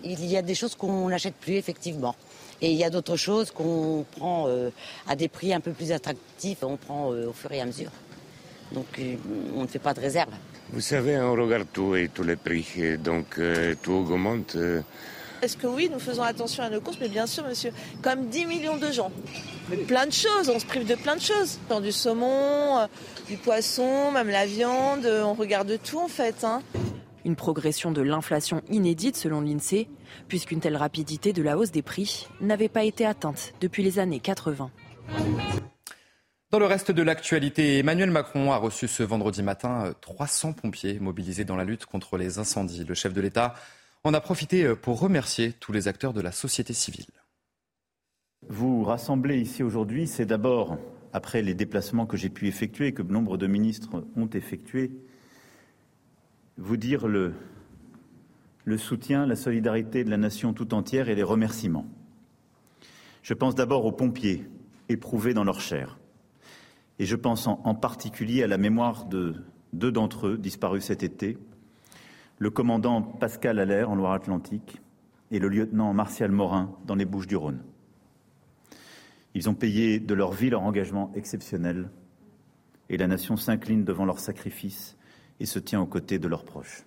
Il 0.05 0.25
y 0.25 0.37
a 0.37 0.43
des 0.43 0.55
choses 0.55 0.77
qu'on 0.77 1.09
n'achète 1.09 1.35
plus 1.35 1.55
effectivement. 1.55 2.15
Et 2.61 2.71
il 2.71 2.79
y 2.79 2.85
a 2.85 2.91
d'autres 2.91 3.17
choses 3.17 3.51
qu'on 3.51 4.07
prend 4.17 4.45
euh, 4.47 4.71
à 5.09 5.17
des 5.17 5.27
prix 5.27 5.53
un 5.53 5.59
peu 5.59 5.73
plus 5.73 5.91
attractifs, 5.91 6.63
on 6.63 6.77
prend 6.77 7.13
euh, 7.13 7.27
au 7.27 7.33
fur 7.33 7.51
et 7.51 7.61
à 7.61 7.67
mesure. 7.67 7.91
Donc 8.71 8.87
euh, 9.01 9.17
on 9.57 9.63
ne 9.63 9.67
fait 9.67 9.81
pas 9.81 9.95
de 9.95 10.01
réserve. 10.01 10.31
Vous 10.71 10.81
savez, 10.81 11.19
on 11.19 11.33
regarde 11.33 11.67
tout 11.73 11.97
et 11.97 12.09
tous 12.09 12.23
les 12.23 12.37
prix, 12.37 12.97
donc 12.99 13.41
tout 13.83 13.93
augmente. 13.93 14.57
Est-ce 15.43 15.57
que 15.57 15.67
oui, 15.67 15.91
nous 15.93 15.99
faisons 15.99 16.23
attention 16.23 16.63
à 16.63 16.71
nos 16.71 16.81
courses 16.81 16.99
Mais 17.01 17.09
bien 17.09 17.27
sûr, 17.27 17.45
monsieur, 17.45 17.71
comme 18.03 18.29
10 18.29 18.47
millions 18.47 18.77
de 18.77 18.91
gens. 18.91 19.11
Mais 19.69 19.77
plein 19.77 20.07
de 20.07 20.13
choses, 20.13 20.49
on 20.49 20.59
se 20.59 20.67
prive 20.67 20.87
de 20.87 20.95
plein 20.95 21.17
de 21.17 21.21
choses. 21.21 21.59
Dans 21.69 21.81
du 21.81 21.93
saumon, 21.93 22.79
euh, 22.79 22.87
du 23.29 23.37
poisson, 23.37 24.11
même 24.13 24.29
la 24.29 24.47
viande, 24.47 25.05
euh, 25.05 25.23
on 25.23 25.35
regarde 25.35 25.79
tout 25.83 25.99
en 25.99 26.09
fait. 26.09 26.45
Hein. 26.45 26.63
Une 27.25 27.37
progression 27.37 27.91
de 27.91 28.03
l'inflation 28.03 28.63
inédite 28.71 29.17
selon 29.17 29.41
l'INSEE, 29.41 29.89
puisqu'une 30.29 30.61
telle 30.61 30.77
rapidité 30.77 31.33
de 31.33 31.43
la 31.43 31.59
hausse 31.59 31.73
des 31.73 31.83
prix 31.83 32.29
n'avait 32.41 32.69
pas 32.69 32.85
été 32.85 33.05
atteinte 33.05 33.53
depuis 33.61 33.83
les 33.83 33.99
années 33.99 34.21
80. 34.21 34.71
Dans 36.53 36.61
le 36.61 36.67
reste 36.67 36.93
de 36.93 37.03
l'actualité, 37.03 37.79
Emmanuel 37.79 38.13
Macron 38.13 38.53
a 38.53 38.57
reçu 38.57 38.87
ce 38.87 39.03
vendredi 39.03 39.43
matin 39.43 39.93
300 40.01 40.53
pompiers 40.53 41.01
mobilisés 41.01 41.45
dans 41.45 41.57
la 41.57 41.65
lutte 41.65 41.87
contre 41.87 42.17
les 42.17 42.39
incendies. 42.39 42.85
Le 42.85 42.95
chef 42.95 43.13
de 43.13 43.21
l'État 43.21 43.55
on 44.07 44.15
a 44.15 44.21
profité 44.21 44.63
euh, 44.63 44.77
pour 44.77 45.01
remercier 45.01 45.53
tous 45.53 45.73
les 45.73 45.89
acteurs 45.89 46.13
de 46.13 46.21
la 46.21 46.31
société 46.31 46.73
civile. 46.73 47.07
Vous 48.49 48.85
rassembler 48.85 49.41
ici 49.41 49.65
aujourd'hui, 49.65 50.07
c'est 50.07 50.27
d'abord, 50.27 50.79
après 51.13 51.43
les 51.43 51.55
déplacements 51.55 52.07
que 52.07 52.17
j'ai 52.17 52.29
pu 52.29 52.47
effectuer, 52.47 52.93
que 52.93 53.03
nombre 53.03 53.37
de 53.37 53.49
ministres 53.49 54.05
ont 54.15 54.29
effectués, 54.29 54.93
vous 56.57 56.77
dire 56.77 57.09
le, 57.09 57.35
soutien, 58.79 59.27
la 59.27 59.35
solidarité 59.35 60.05
de 60.05 60.11
la 60.11 60.19
nation 60.19 60.53
tout 60.53 60.73
entière 60.73 61.09
et 61.09 61.17
les 61.17 61.25
remerciements. 61.25 61.87
Je 63.23 63.35
pense 63.35 63.57
d'abord 63.57 63.85
aux 63.87 63.93
pompiers 63.93 64.45
éprouvés 64.89 65.35
dans 65.35 65.43
leur 65.43 65.61
chair. 65.61 65.99
Et 67.01 67.07
je 67.07 67.17
pense 67.17 67.49
en, 67.49 67.61
en 67.65 67.75
particulier 67.75 68.45
à 68.45 68.47
la 68.47 68.57
mémoire 68.57 69.07
de 69.07 69.35
deux 69.73 69.91
d'entre 69.91 70.29
eux 70.29 70.39
disparus 70.39 70.85
cet 70.85 71.03
été, 71.03 71.39
le 72.39 72.51
commandant 72.51 73.03
Pascal 73.03 73.59
Allaire 73.59 73.91
en 73.91 73.95
Loire-Atlantique 73.95 74.81
et 75.31 75.39
le 75.39 75.49
lieutenant 75.49 75.93
Martial 75.95 76.31
Morin 76.31 76.77
dans 76.87 76.95
les 76.95 77.05
Bouches-du-Rhône. 77.05 77.63
Ils 79.35 79.49
ont 79.49 79.55
payé 79.55 79.99
de 79.99 80.15
leur 80.15 80.33
vie 80.33 80.51
leur 80.51 80.63
engagement 80.63 81.11
exceptionnel 81.15 81.91
et 82.89 82.97
la 82.97 83.07
nation 83.07 83.37
s'incline 83.37 83.85
devant 83.85 84.05
leur 84.05 84.19
sacrifice 84.19 84.97
et 85.41 85.47
se 85.47 85.59
tient 85.59 85.81
aux 85.81 85.87
côtés 85.87 86.19
de 86.19 86.29
leurs 86.29 86.45
proches. 86.45 86.85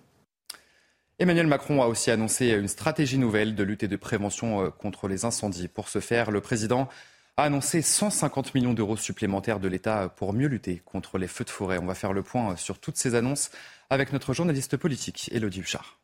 Emmanuel 1.18 1.46
Macron 1.46 1.82
a 1.82 1.86
aussi 1.86 2.10
annoncé 2.10 2.50
une 2.52 2.66
stratégie 2.66 3.18
nouvelle 3.18 3.54
de 3.54 3.62
lutte 3.62 3.82
et 3.82 3.88
de 3.88 3.96
prévention 3.96 4.62
euh, 4.62 4.70
contre 4.70 5.06
les 5.06 5.26
incendies. 5.26 5.68
Pour 5.68 5.90
ce 5.90 6.00
faire, 6.00 6.30
le 6.30 6.40
président 6.40 6.88
a 7.36 7.44
annoncé 7.44 7.82
150 7.82 8.54
millions 8.54 8.74
d'euros 8.74 8.96
supplémentaires 8.96 9.60
de 9.60 9.68
l'État 9.68 10.08
pour 10.08 10.32
mieux 10.32 10.48
lutter 10.48 10.82
contre 10.84 11.18
les 11.18 11.28
feux 11.28 11.44
de 11.44 11.50
forêt. 11.50 11.78
On 11.78 11.86
va 11.86 11.94
faire 11.94 12.12
le 12.12 12.22
point 12.22 12.56
sur 12.56 12.78
toutes 12.78 12.96
ces 12.96 13.14
annonces 13.14 13.50
avec 13.88 14.12
notre 14.12 14.34
journaliste 14.34 14.76
politique, 14.76 15.30
Elodie 15.32 15.60
Huchard. 15.60 15.99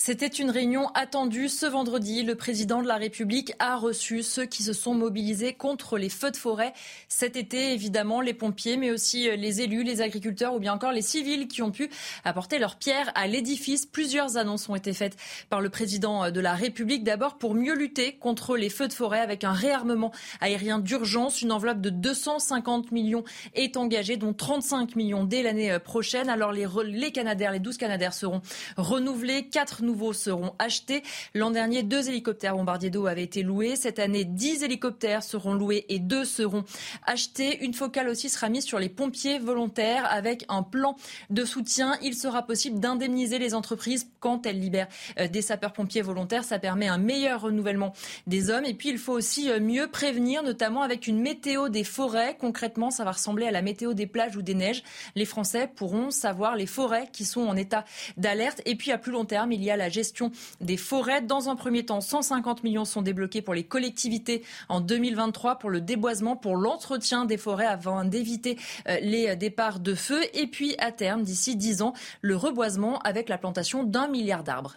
C'était 0.00 0.28
une 0.28 0.52
réunion 0.52 0.86
attendue 0.94 1.48
ce 1.48 1.66
vendredi. 1.66 2.22
Le 2.22 2.36
président 2.36 2.82
de 2.82 2.86
la 2.86 2.94
République 2.94 3.52
a 3.58 3.76
reçu 3.76 4.22
ceux 4.22 4.46
qui 4.46 4.62
se 4.62 4.72
sont 4.72 4.94
mobilisés 4.94 5.54
contre 5.54 5.98
les 5.98 6.08
feux 6.08 6.30
de 6.30 6.36
forêt 6.36 6.72
cet 7.08 7.34
été. 7.34 7.72
Évidemment, 7.72 8.20
les 8.20 8.32
pompiers, 8.32 8.76
mais 8.76 8.92
aussi 8.92 9.28
euh, 9.28 9.34
les 9.34 9.60
élus, 9.60 9.82
les 9.82 10.00
agriculteurs 10.00 10.54
ou 10.54 10.60
bien 10.60 10.72
encore 10.72 10.92
les 10.92 11.02
civils 11.02 11.48
qui 11.48 11.62
ont 11.62 11.72
pu 11.72 11.90
apporter 12.24 12.60
leur 12.60 12.76
pierre 12.76 13.10
à 13.16 13.26
l'édifice. 13.26 13.86
Plusieurs 13.86 14.36
annonces 14.36 14.68
ont 14.68 14.76
été 14.76 14.92
faites 14.92 15.16
par 15.50 15.60
le 15.60 15.68
président 15.68 16.22
euh, 16.22 16.30
de 16.30 16.38
la 16.38 16.54
République. 16.54 17.02
D'abord 17.02 17.36
pour 17.36 17.56
mieux 17.56 17.74
lutter 17.74 18.12
contre 18.12 18.56
les 18.56 18.70
feux 18.70 18.86
de 18.86 18.92
forêt 18.92 19.20
avec 19.20 19.42
un 19.42 19.52
réarmement 19.52 20.12
aérien 20.40 20.78
d'urgence. 20.78 21.42
Une 21.42 21.50
enveloppe 21.50 21.80
de 21.80 21.90
250 21.90 22.92
millions 22.92 23.24
est 23.54 23.76
engagée, 23.76 24.16
dont 24.16 24.32
35 24.32 24.94
millions 24.94 25.24
dès 25.24 25.42
l'année 25.42 25.72
euh, 25.72 25.80
prochaine. 25.80 26.30
Alors 26.30 26.52
les, 26.52 26.68
les 26.84 27.10
Canadaires, 27.10 27.50
les 27.50 27.58
12 27.58 27.76
Canadaires 27.78 28.14
seront 28.14 28.42
renouvelés. 28.76 29.48
Nouveaux 29.88 30.12
seront 30.12 30.52
achetés. 30.58 31.02
L'an 31.34 31.50
dernier, 31.50 31.82
deux 31.82 32.10
hélicoptères 32.10 32.54
bombardiers 32.54 32.90
d'eau 32.90 33.06
avaient 33.06 33.22
été 33.22 33.42
loués. 33.42 33.74
Cette 33.74 33.98
année, 33.98 34.24
dix 34.24 34.62
hélicoptères 34.62 35.22
seront 35.22 35.54
loués 35.54 35.86
et 35.88 35.98
deux 35.98 36.26
seront 36.26 36.64
achetés. 37.06 37.64
Une 37.64 37.72
focale 37.72 38.08
aussi 38.08 38.28
sera 38.28 38.50
mise 38.50 38.64
sur 38.64 38.78
les 38.78 38.90
pompiers 38.90 39.38
volontaires 39.38 40.06
avec 40.10 40.44
un 40.50 40.62
plan 40.62 40.96
de 41.30 41.44
soutien. 41.46 41.96
Il 42.02 42.14
sera 42.14 42.42
possible 42.42 42.80
d'indemniser 42.80 43.38
les 43.38 43.54
entreprises 43.54 44.10
quand 44.20 44.44
elles 44.44 44.60
libèrent 44.60 44.88
euh, 45.18 45.26
des 45.26 45.40
sapeurs-pompiers 45.40 46.02
volontaires. 46.02 46.44
Ça 46.44 46.58
permet 46.58 46.88
un 46.88 46.98
meilleur 46.98 47.40
renouvellement 47.40 47.94
des 48.26 48.50
hommes. 48.50 48.66
Et 48.66 48.74
puis, 48.74 48.90
il 48.90 48.98
faut 48.98 49.14
aussi 49.14 49.50
euh, 49.50 49.58
mieux 49.58 49.88
prévenir, 49.88 50.42
notamment 50.42 50.82
avec 50.82 51.06
une 51.06 51.20
météo 51.20 51.70
des 51.70 51.84
forêts. 51.84 52.36
Concrètement, 52.38 52.90
ça 52.90 53.04
va 53.04 53.12
ressembler 53.12 53.46
à 53.46 53.50
la 53.50 53.62
météo 53.62 53.94
des 53.94 54.06
plages 54.06 54.36
ou 54.36 54.42
des 54.42 54.54
neiges. 54.54 54.82
Les 55.14 55.24
Français 55.24 55.70
pourront 55.74 56.10
savoir 56.10 56.56
les 56.56 56.66
forêts 56.66 57.08
qui 57.10 57.24
sont 57.24 57.46
en 57.46 57.56
état 57.56 57.86
d'alerte. 58.18 58.60
Et 58.66 58.74
puis, 58.74 58.92
à 58.92 58.98
plus 58.98 59.12
long 59.12 59.24
terme, 59.24 59.52
il 59.52 59.64
y 59.64 59.70
a 59.70 59.77
la 59.78 59.88
gestion 59.88 60.30
des 60.60 60.76
forêts. 60.76 61.22
Dans 61.22 61.48
un 61.48 61.56
premier 61.56 61.86
temps, 61.86 62.02
150 62.02 62.64
millions 62.64 62.84
sont 62.84 63.00
débloqués 63.00 63.40
pour 63.40 63.54
les 63.54 63.64
collectivités 63.64 64.42
en 64.68 64.80
2023 64.80 65.58
pour 65.58 65.70
le 65.70 65.80
déboisement, 65.80 66.36
pour 66.36 66.56
l'entretien 66.56 67.24
des 67.24 67.38
forêts 67.38 67.66
avant 67.66 68.04
d'éviter 68.04 68.58
euh, 68.88 68.98
les 69.00 69.34
départs 69.36 69.80
de 69.80 69.94
feu. 69.94 70.20
Et 70.34 70.46
puis, 70.46 70.74
à 70.78 70.92
terme, 70.92 71.22
d'ici 71.22 71.56
10 71.56 71.82
ans, 71.82 71.94
le 72.20 72.36
reboisement 72.36 72.98
avec 72.98 73.28
la 73.28 73.38
plantation 73.38 73.84
d'un 73.84 74.08
milliard 74.08 74.44
d'arbres. 74.44 74.76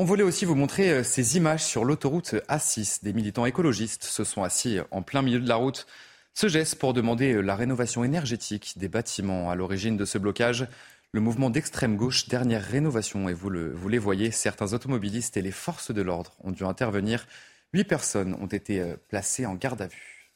On 0.00 0.04
voulait 0.04 0.22
aussi 0.22 0.44
vous 0.44 0.54
montrer 0.54 0.90
euh, 0.90 1.02
ces 1.02 1.36
images 1.36 1.64
sur 1.64 1.84
l'autoroute 1.84 2.36
A6. 2.48 3.02
Des 3.02 3.12
militants 3.12 3.46
écologistes 3.46 4.04
se 4.04 4.22
sont 4.22 4.44
assis 4.44 4.78
en 4.90 5.02
plein 5.02 5.22
milieu 5.22 5.40
de 5.40 5.48
la 5.48 5.56
route. 5.56 5.86
Ce 6.34 6.46
geste 6.46 6.76
pour 6.76 6.92
demander 6.92 7.32
euh, 7.32 7.40
la 7.40 7.56
rénovation 7.56 8.04
énergétique 8.04 8.74
des 8.76 8.88
bâtiments 8.88 9.50
à 9.50 9.56
l'origine 9.56 9.96
de 9.96 10.04
ce 10.04 10.18
blocage 10.18 10.68
le 11.12 11.20
mouvement 11.20 11.50
d'extrême 11.50 11.96
gauche 11.96 12.28
Dernière 12.28 12.62
Rénovation. 12.62 13.28
Et 13.28 13.32
vous, 13.32 13.50
le, 13.50 13.76
les 13.88 13.98
voyez, 13.98 14.30
certains 14.30 14.72
automobilistes 14.72 15.36
et 15.36 15.42
les 15.42 15.52
forces 15.52 15.90
de 15.90 16.02
l'ordre 16.02 16.36
ont 16.40 16.50
dû 16.50 16.64
intervenir. 16.64 17.26
Huit 17.72 17.84
personnes 17.84 18.34
ont 18.34 18.46
été 18.46 18.80
euh, 18.80 18.96
placées 19.08 19.46
en 19.46 19.54
garde 19.54 19.82
à 19.82 19.86
vue. 19.86 20.32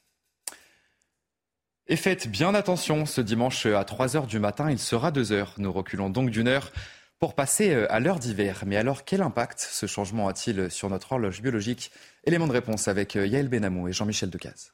Et 1.89 1.97
faites 1.97 2.29
bien 2.29 2.55
attention, 2.55 3.07
ce 3.07 3.21
dimanche 3.21 3.67
à 3.67 3.85
3 3.85 4.17
heures 4.17 4.27
du 4.27 4.39
matin, 4.39 4.71
il 4.71 4.79
sera 4.79 5.11
2 5.11 5.33
heures. 5.33 5.55
Nous 5.59 5.73
reculons 5.73 6.11
donc 6.11 6.31
d'une 6.31 6.49
heure 6.49 6.73
pour 7.19 7.35
passer 7.35 7.75
euh, 7.75 7.93
à 7.93 8.01
l'heure 8.01 8.19
d'hiver. 8.19 8.65
Mais 8.67 8.77
alors, 8.77 9.05
quel 9.05 9.23
impact 9.23 9.61
ce 9.61 9.87
changement 9.87 10.29
a-t-il 10.29 10.71
sur 10.71 10.89
notre 10.89 11.13
horloge 11.13 11.43
biologique? 11.43 11.93
Élément 12.25 12.47
de 12.47 12.53
réponse 12.53 12.89
avec 12.89 13.17
euh, 13.17 13.27
Yael 13.27 13.49
Benamou 13.49 13.89
et 13.89 13.93
Jean-Michel 13.93 14.31
Decaze. 14.31 14.73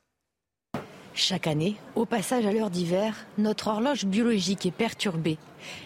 Chaque 1.20 1.48
année, 1.48 1.74
au 1.96 2.06
passage 2.06 2.46
à 2.46 2.52
l'heure 2.52 2.70
d'hiver, 2.70 3.12
notre 3.38 3.66
horloge 3.66 4.04
biologique 4.04 4.66
est 4.66 4.70
perturbée. 4.70 5.36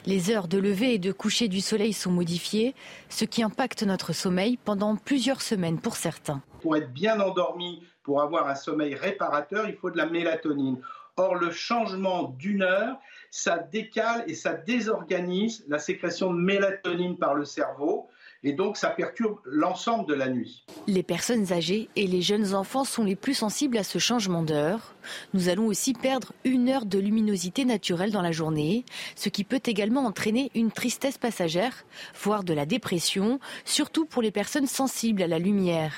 Les 0.05 0.31
heures 0.31 0.47
de 0.47 0.59
lever 0.59 0.93
et 0.93 0.99
de 0.99 1.11
coucher 1.11 1.49
du 1.49 1.63
soleil 1.63 1.95
sont 1.95 2.11
modifiées, 2.11 2.75
ce 3.09 3.25
qui 3.25 3.43
impacte 3.43 3.83
notre 3.83 4.13
sommeil 4.13 4.59
pendant 4.63 4.95
plusieurs 4.95 5.41
semaines 5.41 5.81
pour 5.81 5.97
certains. 5.97 6.43
Pour 6.61 6.77
être 6.77 6.93
bien 6.93 7.19
endormi, 7.19 7.83
pour 8.03 8.21
avoir 8.21 8.47
un 8.47 8.55
sommeil 8.55 8.95
réparateur, 8.95 9.67
il 9.71 9.75
faut 9.75 9.91
de 9.91 9.97
la 9.97 10.05
mélatonine. 10.05 10.83
Or, 11.17 11.37
le 11.37 11.51
changement 11.51 12.35
d'une 12.39 12.61
heure, 12.61 12.99
ça 13.31 13.57
décale 13.57 14.25
et 14.27 14.35
ça 14.35 14.53
désorganise 14.53 15.65
la 15.67 15.79
sécrétion 15.79 16.35
de 16.35 16.39
mélatonine 16.39 17.17
par 17.17 17.35
le 17.35 17.47
cerveau 17.47 18.07
et 18.45 18.53
donc 18.53 18.77
ça 18.77 18.91
perturbe 18.91 19.39
l'ensemble 19.45 20.07
de 20.07 20.15
la 20.15 20.29
nuit. 20.29 20.65
Les 20.87 21.03
personnes 21.03 21.53
âgées 21.53 21.89
et 21.97 22.07
les 22.07 22.23
jeunes 22.23 22.55
enfants 22.55 22.85
sont 22.85 23.05
les 23.05 23.17
plus 23.17 23.35
sensibles 23.35 23.79
à 23.79 23.85
ce 23.85 23.99
changement 23.99 24.43
d'heure. 24.43 24.95
Nous 25.35 25.49
allons 25.49 25.67
aussi 25.67 25.93
perdre 25.93 26.33
une 26.45 26.69
heure 26.69 26.87
de 26.87 26.99
luminosité 26.99 27.65
naturelle 27.65 28.11
dans 28.11 28.23
la 28.23 28.33
journée, 28.33 28.85
ce 29.17 29.29
qui 29.29 29.45
peut 29.45 29.61
également 29.65 30.05
entraîner 30.05 30.51
une 30.55 30.73
tristesse 30.73 31.19
passagère, 31.19 31.85
voire 32.21 32.45
de 32.45 32.55
la 32.55 32.67
dépression, 32.67 33.39
surtout 33.65 34.07
pour 34.07 34.23
les 34.23 34.31
personnes 34.31 34.67
sensibles 34.67 35.23
à 35.23 35.29
la 35.29 35.39
lumière. 35.39 35.95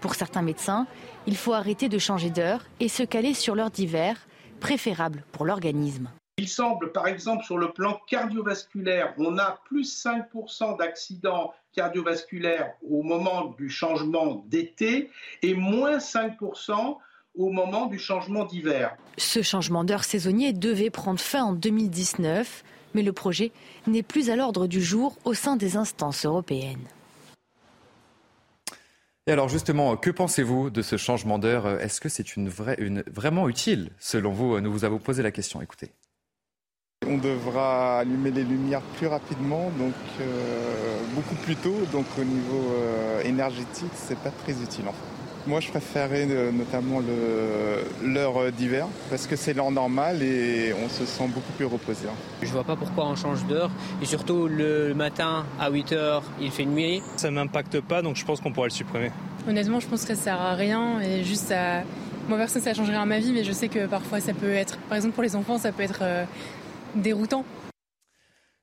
Pour 0.00 0.14
certains 0.14 0.42
médecins, 0.42 0.86
il 1.26 1.36
faut 1.36 1.52
arrêter 1.52 1.88
de 1.88 1.98
changer 1.98 2.30
d'heure 2.30 2.64
et 2.80 2.88
se 2.88 3.02
caler 3.02 3.34
sur 3.34 3.54
l'heure 3.54 3.70
d'hiver, 3.70 4.26
préférable 4.60 5.24
pour 5.32 5.44
l'organisme. 5.44 6.08
Il 6.38 6.50
semble, 6.50 6.92
par 6.92 7.06
exemple, 7.06 7.46
sur 7.46 7.56
le 7.56 7.72
plan 7.72 7.98
cardiovasculaire, 8.06 9.14
on 9.16 9.38
a 9.38 9.58
plus 9.64 10.04
5% 10.04 10.76
d'accidents 10.76 11.54
cardiovasculaires 11.72 12.74
au 12.86 13.02
moment 13.02 13.54
du 13.56 13.70
changement 13.70 14.44
d'été 14.46 15.10
et 15.40 15.54
moins 15.54 15.96
5% 15.96 16.98
au 17.36 17.50
moment 17.50 17.86
du 17.86 17.98
changement 17.98 18.44
d'hiver. 18.44 18.94
Ce 19.16 19.40
changement 19.40 19.82
d'heure 19.82 20.04
saisonnier 20.04 20.52
devait 20.52 20.90
prendre 20.90 21.20
fin 21.20 21.42
en 21.42 21.52
2019, 21.54 22.64
mais 22.94 23.02
le 23.02 23.14
projet 23.14 23.50
n'est 23.86 24.02
plus 24.02 24.28
à 24.28 24.36
l'ordre 24.36 24.66
du 24.66 24.82
jour 24.82 25.16
au 25.24 25.32
sein 25.32 25.56
des 25.56 25.78
instances 25.78 26.26
européennes. 26.26 26.86
Et 29.26 29.32
alors 29.32 29.48
justement, 29.48 29.96
que 29.96 30.10
pensez-vous 30.10 30.68
de 30.68 30.82
ce 30.82 30.98
changement 30.98 31.38
d'heure? 31.38 31.80
Est-ce 31.80 31.98
que 31.98 32.10
c'est 32.10 32.36
une 32.36 32.50
vraie, 32.50 32.76
une, 32.78 33.02
vraiment 33.06 33.48
utile 33.48 33.90
selon 33.98 34.32
vous? 34.32 34.60
Nous 34.60 34.70
vous 34.70 34.84
avons 34.84 34.98
posé 34.98 35.22
la 35.22 35.30
question, 35.30 35.62
écoutez. 35.62 35.92
On 37.08 37.18
devra 37.18 38.00
allumer 38.00 38.30
les 38.30 38.42
lumières 38.42 38.80
plus 38.98 39.06
rapidement, 39.06 39.70
donc 39.78 39.94
euh, 40.20 40.98
beaucoup 41.14 41.36
plus 41.36 41.54
tôt. 41.54 41.76
Donc 41.92 42.06
au 42.18 42.24
niveau 42.24 42.72
euh, 42.74 43.22
énergétique, 43.22 43.92
c'est 43.94 44.18
pas 44.18 44.30
très 44.30 44.52
utile 44.52 44.84
en 44.88 44.92
fait. 44.92 45.48
Moi, 45.48 45.60
je 45.60 45.70
préférais 45.70 46.26
euh, 46.28 46.50
notamment 46.50 47.00
l'heure 48.02 48.50
d'hiver 48.50 48.88
parce 49.08 49.28
que 49.28 49.36
c'est 49.36 49.54
l'heure 49.54 49.70
normale 49.70 50.20
et 50.20 50.74
on 50.84 50.88
se 50.88 51.06
sent 51.06 51.28
beaucoup 51.28 51.52
plus 51.56 51.66
reposé. 51.66 52.08
Hein. 52.08 52.16
Je 52.42 52.50
vois 52.50 52.64
pas 52.64 52.74
pourquoi 52.74 53.06
on 53.06 53.14
change 53.14 53.46
d'heure 53.46 53.70
et 54.02 54.06
surtout 54.06 54.48
le 54.48 54.92
matin 54.92 55.46
à 55.60 55.70
8 55.70 55.92
h 55.92 56.22
il 56.40 56.50
fait 56.50 56.64
nuit. 56.64 57.00
Ça 57.16 57.30
m'impacte 57.30 57.80
pas, 57.80 58.02
donc 58.02 58.16
je 58.16 58.24
pense 58.24 58.40
qu'on 58.40 58.50
pourrait 58.50 58.70
le 58.70 58.74
supprimer. 58.74 59.12
Honnêtement, 59.48 59.78
je 59.78 59.86
pense 59.86 60.04
que 60.04 60.16
ça 60.16 60.20
sert 60.20 60.40
à 60.40 60.54
rien 60.54 61.00
et 61.00 61.22
juste 61.22 61.46
ça. 61.46 61.82
Moi, 62.28 62.38
personne, 62.38 62.60
ça 62.62 62.74
changerait 62.74 62.96
à 62.96 63.06
ma 63.06 63.20
vie, 63.20 63.30
mais 63.30 63.44
je 63.44 63.52
sais 63.52 63.68
que 63.68 63.86
parfois 63.86 64.18
ça 64.18 64.32
peut 64.32 64.52
être, 64.52 64.78
par 64.88 64.96
exemple 64.96 65.14
pour 65.14 65.22
les 65.22 65.36
enfants, 65.36 65.58
ça 65.58 65.70
peut 65.70 65.84
être 65.84 66.02
déroutant. 66.96 67.44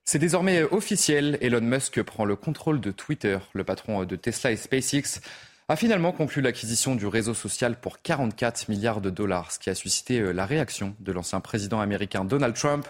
C'est 0.04 0.18
désormais 0.18 0.62
officiel, 0.62 1.38
Elon 1.40 1.62
Musk 1.62 2.02
prend 2.02 2.24
le 2.26 2.36
contrôle 2.36 2.80
de 2.80 2.90
Twitter. 2.90 3.38
Le 3.54 3.64
patron 3.64 4.04
de 4.04 4.16
Tesla 4.16 4.52
et 4.52 4.56
SpaceX 4.56 5.20
a 5.68 5.76
finalement 5.76 6.12
conclu 6.12 6.42
l'acquisition 6.42 6.94
du 6.94 7.06
réseau 7.06 7.32
social 7.32 7.80
pour 7.80 8.02
44 8.02 8.68
milliards 8.68 9.00
de 9.00 9.08
dollars, 9.08 9.50
ce 9.50 9.58
qui 9.58 9.70
a 9.70 9.74
suscité 9.74 10.20
euh, 10.20 10.32
la 10.32 10.44
réaction 10.44 10.94
de 11.00 11.10
l'ancien 11.10 11.40
président 11.40 11.80
américain 11.80 12.24
Donald 12.24 12.54
Trump. 12.54 12.86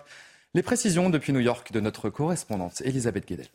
Les 0.54 0.62
précisions 0.62 1.08
depuis 1.08 1.32
New 1.32 1.40
York 1.40 1.72
de 1.72 1.80
notre 1.80 2.10
correspondante 2.10 2.80
Elisabeth 2.84 3.28
Guedel. 3.28 3.46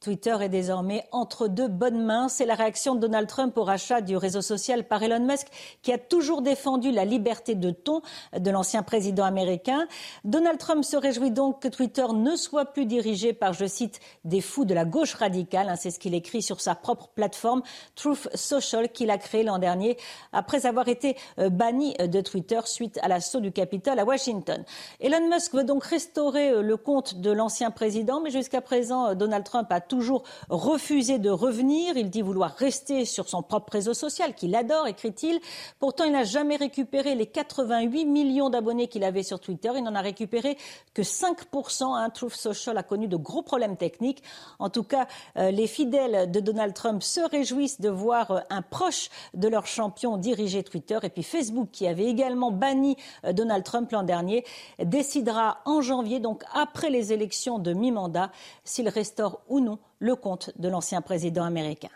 Twitter 0.00 0.36
est 0.40 0.48
désormais 0.48 1.04
entre 1.10 1.48
deux 1.48 1.66
bonnes 1.66 2.04
mains. 2.04 2.28
C'est 2.28 2.46
la 2.46 2.54
réaction 2.54 2.94
de 2.94 3.00
Donald 3.00 3.26
Trump 3.26 3.56
au 3.58 3.64
rachat 3.64 4.00
du 4.00 4.16
réseau 4.16 4.42
social 4.42 4.84
par 4.84 5.02
Elon 5.02 5.26
Musk, 5.26 5.48
qui 5.82 5.92
a 5.92 5.98
toujours 5.98 6.40
défendu 6.40 6.92
la 6.92 7.04
liberté 7.04 7.56
de 7.56 7.70
ton 7.70 8.02
de 8.36 8.50
l'ancien 8.50 8.84
président 8.84 9.24
américain. 9.24 9.88
Donald 10.24 10.58
Trump 10.58 10.84
se 10.84 10.96
réjouit 10.96 11.32
donc 11.32 11.60
que 11.60 11.68
Twitter 11.68 12.06
ne 12.14 12.36
soit 12.36 12.66
plus 12.66 12.86
dirigé 12.86 13.32
par, 13.32 13.54
je 13.54 13.66
cite, 13.66 13.98
des 14.24 14.40
fous 14.40 14.64
de 14.64 14.72
la 14.74 14.84
gauche 14.84 15.14
radicale. 15.14 15.68
Hein, 15.68 15.76
c'est 15.76 15.90
ce 15.90 15.98
qu'il 15.98 16.14
écrit 16.14 16.42
sur 16.42 16.60
sa 16.60 16.76
propre 16.76 17.08
plateforme 17.08 17.62
Truth 17.96 18.28
Social 18.36 18.92
qu'il 18.92 19.10
a 19.10 19.18
créée 19.18 19.42
l'an 19.42 19.58
dernier 19.58 19.96
après 20.32 20.66
avoir 20.66 20.86
été 20.86 21.16
euh, 21.40 21.50
banni 21.50 21.94
de 21.94 22.20
Twitter 22.20 22.60
suite 22.66 23.00
à 23.02 23.08
l'assaut 23.08 23.40
du 23.40 23.50
Capitole 23.50 23.98
à 23.98 24.04
Washington. 24.04 24.64
Elon 25.00 25.28
Musk 25.28 25.54
veut 25.54 25.64
donc 25.64 25.82
restaurer 25.82 26.50
euh, 26.50 26.62
le 26.62 26.76
compte 26.76 27.16
de 27.16 27.32
l'ancien 27.32 27.72
président, 27.72 28.20
mais 28.20 28.30
jusqu'à 28.30 28.60
présent, 28.60 29.08
euh, 29.08 29.14
Donald 29.14 29.44
Trump 29.44 29.66
a 29.70 29.80
toujours 29.88 30.22
refusé 30.48 31.18
de 31.18 31.30
revenir. 31.30 31.96
Il 31.96 32.10
dit 32.10 32.22
vouloir 32.22 32.54
rester 32.54 33.04
sur 33.04 33.28
son 33.28 33.42
propre 33.42 33.72
réseau 33.72 33.94
social, 33.94 34.34
qu'il 34.34 34.54
adore, 34.54 34.86
écrit-il. 34.86 35.40
Pourtant, 35.78 36.04
il 36.04 36.12
n'a 36.12 36.24
jamais 36.24 36.56
récupéré 36.56 37.14
les 37.14 37.26
88 37.26 38.04
millions 38.04 38.50
d'abonnés 38.50 38.88
qu'il 38.88 39.04
avait 39.04 39.22
sur 39.22 39.40
Twitter. 39.40 39.70
Il 39.76 39.82
n'en 39.82 39.94
a 39.94 40.00
récupéré 40.00 40.56
que 40.94 41.02
5%. 41.02 41.96
Hein. 41.96 42.10
Truth 42.10 42.34
Social 42.34 42.76
a 42.78 42.82
connu 42.82 43.08
de 43.08 43.16
gros 43.16 43.42
problèmes 43.42 43.76
techniques. 43.76 44.22
En 44.58 44.70
tout 44.70 44.82
cas, 44.82 45.06
euh, 45.36 45.50
les 45.50 45.66
fidèles 45.66 46.30
de 46.30 46.40
Donald 46.40 46.74
Trump 46.74 47.02
se 47.02 47.20
réjouissent 47.20 47.80
de 47.80 47.88
voir 47.88 48.30
euh, 48.30 48.40
un 48.50 48.62
proche 48.62 49.10
de 49.34 49.48
leur 49.48 49.66
champion 49.66 50.16
diriger 50.16 50.62
Twitter. 50.62 50.98
Et 51.02 51.10
puis 51.10 51.22
Facebook, 51.22 51.68
qui 51.72 51.86
avait 51.86 52.06
également 52.06 52.50
banni 52.50 52.96
euh, 53.24 53.32
Donald 53.32 53.64
Trump 53.64 53.90
l'an 53.92 54.02
dernier, 54.02 54.44
décidera 54.78 55.58
en 55.64 55.80
janvier, 55.80 56.20
donc 56.20 56.42
après 56.52 56.90
les 56.90 57.12
élections 57.12 57.58
de 57.58 57.72
mi-mandat, 57.72 58.30
s'il 58.64 58.88
restaure 58.88 59.40
ou 59.48 59.60
non 59.60 59.77
le 59.98 60.14
compte 60.14 60.50
de 60.58 60.68
l'ancien 60.68 61.02
président 61.02 61.44
américain. 61.44 61.90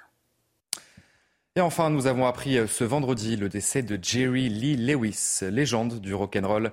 Et 1.55 1.61
enfin, 1.61 1.91
nous 1.91 2.07
avons 2.07 2.27
appris 2.27 2.57
euh, 2.59 2.67
ce 2.67 2.83
vendredi 2.83 3.37
le 3.37 3.49
décès 3.49 3.83
de 3.83 3.99
Jerry 4.03 4.49
Lee 4.49 4.77
Lewis, 4.77 5.41
légende 5.43 6.01
du 6.01 6.15
rock'n'roll. 6.15 6.73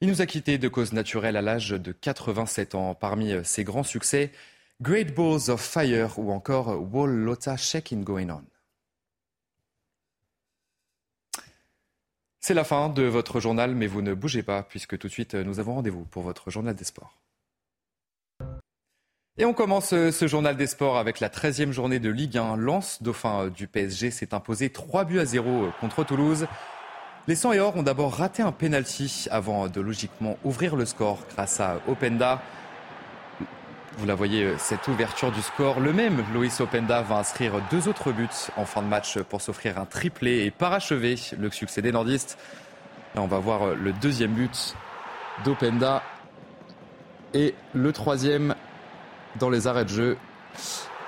Il 0.00 0.08
nous 0.08 0.20
a 0.20 0.26
quittés 0.26 0.58
de 0.58 0.68
cause 0.68 0.92
naturelle 0.92 1.36
à 1.36 1.42
l'âge 1.42 1.70
de 1.70 1.92
87 1.92 2.74
ans. 2.74 2.94
Parmi 2.94 3.32
euh, 3.32 3.44
ses 3.44 3.62
grands 3.62 3.84
succès, 3.84 4.32
Great 4.82 5.14
Balls 5.14 5.48
of 5.48 5.60
Fire 5.60 6.18
ou 6.18 6.32
encore 6.32 6.76
Wall 6.92 7.10
Lotta 7.10 7.56
Shaking 7.56 8.02
Going 8.02 8.30
On. 8.30 8.42
C'est 12.40 12.54
la 12.54 12.64
fin 12.64 12.88
de 12.88 13.02
votre 13.02 13.40
journal, 13.40 13.74
mais 13.74 13.86
vous 13.86 14.02
ne 14.02 14.14
bougez 14.14 14.42
pas, 14.42 14.62
puisque 14.62 14.98
tout 14.98 15.08
de 15.08 15.12
suite, 15.12 15.34
nous 15.34 15.60
avons 15.60 15.74
rendez-vous 15.74 16.04
pour 16.04 16.22
votre 16.22 16.50
journal 16.50 16.74
des 16.74 16.84
sports. 16.84 17.16
Et 19.38 19.44
on 19.44 19.52
commence 19.52 19.92
euh, 19.92 20.10
ce 20.12 20.26
journal 20.26 20.56
des 20.56 20.66
sports 20.66 20.96
avec 20.96 21.20
la 21.20 21.28
13e 21.28 21.70
journée 21.70 21.98
de 21.98 22.08
Ligue 22.08 22.38
1. 22.38 22.56
Lens, 22.56 23.02
dauphin 23.02 23.42
euh, 23.42 23.50
du 23.50 23.66
PSG, 23.66 24.10
s'est 24.10 24.32
imposé 24.32 24.70
3 24.70 25.04
buts 25.04 25.18
à 25.18 25.26
0 25.26 25.48
euh, 25.50 25.70
contre 25.78 26.04
Toulouse. 26.04 26.46
Les 27.28 27.34
100 27.34 27.52
et 27.52 27.60
or 27.60 27.76
ont 27.76 27.82
d'abord 27.82 28.14
raté 28.14 28.42
un 28.42 28.52
penalty 28.52 29.26
avant 29.30 29.68
de 29.68 29.78
logiquement 29.82 30.38
ouvrir 30.42 30.74
le 30.74 30.86
score 30.86 31.18
grâce 31.34 31.60
à 31.60 31.80
Openda. 31.86 32.40
Vous 33.98 34.06
la 34.06 34.14
voyez, 34.14 34.54
cette 34.56 34.88
ouverture 34.88 35.30
du 35.30 35.42
score. 35.42 35.80
Le 35.80 35.92
même 35.92 36.24
Loïs 36.32 36.58
Openda 36.62 37.02
va 37.02 37.16
inscrire 37.16 37.52
deux 37.70 37.88
autres 37.88 38.12
buts 38.12 38.28
en 38.56 38.64
fin 38.64 38.80
de 38.80 38.86
match 38.86 39.18
pour 39.18 39.42
s'offrir 39.42 39.78
un 39.78 39.84
triplé 39.84 40.44
et 40.46 40.50
parachever 40.50 41.16
le 41.38 41.50
succès 41.50 41.82
des 41.82 41.92
nordistes. 41.92 42.38
Là, 43.14 43.20
on 43.20 43.26
va 43.26 43.38
voir 43.38 43.74
le 43.74 43.92
deuxième 43.92 44.32
but 44.32 44.76
d'Openda 45.44 46.02
et 47.34 47.54
le 47.74 47.92
troisième 47.92 48.54
dans 49.38 49.50
les 49.50 49.66
arrêts 49.66 49.84
de 49.84 49.90
jeu. 49.90 50.16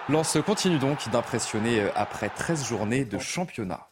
Lance 0.09 0.39
continue 0.45 0.79
donc 0.79 1.09
d'impressionner 1.11 1.89
après 1.95 2.31
13 2.31 2.67
journées 2.67 3.05
de 3.05 3.19
championnat. 3.19 3.89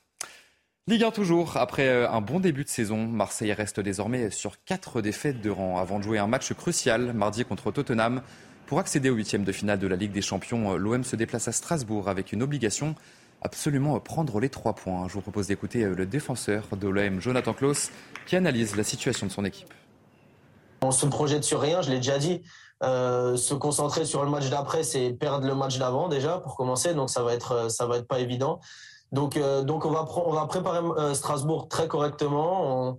Ligue 0.89 1.03
1 1.03 1.11
toujours, 1.11 1.57
après 1.57 1.89
euh, 1.89 2.09
un 2.09 2.21
bon 2.21 2.39
début 2.39 2.63
de 2.63 2.69
saison, 2.69 3.09
Marseille 3.09 3.53
reste 3.53 3.81
désormais 3.81 4.31
sur 4.31 4.63
quatre 4.63 5.03
défaites 5.03 5.41
de 5.41 5.51
rang 5.51 5.79
avant 5.81 5.99
de 5.99 6.05
jouer 6.05 6.21
un 6.21 6.29
match 6.29 6.53
crucial 6.53 7.13
mardi 7.13 7.45
contre 7.45 7.73
Tottenham. 7.73 8.23
Pour 8.67 8.79
accéder 8.79 9.11
au 9.11 9.15
huitième 9.15 9.43
de 9.43 9.51
finale 9.51 9.81
de 9.81 9.89
la 9.89 9.97
Ligue 9.97 10.13
des 10.13 10.23
Champions, 10.23 10.75
euh, 10.75 10.77
l'OM 10.77 11.03
se 11.03 11.17
déplace 11.17 11.49
à 11.49 11.53
Strasbourg 11.53 12.09
avec 12.09 12.33
une 12.33 12.41
obligation 12.41 12.95
absolument 13.43 13.99
prendre 13.99 14.39
les 14.39 14.49
trois 14.49 14.75
points. 14.77 15.09
Je 15.09 15.15
vous 15.15 15.23
propose 15.23 15.49
d'écouter 15.49 15.83
euh, 15.83 15.97
le 15.97 16.07
défenseur 16.07 16.69
de 16.77 16.87
l'OM, 16.87 17.21
Jonathan 17.21 17.53
Klaus, 17.53 17.91
qui 18.25 18.37
analyse 18.37 18.77
la 18.77 18.85
situation 18.85 19.27
de 19.27 19.33
son 19.33 19.45
équipe. 19.45 19.75
On 20.83 20.93
se 20.93 21.07
projette 21.07 21.43
sur 21.43 21.61
rien, 21.61 21.83
je 21.83 21.91
l'ai 21.91 21.97
déjà 21.97 22.19
dit. 22.19 22.43
Euh, 22.83 23.37
se 23.37 23.55
concentrer 23.55 24.05
sur 24.05 24.23
le 24.23 24.31
match 24.31 24.51
d'après, 24.51 24.83
c'est 24.83 25.11
perdre 25.13 25.47
le 25.47 25.55
match 25.55 25.79
d'avant 25.79 26.09
déjà 26.09 26.39
pour 26.39 26.57
commencer, 26.57 26.93
donc 26.95 27.09
ça 27.09 27.23
va 27.23 27.33
être 27.33 27.71
ça 27.71 27.87
va 27.87 27.97
être 27.97 28.07
pas 28.07 28.21
évident. 28.21 28.61
Donc 29.13 29.39
donc 29.65 29.87
on 29.87 29.91
va 29.91 30.07
on 30.27 30.33
va 30.33 30.47
préparer 30.47 31.15
Strasbourg 31.15 31.69
très 31.69 31.89
correctement. 31.89 32.99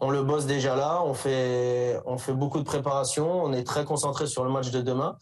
On, 0.00 0.10
le 0.10 0.22
bosse 0.22 0.46
déjà 0.46 0.76
là, 0.76 1.02
on 1.04 1.12
fait, 1.12 2.00
on 2.06 2.18
fait 2.18 2.32
beaucoup 2.32 2.58
de 2.60 2.64
préparation, 2.64 3.44
on 3.44 3.52
est 3.52 3.64
très 3.64 3.84
concentré 3.84 4.26
sur 4.28 4.44
le 4.44 4.50
match 4.50 4.70
de 4.70 4.80
demain. 4.80 5.16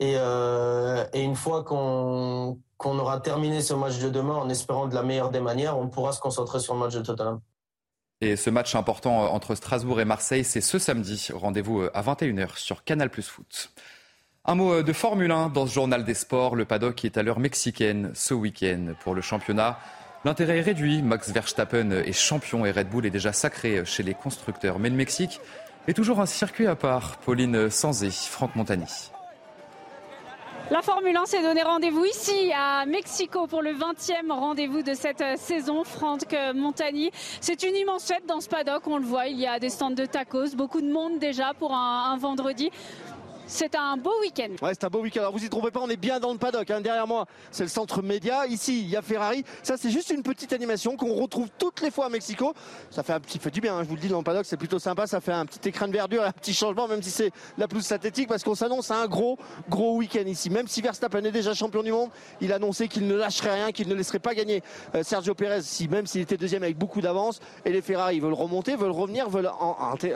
Et, 0.00 0.14
euh, 0.16 1.04
et 1.12 1.22
une 1.22 1.36
fois 1.36 1.62
qu'on 1.62 2.58
qu'on 2.76 2.98
aura 2.98 3.20
terminé 3.20 3.62
ce 3.62 3.74
match 3.74 3.98
de 3.98 4.10
demain 4.10 4.34
en 4.34 4.48
espérant 4.48 4.88
de 4.88 4.94
la 4.94 5.02
meilleure 5.02 5.30
des 5.30 5.40
manières, 5.40 5.78
on 5.78 5.88
pourra 5.88 6.12
se 6.12 6.20
concentrer 6.20 6.58
sur 6.60 6.74
le 6.74 6.80
match 6.80 6.94
de 6.94 7.00
Tottenham. 7.00 7.40
Et 8.20 8.36
ce 8.36 8.50
match 8.50 8.74
important 8.74 9.32
entre 9.32 9.54
Strasbourg 9.54 10.00
et 10.00 10.04
Marseille, 10.04 10.44
c'est 10.44 10.60
ce 10.60 10.78
samedi. 10.78 11.28
Rendez-vous 11.34 11.82
euh, 11.82 11.90
à 11.94 12.02
21h 12.02 12.56
sur 12.56 12.84
Canal 12.84 13.10
Plus 13.10 13.26
Foot. 13.26 13.72
Un 14.44 14.54
mot 14.54 14.74
euh, 14.74 14.82
de 14.82 14.92
Formule 14.92 15.30
1 15.30 15.48
dans 15.48 15.66
ce 15.66 15.74
journal 15.74 16.04
des 16.04 16.14
sports. 16.14 16.56
Le 16.56 16.64
paddock 16.64 17.04
est 17.04 17.18
à 17.18 17.22
l'heure 17.22 17.40
mexicaine 17.40 18.10
ce 18.14 18.32
week-end 18.34 18.94
pour 19.00 19.14
le 19.14 19.20
championnat. 19.20 19.78
L'intérêt 20.24 20.58
est 20.58 20.62
réduit. 20.62 21.02
Max 21.02 21.30
Verstappen 21.30 21.90
est 21.90 22.12
champion 22.12 22.64
et 22.64 22.70
Red 22.70 22.88
Bull 22.88 23.04
est 23.04 23.10
déjà 23.10 23.32
sacré 23.32 23.84
chez 23.84 24.02
les 24.02 24.14
constructeurs. 24.14 24.78
Mais 24.78 24.90
le 24.90 24.96
Mexique 24.96 25.40
est 25.86 25.94
toujours 25.94 26.20
un 26.20 26.26
circuit 26.26 26.66
à 26.66 26.76
part. 26.76 27.18
Pauline 27.18 27.68
Sanzé, 27.68 28.10
Franck 28.10 28.56
Montagny. 28.56 29.10
La 30.70 30.80
Formule 30.80 31.14
1 31.14 31.26
s'est 31.26 31.42
donné 31.42 31.62
rendez-vous 31.62 32.06
ici 32.06 32.50
à 32.56 32.86
Mexico 32.86 33.46
pour 33.46 33.60
le 33.60 33.72
20e 33.72 34.30
rendez-vous 34.30 34.82
de 34.82 34.94
cette 34.94 35.22
saison. 35.36 35.84
Franck 35.84 36.34
Montagny, 36.54 37.10
c'est 37.42 37.62
une 37.64 37.76
immense 37.76 38.06
fête 38.06 38.24
dans 38.26 38.40
ce 38.40 38.48
paddock. 38.48 38.86
On 38.86 38.96
le 38.96 39.04
voit, 39.04 39.26
il 39.26 39.38
y 39.38 39.46
a 39.46 39.58
des 39.58 39.68
stands 39.68 39.90
de 39.90 40.06
tacos, 40.06 40.56
beaucoup 40.56 40.80
de 40.80 40.90
monde 40.90 41.18
déjà 41.18 41.52
pour 41.58 41.74
un 41.74 42.16
vendredi. 42.16 42.70
C'est 43.46 43.74
un 43.74 43.98
beau 43.98 44.12
week-end. 44.22 44.48
Ouais, 44.62 44.72
c'est 44.72 44.84
un 44.84 44.88
beau 44.88 45.00
week-end. 45.00 45.20
Alors 45.20 45.32
vous 45.32 45.44
y 45.44 45.50
trompez 45.50 45.70
pas, 45.70 45.80
on 45.80 45.88
est 45.90 45.98
bien 45.98 46.18
dans 46.18 46.32
le 46.32 46.38
paddock. 46.38 46.70
Hein. 46.70 46.80
Derrière 46.80 47.06
moi, 47.06 47.26
c'est 47.50 47.62
le 47.62 47.68
centre 47.68 48.00
média. 48.00 48.46
Ici, 48.46 48.80
il 48.80 48.88
y 48.88 48.96
a 48.96 49.02
Ferrari. 49.02 49.44
Ça, 49.62 49.76
c'est 49.76 49.90
juste 49.90 50.10
une 50.10 50.22
petite 50.22 50.54
animation 50.54 50.96
qu'on 50.96 51.14
retrouve 51.14 51.48
toutes 51.58 51.82
les 51.82 51.90
fois 51.90 52.06
à 52.06 52.08
Mexico. 52.08 52.54
Ça 52.90 53.02
fait 53.02 53.12
un 53.12 53.20
petit, 53.20 53.38
fait 53.38 53.50
du 53.50 53.60
bien. 53.60 53.76
Hein. 53.76 53.82
Je 53.82 53.88
vous 53.88 53.96
le 53.96 54.00
dis 54.00 54.08
dans 54.08 54.18
le 54.18 54.24
paddock, 54.24 54.46
c'est 54.46 54.56
plutôt 54.56 54.78
sympa. 54.78 55.06
Ça 55.06 55.20
fait 55.20 55.32
un 55.32 55.44
petit 55.44 55.68
écran 55.68 55.86
de 55.88 55.92
verdure, 55.92 56.22
un 56.22 56.32
petit 56.32 56.54
changement, 56.54 56.88
même 56.88 57.02
si 57.02 57.10
c'est 57.10 57.32
la 57.58 57.68
plus 57.68 57.82
synthétique, 57.82 58.28
parce 58.28 58.42
qu'on 58.42 58.54
s'annonce 58.54 58.90
à 58.90 58.96
un 58.96 59.06
gros, 59.06 59.38
gros 59.68 59.96
week-end 59.96 60.24
ici. 60.26 60.48
Même 60.48 60.66
si 60.66 60.80
Verstappen 60.80 61.22
est 61.24 61.32
déjà 61.32 61.52
champion 61.52 61.82
du 61.82 61.92
monde, 61.92 62.08
il 62.40 62.50
a 62.50 62.56
annoncé 62.56 62.88
qu'il 62.88 63.06
ne 63.06 63.14
lâcherait 63.14 63.54
rien, 63.54 63.72
qu'il 63.72 63.88
ne 63.88 63.94
laisserait 63.94 64.20
pas 64.20 64.34
gagner 64.34 64.62
euh, 64.94 65.02
Sergio 65.02 65.34
Perez, 65.34 65.62
si 65.62 65.86
même 65.88 66.06
s'il 66.06 66.22
était 66.22 66.38
deuxième 66.38 66.62
avec 66.62 66.78
beaucoup 66.78 67.02
d'avance. 67.02 67.40
Et 67.66 67.72
les 67.72 67.82
Ferrari 67.82 68.20
veulent 68.20 68.32
remonter, 68.32 68.74
veulent 68.74 68.90
revenir, 68.90 69.28
veulent 69.28 69.50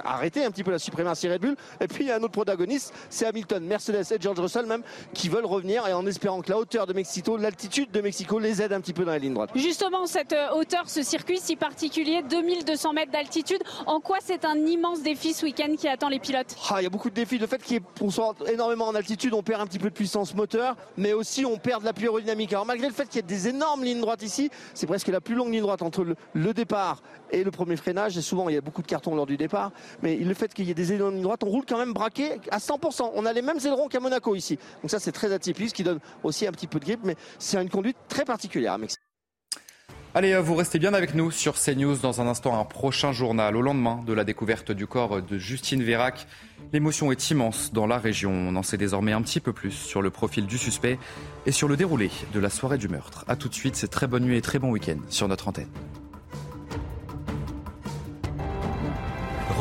arrêter 0.03 0.45
un 0.45 0.51
petit 0.51 0.65
peu 0.65 0.71
la 0.71 0.79
suprématie 0.79 1.29
Red 1.29 1.43
Bull. 1.43 1.57
Et 1.81 1.89
puis 1.89 2.05
il 2.05 2.09
y 2.09 2.11
a 2.11 2.17
un 2.17 2.21
autre 2.21 2.33
protagoniste, 2.33 2.95
c'est 3.19 3.27
Hamilton, 3.27 3.65
Mercedes 3.65 4.13
et 4.13 4.21
George 4.21 4.39
Russell 4.39 4.67
même 4.67 4.83
qui 5.13 5.29
veulent 5.29 5.45
revenir 5.45 5.87
et 5.89 5.93
en 5.93 6.07
espérant 6.07 6.41
que 6.41 6.51
la 6.51 6.59
hauteur 6.59 6.87
de 6.87 6.93
Mexico, 6.93 7.37
l'altitude 7.37 7.91
de 7.91 8.01
Mexico 8.01 8.39
les 8.39 8.63
aide 8.63 8.73
un 8.73 8.81
petit 8.81 8.93
peu 8.93 9.05
dans 9.05 9.11
la 9.11 9.19
ligne 9.19 9.35
droite. 9.35 9.51
Justement, 9.57 10.07
cette 10.07 10.33
euh, 10.33 10.55
hauteur, 10.55 10.89
ce 10.89 11.03
circuit 11.03 11.39
si 11.39 11.57
particulier, 11.57 12.23
2200 12.31 12.93
mètres 12.93 13.11
d'altitude, 13.11 13.61
en 13.87 13.99
quoi 13.99 14.19
c'est 14.23 14.45
un 14.45 14.55
immense 14.55 15.03
défi 15.03 15.35
ce 15.35 15.45
week-end 15.45 15.75
qui 15.77 15.89
attend 15.89 16.09
les 16.09 16.21
pilotes? 16.21 16.55
Ah, 16.71 16.81
Il 16.81 16.85
y 16.85 16.87
a 16.87 16.91
beaucoup 16.91 17.11
de 17.11 17.15
défis. 17.15 17.39
Le 17.39 17.49
fait 17.49 17.61
qu'on 17.99 18.11
soit 18.11 18.37
énormément 18.47 18.87
en 18.87 18.95
altitude, 18.95 19.35
on 19.35 19.43
perd 19.43 19.63
un 19.63 19.67
petit 19.67 19.81
peu 19.81 19.91
de 19.91 19.95
puissance 19.95 20.33
moteur, 20.37 20.77
mais 20.97 21.13
aussi 21.13 21.45
on 21.45 21.59
perd 21.59 21.81
de 21.81 21.87
l'appui 21.87 22.05
aérodynamique. 22.05 22.53
Alors 22.53 22.67
malgré 22.67 22.87
le 22.87 22.95
fait 22.95 23.09
qu'il 23.09 23.17
y 23.17 23.19
ait 23.19 23.23
des 23.23 23.49
énormes 23.49 23.83
lignes 23.83 24.01
droites 24.01 24.23
ici, 24.23 24.49
c'est 24.75 24.87
presque 24.87 25.09
la 25.09 25.21
plus 25.21 25.35
longue 25.35 25.51
ligne 25.51 25.63
droite 25.63 25.83
entre 25.83 26.07
le, 26.35 26.55
départ 26.55 27.03
et 27.33 27.43
le 27.43 27.51
premier 27.51 27.77
freinage. 27.77 28.17
Et 28.17 28.23
souvent, 28.23 28.49
il 28.49 28.55
y 28.55 28.59
a 28.59 28.61
beaucoup 28.61 28.83
de 28.83 28.87
cartons 28.87 29.17
lors 29.17 29.27
du 29.27 29.37
départ, 29.37 29.73
mais 30.03 30.15
le 30.15 30.35
fait 30.35 30.55
qu'il 30.55 30.67
y 30.67 30.71
ait 30.71 30.75
des 30.75 30.93
énormes 30.93 31.15
lignes 31.15 31.25
droites, 31.25 31.43
on 31.43 31.49
roule 31.49 31.65
quand 31.69 31.79
même 31.79 31.93
braqué 31.93 32.41
à 32.53 32.59
100%. 32.59 33.08
On 33.15 33.27
a 33.27 33.33
les 33.33 33.43
mêmes 33.43 33.59
ailerons 33.65 33.89
qu'à 33.89 34.01
Monaco 34.01 34.35
ici. 34.35 34.59
Donc 34.83 34.91
ça 34.91 34.99
c'est 34.99 35.13
très 35.13 35.33
atypique, 35.33 35.71
ce 35.71 35.75
qui 35.75 35.85
donne 35.85 36.01
aussi 36.23 36.47
un 36.47 36.53
petit 36.53 36.67
peu 36.67 36.79
de 36.79 36.85
grippe, 36.85 37.01
mais 37.05 37.17
c'est 37.39 37.61
une 37.61 37.71
conduite 37.71 37.97
très 38.09 38.25
particulière. 38.25 38.79
Allez, 40.15 40.33
euh, 40.33 40.41
vous 40.41 40.55
restez 40.55 40.79
bien 40.79 40.95
avec 40.95 41.15
nous 41.15 41.31
sur 41.31 41.55
CNews 41.55 41.97
dans 41.97 42.21
un 42.21 42.27
instant, 42.27 42.59
un 42.59 42.65
prochain 42.65 43.13
journal. 43.13 43.57
Au 43.57 43.63
lendemain 43.63 44.03
de 44.07 44.13
la 44.13 44.25
découverte 44.25 44.73
du 44.73 44.87
corps 44.87 45.21
de 45.23 45.39
Justine 45.39 45.83
Vérac, 45.83 46.27
l'émotion 46.73 47.13
est 47.13 47.31
immense 47.31 47.73
dans 47.73 47.87
la 47.87 47.99
région. 47.99 48.33
On 48.33 48.57
en 48.57 48.63
sait 48.63 48.79
désormais 48.79 49.13
un 49.13 49.23
petit 49.23 49.41
peu 49.41 49.53
plus 49.53 49.71
sur 49.71 50.01
le 50.01 50.11
profil 50.11 50.47
du 50.47 50.59
suspect 50.59 50.99
et 51.47 51.53
sur 51.53 51.69
le 51.69 51.77
déroulé 51.77 52.11
de 52.33 52.41
la 52.41 52.51
soirée 52.51 52.79
du 52.79 52.89
meurtre. 52.89 53.25
A 53.29 53.37
tout 53.37 53.49
de 53.49 53.55
suite, 53.55 53.77
c'est 53.77 53.89
très 53.89 54.07
bonne 54.07 54.25
nuit 54.25 54.37
et 54.37 54.43
très 54.43 54.59
bon 54.59 54.71
week-end 54.71 54.99
sur 55.09 55.29
notre 55.29 55.49
antenne. 55.49 55.69